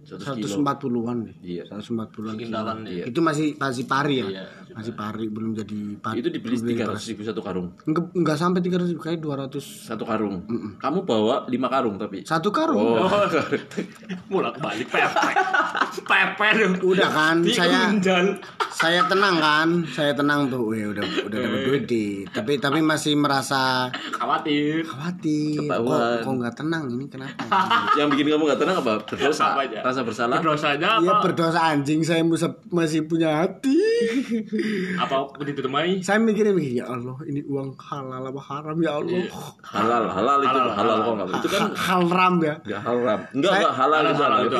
140-an 0.05 1.17
deh 1.23 1.35
Iya. 1.41 1.63
140-an 1.65 2.35
Kintalan 2.35 2.77
kilo. 2.81 2.91
ya. 2.93 3.05
itu 3.05 3.19
masih 3.19 3.47
masih 3.55 3.83
pari 3.83 4.15
ya 4.15 4.27
Iya, 4.29 4.45
masih 4.73 4.93
pari 4.93 5.25
belum 5.27 5.51
jadi 5.53 5.79
pari 5.97 6.17
Itu 6.17 6.29
dibeli 6.29 6.55
tiga 6.57 6.87
ratus 6.87 7.05
ribu 7.07 7.21
satu 7.21 7.39
karung. 7.39 7.67
Enggak, 7.83 8.05
enggak 8.13 8.37
sampai 8.37 8.59
300 8.59 8.89
ribu 8.89 9.01
kayak 9.01 9.19
200 9.19 9.61
Satu 9.61 10.03
karung. 10.03 10.35
Kamu 10.75 10.99
bawa 11.03 11.45
lima 11.45 11.67
karung 11.67 11.95
tapi. 11.95 12.23
satu 12.23 12.49
karung 12.49 12.75
Oh. 12.75 13.05
Mulak 14.31 14.57
balik 14.57 14.87
pepet. 14.87 15.35
Pepet. 16.03 16.55
udah 16.81 17.09
kan 17.09 17.37
saya 17.45 17.87
Diunjal. 17.87 18.33
saya 18.71 19.05
tenang 19.05 19.37
kan 19.37 19.69
saya 19.87 20.11
tenang 20.11 20.47
tuh 20.47 20.65
Wih, 20.65 20.89
udah 20.89 21.03
udah 21.23 21.39
dapat 21.39 21.59
duit 21.63 21.83
di 21.85 22.03
tapi 22.25 22.57
tapi 22.57 22.81
masih 22.81 23.13
merasa 23.13 23.87
Khawatir. 24.11 24.81
khawatir 24.83 25.61
kok 25.63 25.79
kok 26.19 26.33
nggak 26.33 26.55
tenang 26.55 26.83
ini 26.89 27.05
kenapa 27.05 27.45
Yang 27.93 28.07
bikin 28.11 28.25
kamu 28.31 28.43
gak 28.47 28.59
tenang 28.59 28.77
apa? 28.79 28.93
Berdosa. 29.03 29.45
Apa 29.53 29.61
aja? 29.63 29.79
Rasa 29.93 30.01
bersalah. 30.03 30.37
Dosanya 30.39 30.97
Iya 30.97 31.11
apa? 31.11 31.21
berdosa 31.23 31.59
anjing 31.63 32.01
saya 32.01 32.21
musa- 32.21 32.57
masih 32.67 33.05
punya 33.05 33.29
hati 33.39 33.77
Apa 34.95 35.15
ditemani? 35.39 36.01
saya 36.01 36.17
mikirnya 36.17 36.49
begini 36.51 36.81
ya 36.81 36.89
Allah 36.89 37.13
ini 37.23 37.39
uang 37.43 37.77
halal 37.77 38.23
apa 38.25 38.41
haram 38.43 38.77
ya 38.77 38.91
Allah 38.95 39.21
Halal, 39.63 40.03
halal 40.07 40.39
itu 40.39 40.49
Halal, 40.49 40.69
halal, 40.71 40.97
kok 40.97 41.05
halal. 41.05 41.15
nggak? 41.19 41.29
Itu 41.35 41.47
kan 41.47 41.61
Ha- 41.63 41.77
haram 41.77 42.33
ya 42.39 42.55
nggak 42.59 42.81
haram. 42.81 43.19
Enggak, 43.31 43.51
Saya- 43.51 43.61
enggak 43.61 43.75
halal 43.75 44.01
itu 44.01 44.13
Halal 44.15 44.31
halal. 44.33 44.41
itu. 44.43 44.57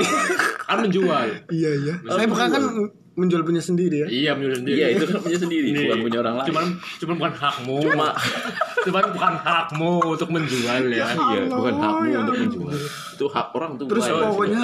Kan 0.63 0.77
menjual. 0.79 1.27
iya 1.51 1.71
iya 1.75 1.93
saya 2.07 2.27
bukan 2.27 2.47
kan 2.47 2.63
menjual 3.13 3.41
punya 3.43 3.61
sendiri 3.61 3.97
ya 3.99 4.07
Iya 4.07 4.31
menjual 4.34 4.55
sendiri. 4.55 4.75
Iya, 4.75 4.88
itu 4.91 5.03
kan 5.05 5.19
punya 5.19 5.38
sendiri, 5.39 5.67
bukan 5.75 5.97
punya 6.01 6.17
orang 6.19 6.36
lain. 6.36 6.47
Cuman 6.49 6.65
cuman 6.97 7.13
bukan 7.15 7.34
hakmu. 7.36 7.77
Cuma 7.86 8.07
cuman 8.84 9.03
bukan 9.11 9.34
hakmu 9.39 9.91
untuk 10.09 10.29
menjual 10.29 10.81
ya. 10.88 11.05
iya, 11.05 11.41
bukan 11.47 11.73
hakmu 11.75 12.05
ya 12.07 12.17
untuk 12.23 12.36
menjual. 12.39 12.73
Itu 13.13 13.25
hak 13.27 13.47
orang 13.51 13.71
tua. 13.75 13.88
terus 13.88 14.03
ya. 14.03 14.13
pokoknya 14.19 14.61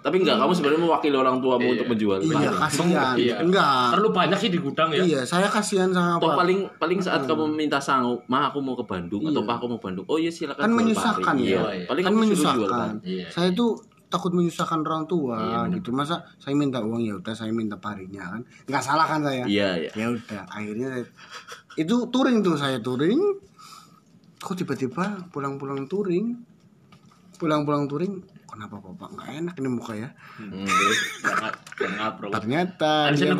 Tapi 0.00 0.16
enggak, 0.18 0.36
kamu 0.36 0.48
sebenarnya 0.50 0.80
mewakili 0.80 1.12
orang 1.14 1.36
tuamu 1.38 1.66
untuk 1.70 1.86
menjual. 1.86 2.18
iya 2.18 2.48
kasihan 2.50 3.14
Iya. 3.14 3.36
enggak 3.38 3.92
Terlalu 3.92 4.10
banyak 4.10 4.38
sih 4.38 4.48
di 4.48 4.58
gudang 4.58 4.88
ya. 4.90 5.02
iya 5.02 5.20
saya 5.22 5.44
kasihan 5.46 5.88
sama 5.88 6.16
apa 6.16 6.34
paling 6.34 6.64
paling 6.74 6.98
saat 6.98 7.22
kamu 7.22 7.44
minta 7.50 7.76
sanggup, 7.76 8.24
mah 8.26 8.48
aku 8.48 8.58
mau 8.58 8.72
ke 8.72 8.82
Bandung 8.82 9.20
atau 9.22 9.42
pak 9.42 9.54
aku 9.56 9.66
mau 9.68 9.78
Bandung. 9.78 10.04
Oh 10.06 10.16
iya 10.16 10.28
silakan. 10.28 10.56
kan 10.58 10.72
menyusahkan 10.72 11.34
ya 11.38 11.44
Iya. 11.44 11.60
Paling 11.86 12.02
kan 12.02 12.14
menyusahkan 12.14 12.68
kan. 12.70 12.94
Iya. 13.02 13.26
saya 13.28 13.52
tuh 13.52 13.76
takut 14.06 14.32
menyusahkan 14.32 14.80
orang 14.80 15.04
tua 15.04 15.38
gitu 15.70 15.90
masa 15.90 16.18
saya 16.34 16.50
minta 16.52 16.80
uang 16.80 16.98
ya 17.00 17.14
udah 17.14 17.30
saya 17.30 17.52
minta 17.52 17.76
parinya 17.76 18.26
kan 18.28 18.42
nggak 18.64 18.82
salah 18.82 19.04
kan 19.04 19.20
saya 19.20 19.44
Iya, 19.44 19.68
iya. 19.78 19.90
ya 19.94 20.06
udah 20.08 20.42
akhirnya 20.48 20.88
saya- 20.90 21.12
itu 21.76 21.94
touring 22.08 22.40
tuh 22.40 22.56
saya 22.56 22.80
touring 22.80 23.22
kok 24.36 24.56
tiba-tiba 24.56 25.28
pulang-pulang 25.28 25.86
touring 25.86 26.34
pulang-pulang 27.36 27.86
touring 27.86 28.18
kenapa 28.60 28.76
bapak 28.76 29.08
nggak 29.16 29.28
enak 29.40 29.54
ini 29.56 29.68
muka 29.72 29.92
ya 29.96 30.12
Hmm, 30.36 30.68
ternyata 32.28 33.08
dia, 33.16 33.32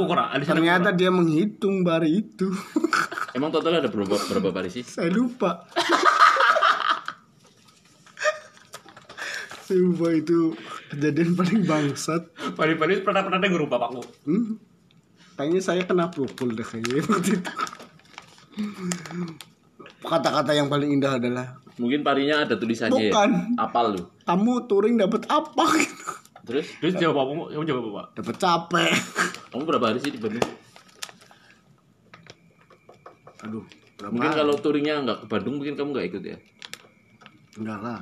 ternyata 0.49 0.89
dia 0.97 1.13
menghitung 1.13 1.85
bari 1.85 2.25
itu 2.25 2.49
emang 3.37 3.53
total 3.53 3.85
ada 3.85 3.93
berapa 3.93 4.17
berapa 4.17 4.49
pari 4.49 4.73
sih? 4.73 4.81
saya 4.81 5.13
lupa 5.13 5.69
saya 9.69 9.77
lupa 9.77 10.09
itu 10.11 10.57
kejadian 10.89 11.37
paling 11.37 11.61
bangsat 11.63 12.23
Paling-paling 12.57 13.05
pernah 13.05 13.21
pernah 13.21 13.39
dengar 13.39 13.61
bapakku. 13.69 14.03
Hmm. 14.25 14.57
Kayaknya 15.37 15.61
saya 15.61 15.83
kena 15.85 16.09
pukul 16.11 16.53
deh 16.53 16.65
kayaknya 16.65 17.01
waktu 17.07 17.39
itu. 17.39 17.53
Kata-kata 20.11 20.53
yang 20.53 20.67
paling 20.67 20.91
indah 20.91 21.17
adalah 21.17 21.55
Mungkin 21.81 22.05
parinya 22.05 22.45
ada 22.45 22.55
tulisannya 22.55 23.09
Bukan. 23.09 23.29
ya. 23.57 23.65
Apal 23.65 23.97
lu. 23.97 24.03
kamu 24.23 24.69
touring 24.69 24.95
dapat 24.95 25.25
apa? 25.27 25.65
Terus 26.45 26.67
Terus 26.77 26.95
jawab 26.95 27.17
bapakmu, 27.19 27.43
kamu 27.49 27.65
jawab 27.65 27.83
bapak. 27.89 28.07
dapat 28.15 28.35
capek. 28.37 28.91
kamu 29.49 29.63
berapa 29.65 29.85
hari 29.87 29.99
sih 29.99 30.13
di 30.13 30.21
Bandung? 30.21 30.45
Aduh, 33.41 33.65
berapa? 33.97 34.13
Mungkin 34.13 34.31
kalau 34.31 34.55
touringnya 34.55 34.95
nggak 35.01 35.19
ke 35.21 35.27
Bandung, 35.27 35.55
mungkin 35.57 35.75
kamu 35.75 35.89
nggak 35.91 36.07
ikut 36.11 36.23
ya. 36.23 36.37
enggak 37.57 37.81
lah. 37.81 38.01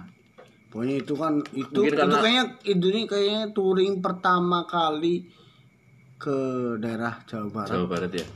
Pokoknya 0.69 0.97
itu 1.01 1.15
kan 1.17 1.33
itu 1.51 1.73
Mungkin 1.73 1.89
itu 1.89 1.97
karena- 1.97 2.21
kayaknya 2.21 2.45
itu 2.63 2.87
nih 2.87 3.05
kayaknya 3.09 3.43
touring 3.51 3.95
pertama 3.99 4.69
kali 4.69 5.25
ke 6.19 6.37
daerah 6.77 7.23
Jawa 7.25 7.49
Barat. 7.49 7.71
Jawa 7.73 7.87
Barat 7.87 8.13
ya. 8.13 8.27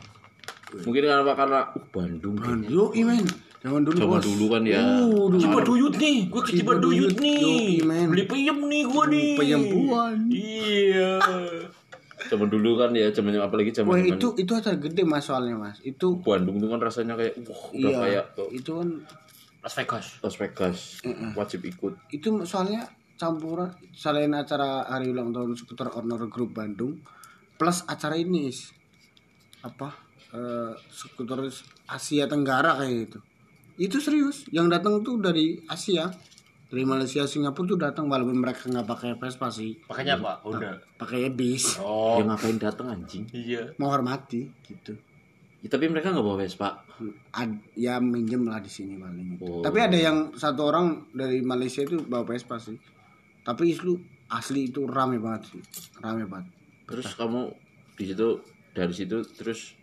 Mungkin 0.72 1.03
karena 1.05 1.34
karena 1.36 1.61
uh, 1.68 1.84
Bandung. 1.93 2.34
kayaknya. 2.38 2.68
Yo, 2.70 2.88
men. 2.97 3.26
Zaman 3.62 3.86
dulu 3.86 3.94
Zaman 3.94 4.18
bos. 4.18 4.26
dulu 4.26 4.44
kan 4.50 4.62
ya. 4.66 4.82
Uh, 4.82 5.30
dulu. 5.30 5.38
Cibaduyut 5.38 5.94
nih, 5.94 6.16
gue 6.26 6.42
ke 6.42 6.50
Cibaduyut 6.58 7.14
Cibaduyut, 7.14 7.82
nih. 7.86 8.10
Beli 8.10 8.24
peyem 8.26 8.58
nih 8.66 8.82
gue 8.90 9.04
nih. 9.06 9.30
Peyempuan. 9.38 10.16
Iya. 10.26 11.12
Zaman 12.30 12.48
dulu 12.50 12.78
kan 12.78 12.94
ya, 12.94 13.10
zaman 13.10 13.34
apalagi 13.34 13.74
zaman 13.74 13.92
Wah, 13.92 13.98
itu 13.98 14.32
itu 14.38 14.54
acara 14.54 14.78
gede 14.78 15.02
Mas 15.02 15.26
soalnya 15.26 15.58
Mas. 15.58 15.82
Itu 15.82 16.22
Bandung 16.22 16.62
itu 16.62 16.70
kan 16.70 16.78
rasanya 16.78 17.18
kayak 17.18 17.34
wah 17.50 17.62
udah 17.74 17.90
iya, 17.90 17.98
kayak 17.98 18.24
ke 18.38 18.44
itu 18.62 18.70
kan 18.78 18.88
Las 19.60 19.74
Vegas. 19.74 20.06
Las 20.22 20.36
Vegas 20.38 20.78
wajib 21.34 21.66
ikut. 21.66 21.98
itu 22.14 22.46
soalnya 22.46 22.86
campuran 23.18 23.74
selain 23.90 24.32
acara 24.32 24.86
hari 24.86 25.10
ulang 25.10 25.34
tahun 25.34 25.54
skuter 25.58 25.90
owner 25.94 26.30
grup 26.30 26.54
Bandung 26.54 27.02
plus 27.58 27.86
acara 27.90 28.14
ini 28.14 28.50
apa 29.66 29.94
eh, 30.34 30.72
skuter 30.90 31.46
Asia 31.90 32.30
Tenggara 32.30 32.78
kayak 32.78 32.94
gitu 33.06 33.18
itu 33.82 33.98
serius 33.98 34.46
yang 34.48 34.66
datang 34.66 35.00
tuh 35.00 35.18
dari 35.18 35.58
Asia 35.66 36.06
dari 36.64 36.84
Malaysia 36.84 37.24
Singapura 37.24 37.66
tuh 37.66 37.76
datang 37.76 38.06
walaupun 38.06 38.32
mereka 38.34 38.64
nggak 38.64 38.86
pakai 38.86 39.10
Vespa 39.14 39.48
sih 39.48 39.76
Makanya 39.84 40.16
apa? 40.16 40.32
Honda. 40.40 40.72
pakai 40.94 41.28
bis 41.28 41.76
Oh. 41.76 42.16
Ya 42.16 42.24
ngapain 42.24 42.56
datang 42.56 42.88
anjing? 42.90 43.26
Iya. 43.28 43.74
menghormati 43.76 44.46
gitu 44.62 44.94
Ya, 45.58 45.68
tapi 45.68 45.86
mereka 45.86 46.10
nggak 46.10 46.22
bawa 46.22 46.42
Vespa. 46.42 46.74
Ad- 47.30 47.70
ya 47.72 47.98
minjem 47.98 48.42
lah 48.42 48.58
di 48.58 48.66
sini 48.66 48.96
paling 48.96 49.38
Oh. 49.38 49.60
tapi 49.60 49.78
ada 49.78 49.94
yang 49.94 50.30
satu 50.32 50.64
orang 50.64 50.86
dari 51.10 51.38
Malaysia 51.40 51.82
itu 51.82 52.02
bawa 52.02 52.22
Vespa 52.24 52.56
sih 52.56 52.78
tapi 53.42 53.70
itu 53.70 53.98
asli 54.28 54.66
itu 54.66 54.86
rame 54.86 55.18
banget 55.18 55.50
sih 55.50 55.62
rame 55.98 56.24
banget 56.24 56.50
Terus 56.84 57.10
kamu 57.12 57.50
di 57.94 58.04
situ 58.06 58.28
dari 58.70 58.90
situ 58.90 59.20
terus 59.32 59.74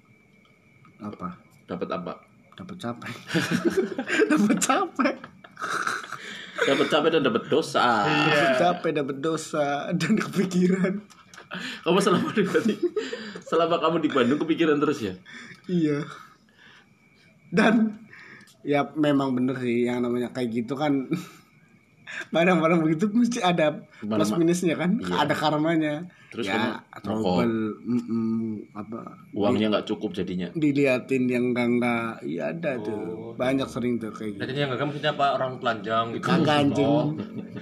apa 0.97 1.37
dapat 1.63 1.89
apa? 1.91 2.13
Dapat 2.59 2.75
capek 2.77 3.13
dapat 4.35 4.57
capek 4.59 5.17
Dapat 6.59 6.91
capek 6.91 7.09
dan 7.15 7.23
dapat 7.23 7.43
dosa. 7.47 8.03
dapat 8.03 8.51
capek 8.59 8.91
dapat 8.91 9.17
dosa 9.23 9.87
dan 9.95 10.19
kepikiran 10.19 10.99
Kamu 11.81 11.97
selama 12.03 12.29
di 12.35 12.43
selama 13.41 13.79
kamu 13.79 14.03
di 14.03 14.09
Bandung 14.11 14.37
kepikiran 14.43 14.77
terus 14.77 14.99
ya? 15.01 15.15
iya 15.71 16.03
dan 17.49 18.03
ya 18.61 18.85
memang 18.93 19.33
bener 19.33 19.57
sih 19.57 19.87
yang 19.87 20.03
namanya 20.05 20.29
kayak 20.29 20.51
gitu 20.51 20.75
kan 20.77 21.07
barang-barang 22.29 22.79
begitu 22.85 23.09
mesti 23.13 23.39
ada 23.41 23.83
plus 24.01 24.31
minusnya 24.35 24.75
kan? 24.77 24.99
Ada 25.01 25.33
karmanya. 25.35 26.07
Terus 26.29 26.45
ya 26.45 26.77
trouble 27.01 27.73
mm-mm, 27.81 28.69
apa? 28.77 29.17
Uangnya 29.33 29.73
nggak 29.73 29.87
cukup 29.89 30.13
jadinya. 30.13 30.53
diliatin 30.53 31.25
yang 31.25 31.51
enggak 31.53 31.67
enggak 31.73 32.09
iya 32.21 32.53
ada 32.53 32.77
tuh. 32.77 33.33
Banyak 33.33 33.65
sering 33.65 33.97
tuh 33.97 34.13
kayak 34.13 34.37
gitu. 34.37 34.39
Berarti 34.45 34.53
yang 34.61 34.69
enggak 34.69 34.87
maksudnya 34.93 35.11
apa? 35.17 35.27
Orang 35.41 35.51
telanjang 35.57 36.05
gitu. 36.13 36.25
kagak 36.29 36.57
anjing. 36.69 36.85
Oh. 36.85 37.07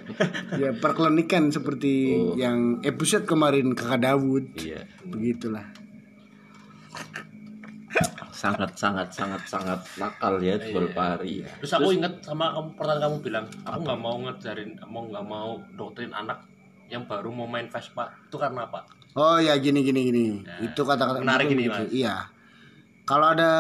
ya 0.62 0.72
perkelenikan 0.76 1.48
seperti 1.54 1.94
yang 2.36 2.84
episode 2.84 3.24
kemarin 3.24 3.72
kakak 3.72 4.04
Dawud. 4.04 4.52
Iya. 4.60 4.84
begitulah 5.08 5.64
Sangat 8.38 8.72
sangat 8.78 9.10
sangat 9.10 9.42
sangat 9.44 9.80
nakal 9.98 10.38
ya 10.38 10.56
jual 10.56 10.94
pari. 10.94 11.42
Terus 11.42 11.74
aku 11.74 11.90
inget 11.92 12.22
sama 12.22 12.54
kamu 12.54 12.78
pertanyaan 12.78 13.02
kamu 13.04 13.18
bilang, 13.20 13.46
aku 13.66 13.80
nggak 13.82 14.00
mau 14.00 14.16
ngejarin, 14.22 14.72
mau 14.86 15.04
nggak 15.04 15.26
mau 15.26 15.50
doktrin 15.74 16.14
anak 16.14 16.46
yang 16.88 17.04
baru 17.04 17.28
mau 17.30 17.44
main 17.44 17.68
Vespa 17.68 18.08
itu 18.24 18.38
karena 18.38 18.64
apa? 18.64 18.80
oh 19.12 19.42
ya 19.42 19.58
gini 19.58 19.82
gini 19.82 20.02
gini 20.08 20.26
itu 20.62 20.78
kata-kata 20.78 21.20
menarik 21.20 21.50
ini, 21.50 21.66
gitu. 21.66 21.74
Mas. 21.74 21.90
iya 21.90 22.16
kalau 23.04 23.34
ada 23.34 23.52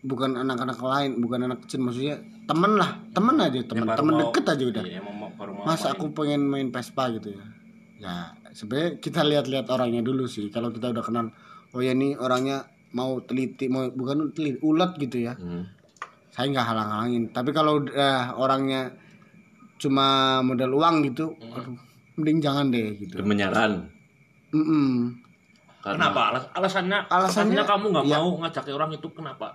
bukan 0.00 0.36
anak-anak 0.36 0.78
lain 0.78 1.18
bukan 1.18 1.50
anak 1.50 1.66
kecil 1.66 1.82
maksudnya 1.82 2.16
temen 2.44 2.76
lah 2.76 2.96
temen 3.10 3.34
aja 3.40 3.60
temen 3.60 3.84
baru 3.84 3.98
temen 3.98 4.14
mau- 4.14 4.20
deket 4.30 4.44
aja 4.46 4.64
udah 4.70 4.84
Iya, 4.84 5.00
mau, 5.02 5.12
mau- 5.12 5.32
baru 5.34 5.52
mau 5.52 5.64
Mas 5.66 5.80
main. 5.80 5.92
aku 5.92 6.04
pengen 6.12 6.42
main 6.44 6.68
Vespa 6.70 7.04
gitu 7.10 7.34
ya. 7.34 7.44
Ya 7.98 8.14
sebenarnya 8.52 9.00
kita 9.00 9.20
lihat-lihat 9.20 9.66
orangnya 9.66 10.00
dulu 10.00 10.24
sih. 10.24 10.48
Kalau 10.48 10.68
kita 10.70 10.92
udah 10.92 11.02
kenal, 11.02 11.26
oh 11.72 11.80
ya 11.80 11.90
nih 11.92 12.14
orangnya 12.14 12.68
mau 12.94 13.18
teliti, 13.20 13.66
mau 13.66 13.90
bukan 13.90 14.30
teliti, 14.30 14.56
ulet 14.60 14.94
gitu 14.96 15.18
ya. 15.20 15.34
Hmm. 15.34 15.66
Saya 16.30 16.50
nggak 16.50 16.66
halang-halangin. 16.66 17.24
Tapi 17.30 17.50
kalau 17.50 17.78
udah 17.78 18.34
orangnya 18.34 18.94
cuma 19.76 20.06
modal 20.40 20.70
uang 20.72 21.04
gitu, 21.04 21.34
aduh, 21.44 21.74
mending 22.16 22.38
jangan 22.38 22.70
deh 22.70 22.94
gitu. 22.96 23.18
Menyaran. 23.20 23.90
Mm-mm. 24.50 25.10
Karena 25.78 26.08
Kenapa? 26.08 26.20
Alas- 26.32 26.50
alasannya, 26.54 26.98
Alasannya- 27.04 27.60
alasannya 27.60 27.64
kamu 27.66 27.84
nggak 27.92 28.04
ya. 28.06 28.16
mau 28.16 28.28
ngajak 28.40 28.64
orang 28.70 28.90
itu 28.90 29.08
kenapa? 29.10 29.48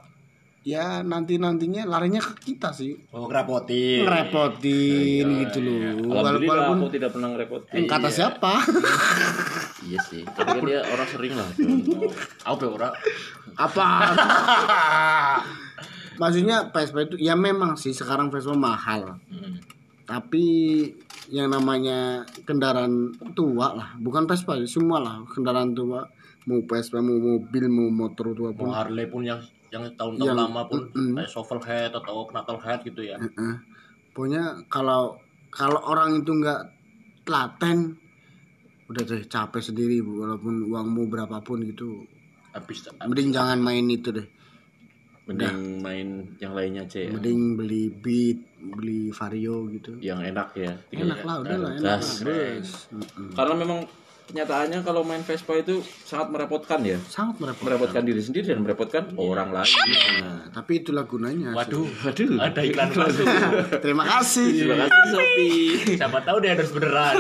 Ya 0.62 1.00
nanti 1.02 1.40
nantinya 1.40 1.88
larinya 1.88 2.20
ke 2.20 2.36
kita 2.46 2.70
sih, 2.70 2.92
Oh, 3.10 3.26
ngerepotin. 3.26 4.04
ngerepotin 4.04 5.26
gitu 5.42 5.60
loh. 5.64 6.14
Walaupun, 6.14 6.84
aku 6.84 6.88
tidak 6.92 7.16
pernah 7.16 7.32
ngerepotin. 7.32 7.88
kata 7.88 8.10
siapa? 8.12 8.60
Iya 9.90 10.00
sih. 10.06 10.22
Tapi 10.22 10.62
kan 10.62 10.64
dia 10.70 10.86
orang 10.86 11.08
sering 11.10 11.34
lah. 11.34 11.50
Aku 12.46 12.56
be 12.62 12.68
ora. 12.70 12.94
Apa? 13.58 13.86
Maksudnya 16.22 16.70
Vespa 16.70 17.08
itu 17.08 17.16
ya 17.18 17.34
memang 17.34 17.74
sih 17.74 17.96
sekarang 17.96 18.30
Vespa 18.30 18.54
mahal. 18.54 19.18
Tapi 20.06 20.46
yang 21.30 21.54
namanya 21.54 22.26
kendaraan 22.46 23.14
tua 23.34 23.74
lah, 23.74 23.90
bukan 23.98 24.30
Vespa 24.30 24.58
semua 24.66 25.02
lah 25.02 25.16
kendaraan 25.30 25.74
tua, 25.74 26.06
mau 26.46 26.60
Vespa, 26.66 27.00
mau 27.00 27.18
mobil, 27.18 27.66
mau 27.72 27.90
motor 27.90 28.36
tua 28.36 28.52
pun. 28.54 28.70
Mau 28.70 28.76
Harley 28.76 29.10
pun 29.10 29.26
yang 29.26 29.42
yang 29.70 29.86
tahun-tahun 29.94 30.34
lama 30.34 30.62
pun 30.66 30.82
mm-mm. 30.90 31.14
kayak 31.14 31.30
shovel 31.30 31.62
head 31.62 31.94
atau 31.94 32.26
knuckle 32.26 32.62
head 32.62 32.82
gitu 32.82 33.06
ya. 33.06 33.18
Heeh. 33.22 33.54
Pokoknya 34.12 34.66
kalau 34.68 35.16
kalau 35.54 35.80
orang 35.86 36.20
itu 36.20 36.34
nggak 36.34 36.62
telaten, 37.24 37.96
udah 38.90 39.04
deh 39.06 39.22
capek 39.24 39.62
sendiri 39.62 40.02
bu, 40.02 40.26
walaupun 40.26 40.66
uangmu 40.66 41.08
berapapun 41.08 41.62
gitu, 41.64 42.04
Habis 42.50 42.90
mending 43.06 43.30
jangan 43.30 43.62
main 43.62 43.86
itu 43.86 44.10
deh. 44.10 44.26
Mending 45.30 45.78
main 45.78 46.08
yang 46.42 46.58
lainnya 46.58 46.90
aja 46.90 47.06
ya. 47.06 47.14
Mending 47.14 47.54
beli 47.54 47.94
Beat, 47.94 48.42
beli 48.58 49.14
Vario 49.14 49.70
gitu. 49.70 49.94
Yang 50.02 50.34
enak 50.34 50.48
ya. 50.58 50.74
Enak 50.90 51.22
lah, 51.22 51.36
udah 51.46 51.58
lah, 51.62 51.72
enak 51.78 51.86
gas. 51.86 52.26
lah. 52.26 52.50
Karena 53.38 53.54
memang 53.54 53.80
kenyataannya 54.26 54.82
kalau 54.82 55.06
main 55.06 55.22
Vespa 55.22 55.54
itu 55.58 55.86
sangat 56.02 56.34
merepotkan 56.34 56.82
ya. 56.82 56.98
Sangat 57.06 57.38
merepotkan. 57.38 57.66
Merepotkan 57.70 58.02
diri 58.10 58.22
sendiri 58.26 58.46
dan 58.50 58.66
merepotkan 58.66 59.04
orang 59.22 59.54
lain. 59.54 59.78
Nah, 60.26 60.50
tapi 60.50 60.82
itulah 60.82 61.06
gunanya. 61.06 61.54
Waduh, 61.54 61.86
Aduh. 62.10 62.42
ada 62.42 62.62
iklan 62.66 62.90
masuk. 62.98 63.26
Terima 63.86 64.10
kasih. 64.10 64.50
Terima 64.66 64.90
kasih 64.90 65.02
Shopee. 65.14 65.62
Siapa 65.94 66.26
tahu 66.26 66.38
dia 66.42 66.58
harus 66.58 66.74
beneran. 66.74 67.18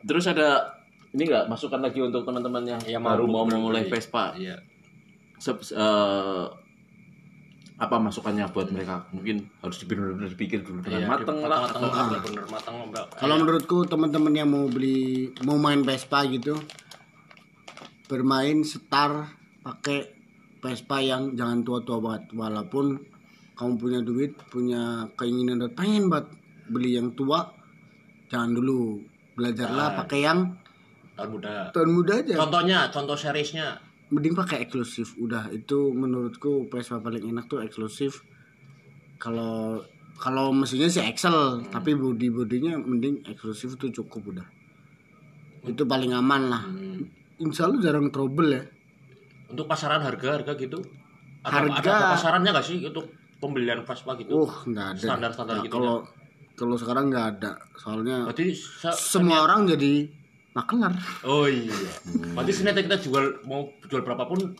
Terus 0.00 0.24
ada 0.26 0.78
ini 1.10 1.24
enggak 1.24 1.46
masukan 1.46 1.80
lagi 1.80 1.98
untuk 1.98 2.22
teman-teman 2.22 2.62
yang 2.62 2.80
Yang 2.84 3.02
baru 3.02 3.24
mau 3.24 3.42
mau 3.42 3.44
memulai. 3.48 3.86
Vespa? 3.86 4.34
Iya. 4.34 4.54
Sep- 5.36 5.64
eh, 5.68 6.46
apa 7.78 7.96
masukannya 7.96 8.46
buat 8.48 8.68
mereka? 8.68 9.06
Mungkin 9.08 9.46
harus 9.58 9.78
benar-benar 9.82 10.28
dipikir 10.28 10.60
dulu 10.60 10.82
dengan 10.82 11.00
Iya, 11.00 11.08
mateng 11.08 11.38
lah. 11.40 11.62
matang 11.62 11.82
atau 11.82 11.88
apa. 11.88 12.18
bener 12.20 12.44
matang 12.46 12.74
enggak. 12.82 13.06
Kalau 13.14 13.34
menurutku 13.36 13.78
teman-teman 13.84 14.32
yang 14.32 14.48
mau 14.48 14.66
beli 14.66 14.98
mau 15.42 15.56
main 15.56 15.80
Vespa 15.80 16.26
gitu 16.26 16.58
bermain 18.08 18.64
setar 18.64 19.30
pakai 19.60 20.08
Vespa 20.58 20.98
yang 20.98 21.36
jangan 21.36 21.60
tua-tua 21.60 22.00
banget 22.00 22.24
walaupun 22.32 22.98
kamu 23.54 23.72
punya 23.76 24.00
duit 24.00 24.32
punya 24.48 24.82
keinginan 25.14 25.60
dan 25.60 25.70
pengen 25.72 26.08
banget 26.08 26.32
beli 26.66 26.96
yang 26.96 27.12
tua 27.12 27.52
jangan 28.26 28.54
dulu 28.54 29.02
belajarlah 29.38 29.94
pakai 29.96 30.26
yang 30.26 30.58
tahun 31.14 31.30
muda. 31.32 31.70
tahun 31.70 31.90
muda 31.94 32.12
aja. 32.18 32.34
Contohnya, 32.36 32.78
contoh 32.90 33.14
seriesnya. 33.14 33.78
mending 34.08 34.32
pakai 34.32 34.64
eksklusif. 34.64 35.14
Udah 35.16 35.46
itu 35.48 35.92
menurutku 35.92 36.66
Vespa 36.66 36.98
paling 36.98 37.28
enak 37.28 37.44
tuh 37.46 37.60
eksklusif. 37.60 38.24
Kalau 39.16 39.84
kalau 40.16 40.50
mesinnya 40.50 40.88
sih 40.88 41.04
Excel 41.04 41.62
tapi 41.68 41.94
body 41.94 42.26
bodinya 42.28 42.74
mending 42.74 43.22
eksklusif 43.22 43.76
tuh 43.76 43.92
cukup 43.92 44.32
udah. 44.32 44.46
Itu 45.62 45.84
paling 45.84 46.10
aman 46.10 46.42
lah. 46.48 46.62
Insya 47.38 47.68
Allah 47.68 47.78
jarang 47.78 48.08
trouble 48.08 48.48
ya. 48.48 48.62
Untuk 49.46 49.68
pasaran 49.68 50.00
harga-harga 50.00 50.56
gitu. 50.56 50.80
Ada, 51.44 51.54
Harga- 51.54 51.76
ada, 51.78 51.90
ada 51.92 52.10
pasarannya 52.16 52.50
nggak 52.50 52.66
sih 52.66 52.78
untuk 52.82 53.12
pembelian 53.38 53.84
Vespa 53.84 54.16
gitu? 54.16 54.32
uh 54.34 54.54
nggak 54.66 54.86
ada. 54.96 55.04
Standar-standar 55.04 55.54
Nah, 55.54 55.64
gitu 55.68 55.74
kalau 55.76 55.96
kalau 56.58 56.74
sekarang 56.74 57.08
nggak 57.08 57.26
ada 57.38 57.52
soalnya 57.72 58.26
Berarti 58.26 58.50
se- 58.50 58.90
semua 58.92 59.46
orang 59.46 59.64
jadi 59.64 60.10
makelar 60.50 60.90
Oh 61.22 61.46
iya. 61.46 61.70
Berarti 62.34 62.52
senetnya 62.52 62.82
kita 62.82 62.98
jual 62.98 63.46
mau 63.46 63.70
jual 63.80 64.02
berapapun 64.02 64.58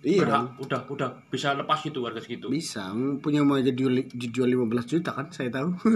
iya 0.00 0.20
berhak, 0.20 0.32
dong 0.32 0.48
udah 0.62 0.80
udah 0.86 1.08
bisa 1.28 1.52
lepas 1.52 1.76
gitu 1.78 2.00
harga 2.02 2.20
segitu. 2.20 2.48
bisa 2.48 2.88
punya 3.18 3.40
mau 3.40 3.56
jadi 3.56 3.68
dijual, 3.68 4.00
dijual 4.06 4.48
15 4.48 4.84
juta 4.90 5.10
kan 5.10 5.28
saya 5.28 5.48
tahu 5.50 5.76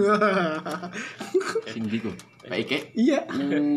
Sini 1.67 1.97
kok. 1.99 2.13
Pak 2.43 2.59
Ike. 2.59 2.79
Iya. 2.95 3.25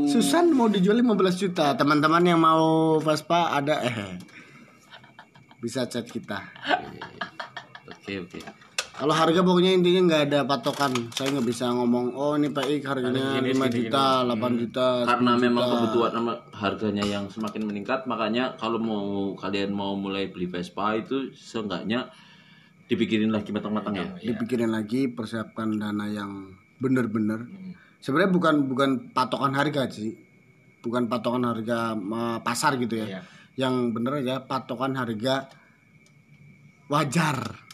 Susan 0.05 0.51
mau 0.51 0.67
dijual 0.67 0.99
15 0.99 1.15
juta. 1.37 1.71
Teman-teman 1.73 2.19
yang 2.21 2.37
mau 2.37 2.95
Vespa 2.97 3.51
ada 3.53 3.79
eh 3.79 4.19
bisa 5.57 5.87
chat 5.87 6.03
kita. 6.05 6.43
Oke 7.87 8.19
oke. 8.19 8.39
Kalau 8.97 9.13
harga 9.13 9.39
pokoknya 9.39 9.77
intinya 9.77 10.01
nggak 10.03 10.23
ada 10.25 10.39
patokan. 10.43 10.89
Saya 11.13 11.29
nggak 11.29 11.45
bisa 11.45 11.69
ngomong 11.69 12.17
oh 12.17 12.33
ini 12.33 12.49
Pak 12.49 12.65
Ik 12.65 12.81
harganya 12.81 13.37
5 13.37 13.69
juta, 13.69 14.25
8 14.25 14.57
juta. 14.57 14.87
Karena 15.05 15.31
10 15.33 15.43
memang 15.43 15.61
juta." 15.61 15.73
kebutuhan 15.77 16.11
nama- 16.11 16.41
harganya 16.51 17.03
yang 17.05 17.29
semakin 17.29 17.61
meningkat, 17.63 18.03
makanya 18.03 18.57
kalau 18.57 18.81
mau 18.81 19.05
kalian 19.35 19.69
mau 19.69 19.93
mulai 19.93 20.27
beli 20.27 20.49
Vespa 20.49 20.97
itu 20.97 21.29
seenggaknya 21.31 22.09
dipikirin 22.87 23.29
lagi 23.29 23.51
matang-matang 23.51 23.93
ya. 23.93 24.07
dipikirin 24.17 24.71
lagi 24.71 25.05
persiapkan 25.07 25.75
dana 25.75 26.07
yang 26.07 26.55
bener-bener 26.77 27.43
sebenarnya 27.99 28.31
bukan 28.31 28.55
bukan 28.65 28.89
patokan 29.11 29.51
harga 29.51 29.91
sih 29.91 30.15
bukan 30.79 31.05
patokan 31.05 31.43
harga 31.43 31.99
pasar 32.39 32.79
gitu 32.79 32.95
ya 32.97 33.07
Iya. 33.11 33.21
yang 33.59 33.91
bener 33.91 34.23
aja 34.23 34.39
patokan 34.39 34.95
harga 34.95 35.51
wajar 36.87 37.66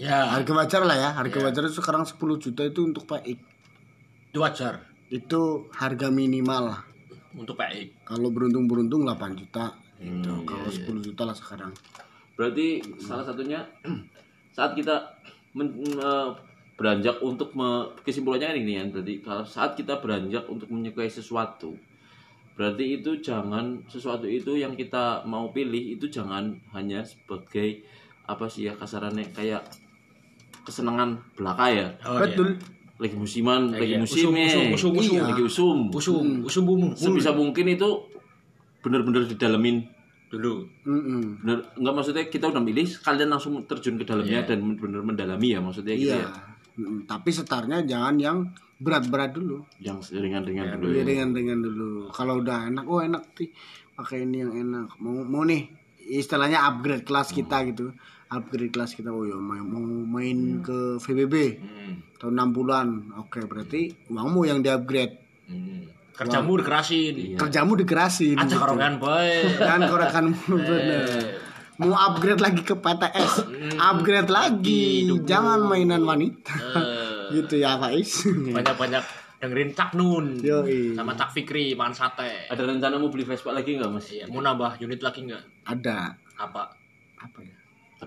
Ya, 0.00 0.32
harga 0.32 0.52
wajar 0.56 0.82
lah 0.88 0.96
ya. 0.96 1.10
Harga 1.12 1.38
wajar 1.44 1.68
itu 1.68 1.76
sekarang 1.76 2.08
10 2.08 2.40
juta 2.40 2.64
itu 2.64 2.80
untuk 2.88 3.04
PX 3.04 3.36
itu 4.32 4.38
wajar. 4.40 4.80
Itu 5.12 5.68
harga 5.76 6.08
minimal 6.08 6.62
lah. 6.72 6.80
Untuk 7.36 7.54
PI. 7.60 8.08
kalau 8.08 8.32
beruntung-beruntung 8.32 9.04
8 9.06 9.36
juta. 9.38 9.76
Gitu. 10.00 10.32
Hmm, 10.32 10.48
kalau 10.48 10.66
10 10.66 11.04
juta 11.04 11.22
lah 11.28 11.36
sekarang. 11.36 11.70
Berarti 12.34 12.80
salah 12.96 13.22
satunya 13.28 13.60
saat 14.56 14.72
kita 14.72 15.20
men- 15.52 15.76
eh, 15.84 16.28
beranjak 16.80 17.20
untuk 17.20 17.52
me- 17.52 17.92
kesimpulannya 18.00 18.48
kan 18.48 18.56
ini 18.56 18.72
ya 18.80 18.84
berarti 18.88 19.14
kalau 19.20 19.44
saat 19.44 19.76
kita 19.76 20.00
beranjak 20.00 20.48
untuk 20.48 20.72
menyukai 20.72 21.12
sesuatu 21.12 21.76
berarti 22.56 23.04
itu 23.04 23.20
jangan 23.20 23.84
sesuatu 23.84 24.24
itu 24.24 24.56
yang 24.56 24.72
kita 24.72 25.28
mau 25.28 25.52
pilih 25.52 26.00
itu 26.00 26.08
jangan 26.08 26.56
hanya 26.72 27.04
sebagai 27.04 27.84
apa 28.24 28.48
sih 28.48 28.64
ya 28.64 28.72
kasarannya 28.80 29.28
kayak 29.36 29.60
kesenangan 30.70 31.18
belaka 31.34 31.66
ya 31.68 31.86
Oh, 32.02 32.16
betul 32.16 32.54
lagi 32.96 33.16
musiman 33.16 33.68
lagi 33.70 33.90
iya. 33.90 33.98
musimnya 33.98 34.46
Usum, 34.46 34.64
usum, 34.70 34.92
usum, 34.92 34.92
usum. 34.94 35.24
lagi 35.26 35.42
usum 35.42 35.78
Usum, 35.90 36.26
usum 36.44 36.62
bumu. 36.64 36.88
sebisa 36.94 37.32
mungkin 37.32 37.66
itu 37.68 37.88
benar-benar 38.80 39.26
didalemin 39.26 39.84
Dulu. 40.30 40.62
Mm-mm. 40.86 41.42
bener 41.42 41.58
nggak 41.74 41.90
maksudnya 41.92 42.24
kita 42.24 42.46
udah 42.46 42.62
milih 42.62 42.86
kalian 43.02 43.28
langsung 43.28 43.66
terjun 43.66 43.98
ke 43.98 44.06
dalamnya 44.06 44.46
dan 44.46 44.62
benar 44.74 45.02
mendalami 45.02 45.48
ya 45.48 45.58
maksudnya 45.58 45.90
gitu 45.92 46.14
iya 46.14 46.22
ya 46.22 46.30
tapi 47.04 47.28
setarnya 47.28 47.82
jangan 47.82 48.14
yang 48.14 48.38
berat-berat 48.78 49.34
dulu 49.34 49.58
yang 49.76 49.98
ringan-ringan 50.00 50.78
dulu 50.78 50.86
Iya 50.88 50.96
ya. 50.96 51.04
ringan-ringan 51.04 51.58
dulu. 51.60 52.08
Kalau 52.08 52.40
udah 52.40 52.70
enak, 52.70 52.84
oh 52.86 53.00
enak 53.00 53.26
sih 53.34 53.52
pakai 53.92 54.24
ini 54.24 54.40
yang 54.40 54.54
enak. 54.56 54.96
Mau 54.96 55.20
mau 55.20 55.42
nih 55.42 55.68
istilahnya 56.08 56.64
upgrade 56.64 57.04
kelas 57.04 57.28
kita 57.30 57.60
gitu. 57.66 57.92
Upgrade 58.30 58.70
kelas 58.70 58.94
kita. 58.94 59.10
Oh 59.10 59.22
ya 59.22 59.34
mau, 59.34 59.58
mau 59.58 59.82
main 60.08 60.62
ke 60.62 60.96
VBB 60.96 61.34
Hmm. 61.58 61.94
tahun 62.16 62.34
60-an. 62.46 62.88
Oke, 63.18 63.42
berarti 63.42 63.90
uangmu 64.06 64.46
yang 64.46 64.58
di-upgrade. 64.60 65.18
Hmm. 65.44 65.82
Kerjamu 66.14 66.54
dikerasin. 66.56 67.34
Kerjamu 67.34 67.72
dikerasin. 67.74 68.36
Aja 68.36 68.54
gitu. 68.54 68.98
boy. 68.98 69.30
Kan 69.56 69.80
korekanmu 69.82 70.36
bener. 70.68 71.06
Mau 71.80 71.96
upgrade 71.96 72.38
lagi 72.38 72.60
ke 72.60 72.76
PTS, 72.76 73.48
upgrade 73.74 74.28
lagi. 74.28 75.08
Jangan 75.24 75.64
mainan 75.64 76.04
wanita. 76.04 76.52
gitu 77.34 77.56
ya, 77.56 77.80
Faiz. 77.80 78.28
Banyak-banyak 78.28 79.00
dengerin 79.40 79.72
Cak 79.72 79.96
Nun. 79.96 80.36
Yoi. 80.38 80.92
Sama 80.92 81.16
Cak 81.16 81.32
Fikri 81.32 81.72
makan 81.72 81.96
sate. 81.96 82.46
ada 82.46 82.62
rencana 82.62 83.00
mau 83.00 83.08
beli 83.08 83.24
Vespa 83.24 83.50
lagi 83.50 83.74
nggak 83.74 83.88
mas 83.88 84.06
Iya, 84.06 84.28
mau 84.28 84.38
nambah 84.38 84.76
unit 84.78 85.00
lagi 85.00 85.24
nggak? 85.24 85.64
Ada 85.64 86.12
Apa? 86.36 86.68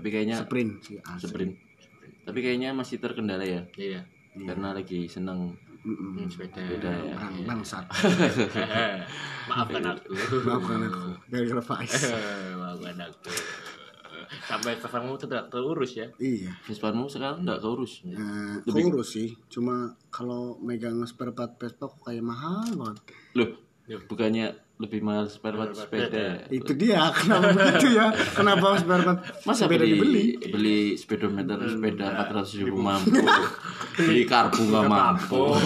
Tapi 0.04 0.10
kayaknya 0.10 0.36
Sprint 0.38 0.72
sih. 0.84 0.97
asli. 0.99 1.24
sprint 1.26 1.54
tapi 2.24 2.39
kayaknya 2.39 2.70
masih 2.72 2.99
terkendala 2.99 3.41
ya 3.41 3.64
Iya. 3.74 4.04
karena 4.36 4.72
lagi 4.74 5.08
seneng 5.08 5.56
Mm-mm. 5.82 6.16
Hmm, 6.16 6.28
sepeda. 6.28 6.60
beda 6.62 6.91
ya 6.97 7.12
Bang, 7.14 7.36
bangsat. 7.45 7.84
Maafkan 9.51 9.84
aku. 9.86 10.16
Maafkan 10.41 10.80
aku. 10.82 11.01
Gara-gara 11.28 11.60
Faiz. 11.70 12.08
Maafkan 12.56 12.97
aku. 13.01 13.28
Sampai 14.41 14.80
kamu 14.80 15.20
tidak 15.20 15.51
terurus 15.51 15.91
ya. 15.93 16.08
Iya. 16.16 16.56
Vespamu 16.64 17.06
sekarang 17.06 17.43
nggak 17.43 17.60
keurus 17.60 17.99
Eh, 18.08 18.64
keurus 18.64 19.12
sih. 19.12 19.36
Cuma 19.47 19.76
kalau 20.08 20.56
megang 20.58 21.04
spare 21.04 21.32
part 21.32 21.51
Vespa 21.54 21.86
kok 21.86 21.99
kayak 22.01 22.24
mahal 22.24 22.64
banget. 22.74 23.04
loh 23.34 23.49
bukannya 23.86 24.48
lebih 24.74 25.00
mahal 25.00 25.28
spare 25.28 25.54
part 25.54 25.72
sepeda 25.72 26.10
ya? 26.10 26.36
Itu 26.50 26.74
dia. 26.74 27.08
Kenapa 27.16 27.54
begitu 27.56 27.94
ya? 27.94 28.10
Kenapa 28.34 28.74
spare 28.76 29.04
part 29.04 29.20
Masa 29.44 29.64
sepeda 29.64 29.86
beli, 29.86 29.94
dibeli? 29.94 30.26
beli 30.50 30.80
speedometer 30.94 31.62
sepeda 31.62 32.32
400 32.34 32.60
ribu 32.60 32.78
mampu 32.78 33.22
beli 33.94 34.26
karbu 34.26 34.60
nggak 34.66 34.86
mampu 34.86 35.36
Oh. 35.46 35.60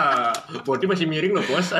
Body 0.66 0.86
masih 0.86 1.04
miring 1.04 1.34
loh, 1.34 1.42
Bos. 1.42 1.74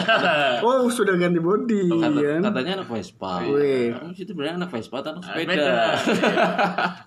Oh, 0.60 0.88
sudah 0.88 1.14
ganti 1.14 1.38
body 1.38 1.86
Kata- 1.86 2.10
kan? 2.18 2.40
katanya 2.42 2.72
anak 2.82 2.88
Vespa 2.90 3.32
Wih. 3.44 3.94
kamu 3.94 4.10
situ 4.12 4.34
sebenarnya 4.34 4.54
anak 4.58 4.70
Vespa 4.70 4.96
atau 4.98 5.10
anak 5.14 5.22
sepeda. 5.24 5.78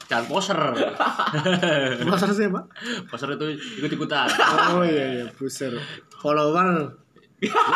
Jangan 0.08 0.26
poser. 0.26 0.60
Pasar 2.08 2.30
siapa? 2.32 2.62
Poser 3.06 3.30
itu 3.34 3.46
ikut-ikutan. 3.78 4.28
Oh 4.72 4.82
iya 4.82 5.06
iya, 5.14 5.26
buser. 5.34 5.76
Follower. 6.18 6.96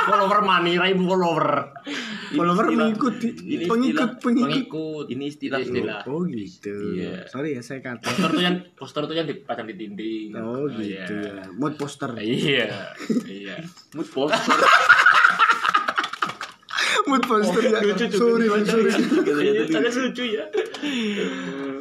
Follower 0.09 0.41
money, 0.41 0.73
ribu 0.81 1.05
follower. 1.05 1.45
Follower 2.33 2.65
mengikuti 2.73 3.29
ini 3.45 3.69
pengikut 3.69 4.17
pengikut. 4.17 5.05
Ini 5.11 5.25
istilah 5.29 5.59
istilah. 5.61 6.01
Oh 6.09 6.25
gitu. 6.25 6.97
Iya. 6.97 7.29
Sorry 7.29 7.53
ya 7.53 7.61
saya 7.61 7.85
kata. 7.85 8.01
Poster 8.01 8.29
tuh 8.33 8.41
yang 8.41 8.55
poster 8.73 9.03
tuh 9.05 9.13
yang 9.13 9.27
dipasang 9.29 9.69
di 9.69 9.75
dinding. 9.77 10.33
Oh 10.39 10.65
gitu 10.65 10.97
ya. 10.97 11.45
Mood 11.53 11.77
poster. 11.77 12.09
Iya. 12.17 12.89
Iya. 13.31 13.61
mood 13.93 14.07
poster 14.09 14.57
Mood 17.09 17.23
poster 17.25 17.61
ya. 17.61 17.79
Lucu 17.81 18.05
juga. 18.07 18.17
Sorry, 18.17 18.45
Bang, 18.49 18.65
sorry. 18.65 18.89
Iya, 18.89 19.63
sangat 19.67 19.93
lucu 19.97 20.23
ya. 20.25 20.45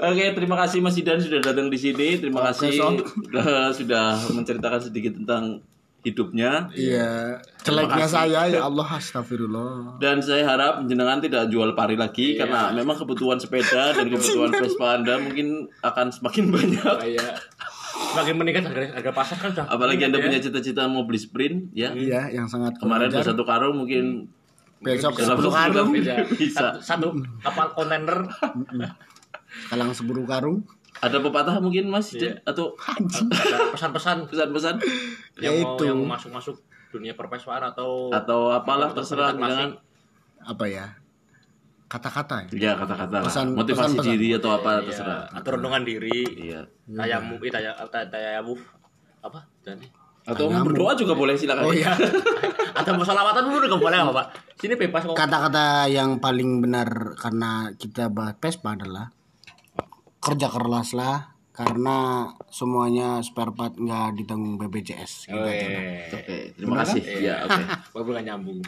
Oke, 0.00 0.24
terima 0.32 0.56
kasih 0.64 0.78
Mas 0.80 0.96
Idan 0.96 1.20
sudah 1.20 1.40
datang 1.44 1.68
di 1.68 1.78
sini. 1.78 2.16
Terima 2.16 2.40
Oke, 2.44 2.48
kasih 2.52 3.04
sudah 3.78 4.16
menceritakan 4.32 4.80
sedikit 4.80 5.16
tentang 5.20 5.60
hidupnya. 6.00 6.72
Iya, 6.72 7.36
jeleknya 7.60 8.06
saya 8.06 8.48
ya 8.48 8.60
Allah 8.62 8.88
astagfirullah. 8.88 10.00
Dan 10.00 10.20
saya 10.20 10.44
harap 10.44 10.84
jenengan 10.84 11.20
tidak 11.20 11.48
jual 11.48 11.72
pari 11.72 11.94
lagi 11.94 12.34
Iya. 12.34 12.44
karena 12.44 12.72
memang 12.72 12.96
kebutuhan 12.96 13.36
sepeda 13.36 13.92
dan 13.92 14.08
kebutuhan 14.12 14.50
Vespa 14.50 14.96
Anda 14.96 15.20
mungkin 15.20 15.68
akan 15.80 16.06
semakin 16.08 16.44
banyak. 16.48 16.94
Kayak 17.04 17.36
semakin 18.10 18.34
meningkat 18.34 18.64
harga, 18.66 18.86
harga 18.96 19.12
pasar 19.12 19.36
kan 19.36 19.48
sudah. 19.52 19.66
Apalagi 19.68 20.02
Anda 20.02 20.18
meningkat 20.18 20.24
punya 20.24 20.40
cita-cita 20.40 20.88
mau 20.88 21.04
beli 21.04 21.20
sprint 21.20 21.70
ya. 21.72 21.92
Iya, 21.92 22.32
yang 22.32 22.48
sangat 22.48 22.80
Kemarin 22.80 23.12
ajar. 23.12 23.36
satu 23.36 23.44
karung 23.44 23.84
mungkin 23.84 24.32
besok 24.80 25.12
dalam 25.20 25.36
sepuluh 25.36 25.52
sebulan 25.52 25.68
karung, 25.68 25.88
bisa. 25.92 26.14
bisa. 26.40 26.66
Satu, 26.80 26.80
satu 26.80 27.08
kapal 27.44 27.66
kontainer 27.76 28.18
kalang 29.68 29.92
sepuluh 29.92 30.24
karung. 30.24 30.64
Ada 31.00 31.16
pepatah 31.18 31.56
mungkin 31.58 31.88
Mas 31.88 32.12
Iya. 32.12 32.20
Jen? 32.20 32.34
atau 32.44 32.76
Anjing. 32.78 33.28
ada 33.28 33.72
pesan-pesan 33.72 34.16
pesan-pesan 34.26 34.74
yang 35.38 35.54
Ya 35.56 35.64
mau 35.64 35.80
yang 35.80 35.98
masuk-masuk 36.02 36.60
dunia 36.90 37.12
perpeswaan 37.12 37.64
atau 37.64 38.10
atau 38.10 38.50
apalah 38.50 38.90
terserah 38.90 39.32
jangan 39.32 39.80
Apa 40.42 40.64
ya? 40.66 40.86
Kata-kata 41.86 42.46
ya. 42.46 42.50
ya 42.54 42.72
kata-kata. 42.74 43.16
Pesan- 43.22 43.52
motivasi 43.52 43.98
pesan-pesan. 43.98 44.12
diri 44.14 44.28
atau 44.32 44.50
apa 44.52 44.70
Iya, 44.74 44.84
terserah. 44.86 45.20
atau 45.32 45.50
renungan 45.52 45.82
diri 45.82 46.20
Iya. 46.38 46.60
tayamu 46.86 47.34
eh 47.38 47.50
taya 47.50 47.72
tayamu 48.06 48.54
apa 49.20 49.40
tadi 49.60 49.88
Atau 50.22 50.46
mau 50.46 50.62
berdoa 50.62 50.92
juga 50.94 51.12
boleh 51.12 51.34
silakan. 51.34 51.64
Oh 51.64 51.72
iya. 51.72 51.90
atau 52.78 52.92
mau 52.92 53.02
salawatan 53.02 53.42
dulu 53.42 53.66
nggak 53.66 53.82
boleh 53.82 53.98
apa 53.98 54.12
pak 54.14 54.26
sini 54.54 54.74
bebas 54.74 55.02
kok 55.02 55.16
Kata-kata 55.16 55.64
yang 55.86 56.16
paling 56.16 56.60
benar 56.60 56.86
karena 57.16 57.50
kita 57.74 58.06
bahas 58.06 58.36
Vespa 58.36 58.72
adalah 58.72 59.10
kerja 60.20 60.46
keras 60.46 60.92
lah 60.92 61.32
karena 61.50 61.96
semuanya 62.48 63.20
spare 63.20 63.52
part 63.52 63.74
nggak 63.74 64.16
ditanggung 64.16 64.56
BPJS. 64.56 65.28
Gitu 65.28 65.36
aja 65.36 65.64
udah. 65.66 65.82
Oke, 66.14 66.36
terima 66.54 66.74
kasih. 66.80 67.00
Iya, 67.02 67.34
oke. 67.44 67.62
Walaupun 67.92 68.12
nggak 68.14 68.26
nyambung 68.26 68.58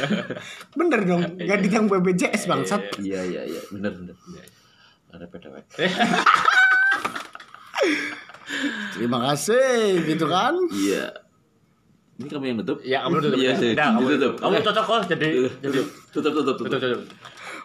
Bener 0.78 1.00
dong, 1.02 1.22
nggak 1.36 1.58
ditanggung 1.60 1.90
BPJS 1.98 2.42
bangsat. 2.44 2.80
Iya, 2.96 3.20
iya, 3.24 3.42
iya, 3.44 3.60
benar 3.68 3.92
benar. 3.92 4.16
Ada 5.12 5.26
PDW. 5.28 5.54
Terima 8.94 9.18
kasih, 9.30 10.06
gitu 10.06 10.26
kan? 10.30 10.54
Iya. 10.70 11.10
Ini 12.14 12.30
kamu 12.30 12.44
yang 12.46 12.58
tutup? 12.62 12.78
ya 12.80 13.02
kamu 13.02 13.14
tutup 13.20 13.38
Iya, 13.42 13.50
ya. 13.50 13.58
sih. 13.58 13.72
Kamu 13.74 13.98
Ditutup. 14.06 14.34
kamu 14.38 14.54
Oke. 14.54 14.64
cocok 14.70 14.84
kok 14.86 15.00
jadi 15.10 15.28
jadi 15.58 15.78
Tutup, 16.14 16.30
tutup, 16.30 16.32
tutup. 16.46 16.56
tutup 16.62 16.78
tutup 16.78 17.00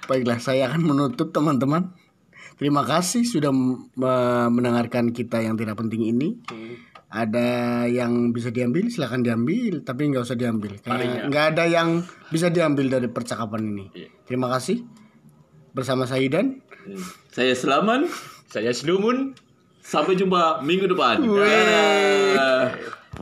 Baiklah, 0.10 0.42
saya 0.42 0.66
akan 0.66 0.82
menutup 0.84 1.30
teman-teman. 1.30 1.94
Terima 2.60 2.84
kasih 2.84 3.24
sudah 3.24 3.56
mendengarkan 4.52 5.16
kita 5.16 5.40
yang 5.40 5.56
tidak 5.56 5.80
penting 5.80 6.12
ini. 6.12 6.44
Ada 7.10 7.88
yang 7.90 8.36
bisa 8.36 8.52
diambil, 8.52 8.92
silahkan 8.92 9.24
diambil, 9.24 9.82
tapi 9.82 10.12
nggak 10.12 10.28
usah 10.28 10.36
diambil. 10.36 10.76
Nggak 11.32 11.46
ada 11.56 11.64
yang 11.66 12.04
bisa 12.30 12.52
diambil 12.52 12.92
dari 12.92 13.08
percakapan 13.08 13.64
ini. 13.64 13.86
Terima 14.28 14.52
kasih. 14.52 14.84
Bersama 15.72 16.04
saya 16.04 16.28
dan 16.28 16.60
Saya 17.32 17.56
Selaman. 17.56 18.12
saya 18.50 18.74
Slumun 18.74 19.38
Sampai 19.80 20.14
jumpa 20.20 20.62
minggu 20.62 20.86
depan. 20.86 21.24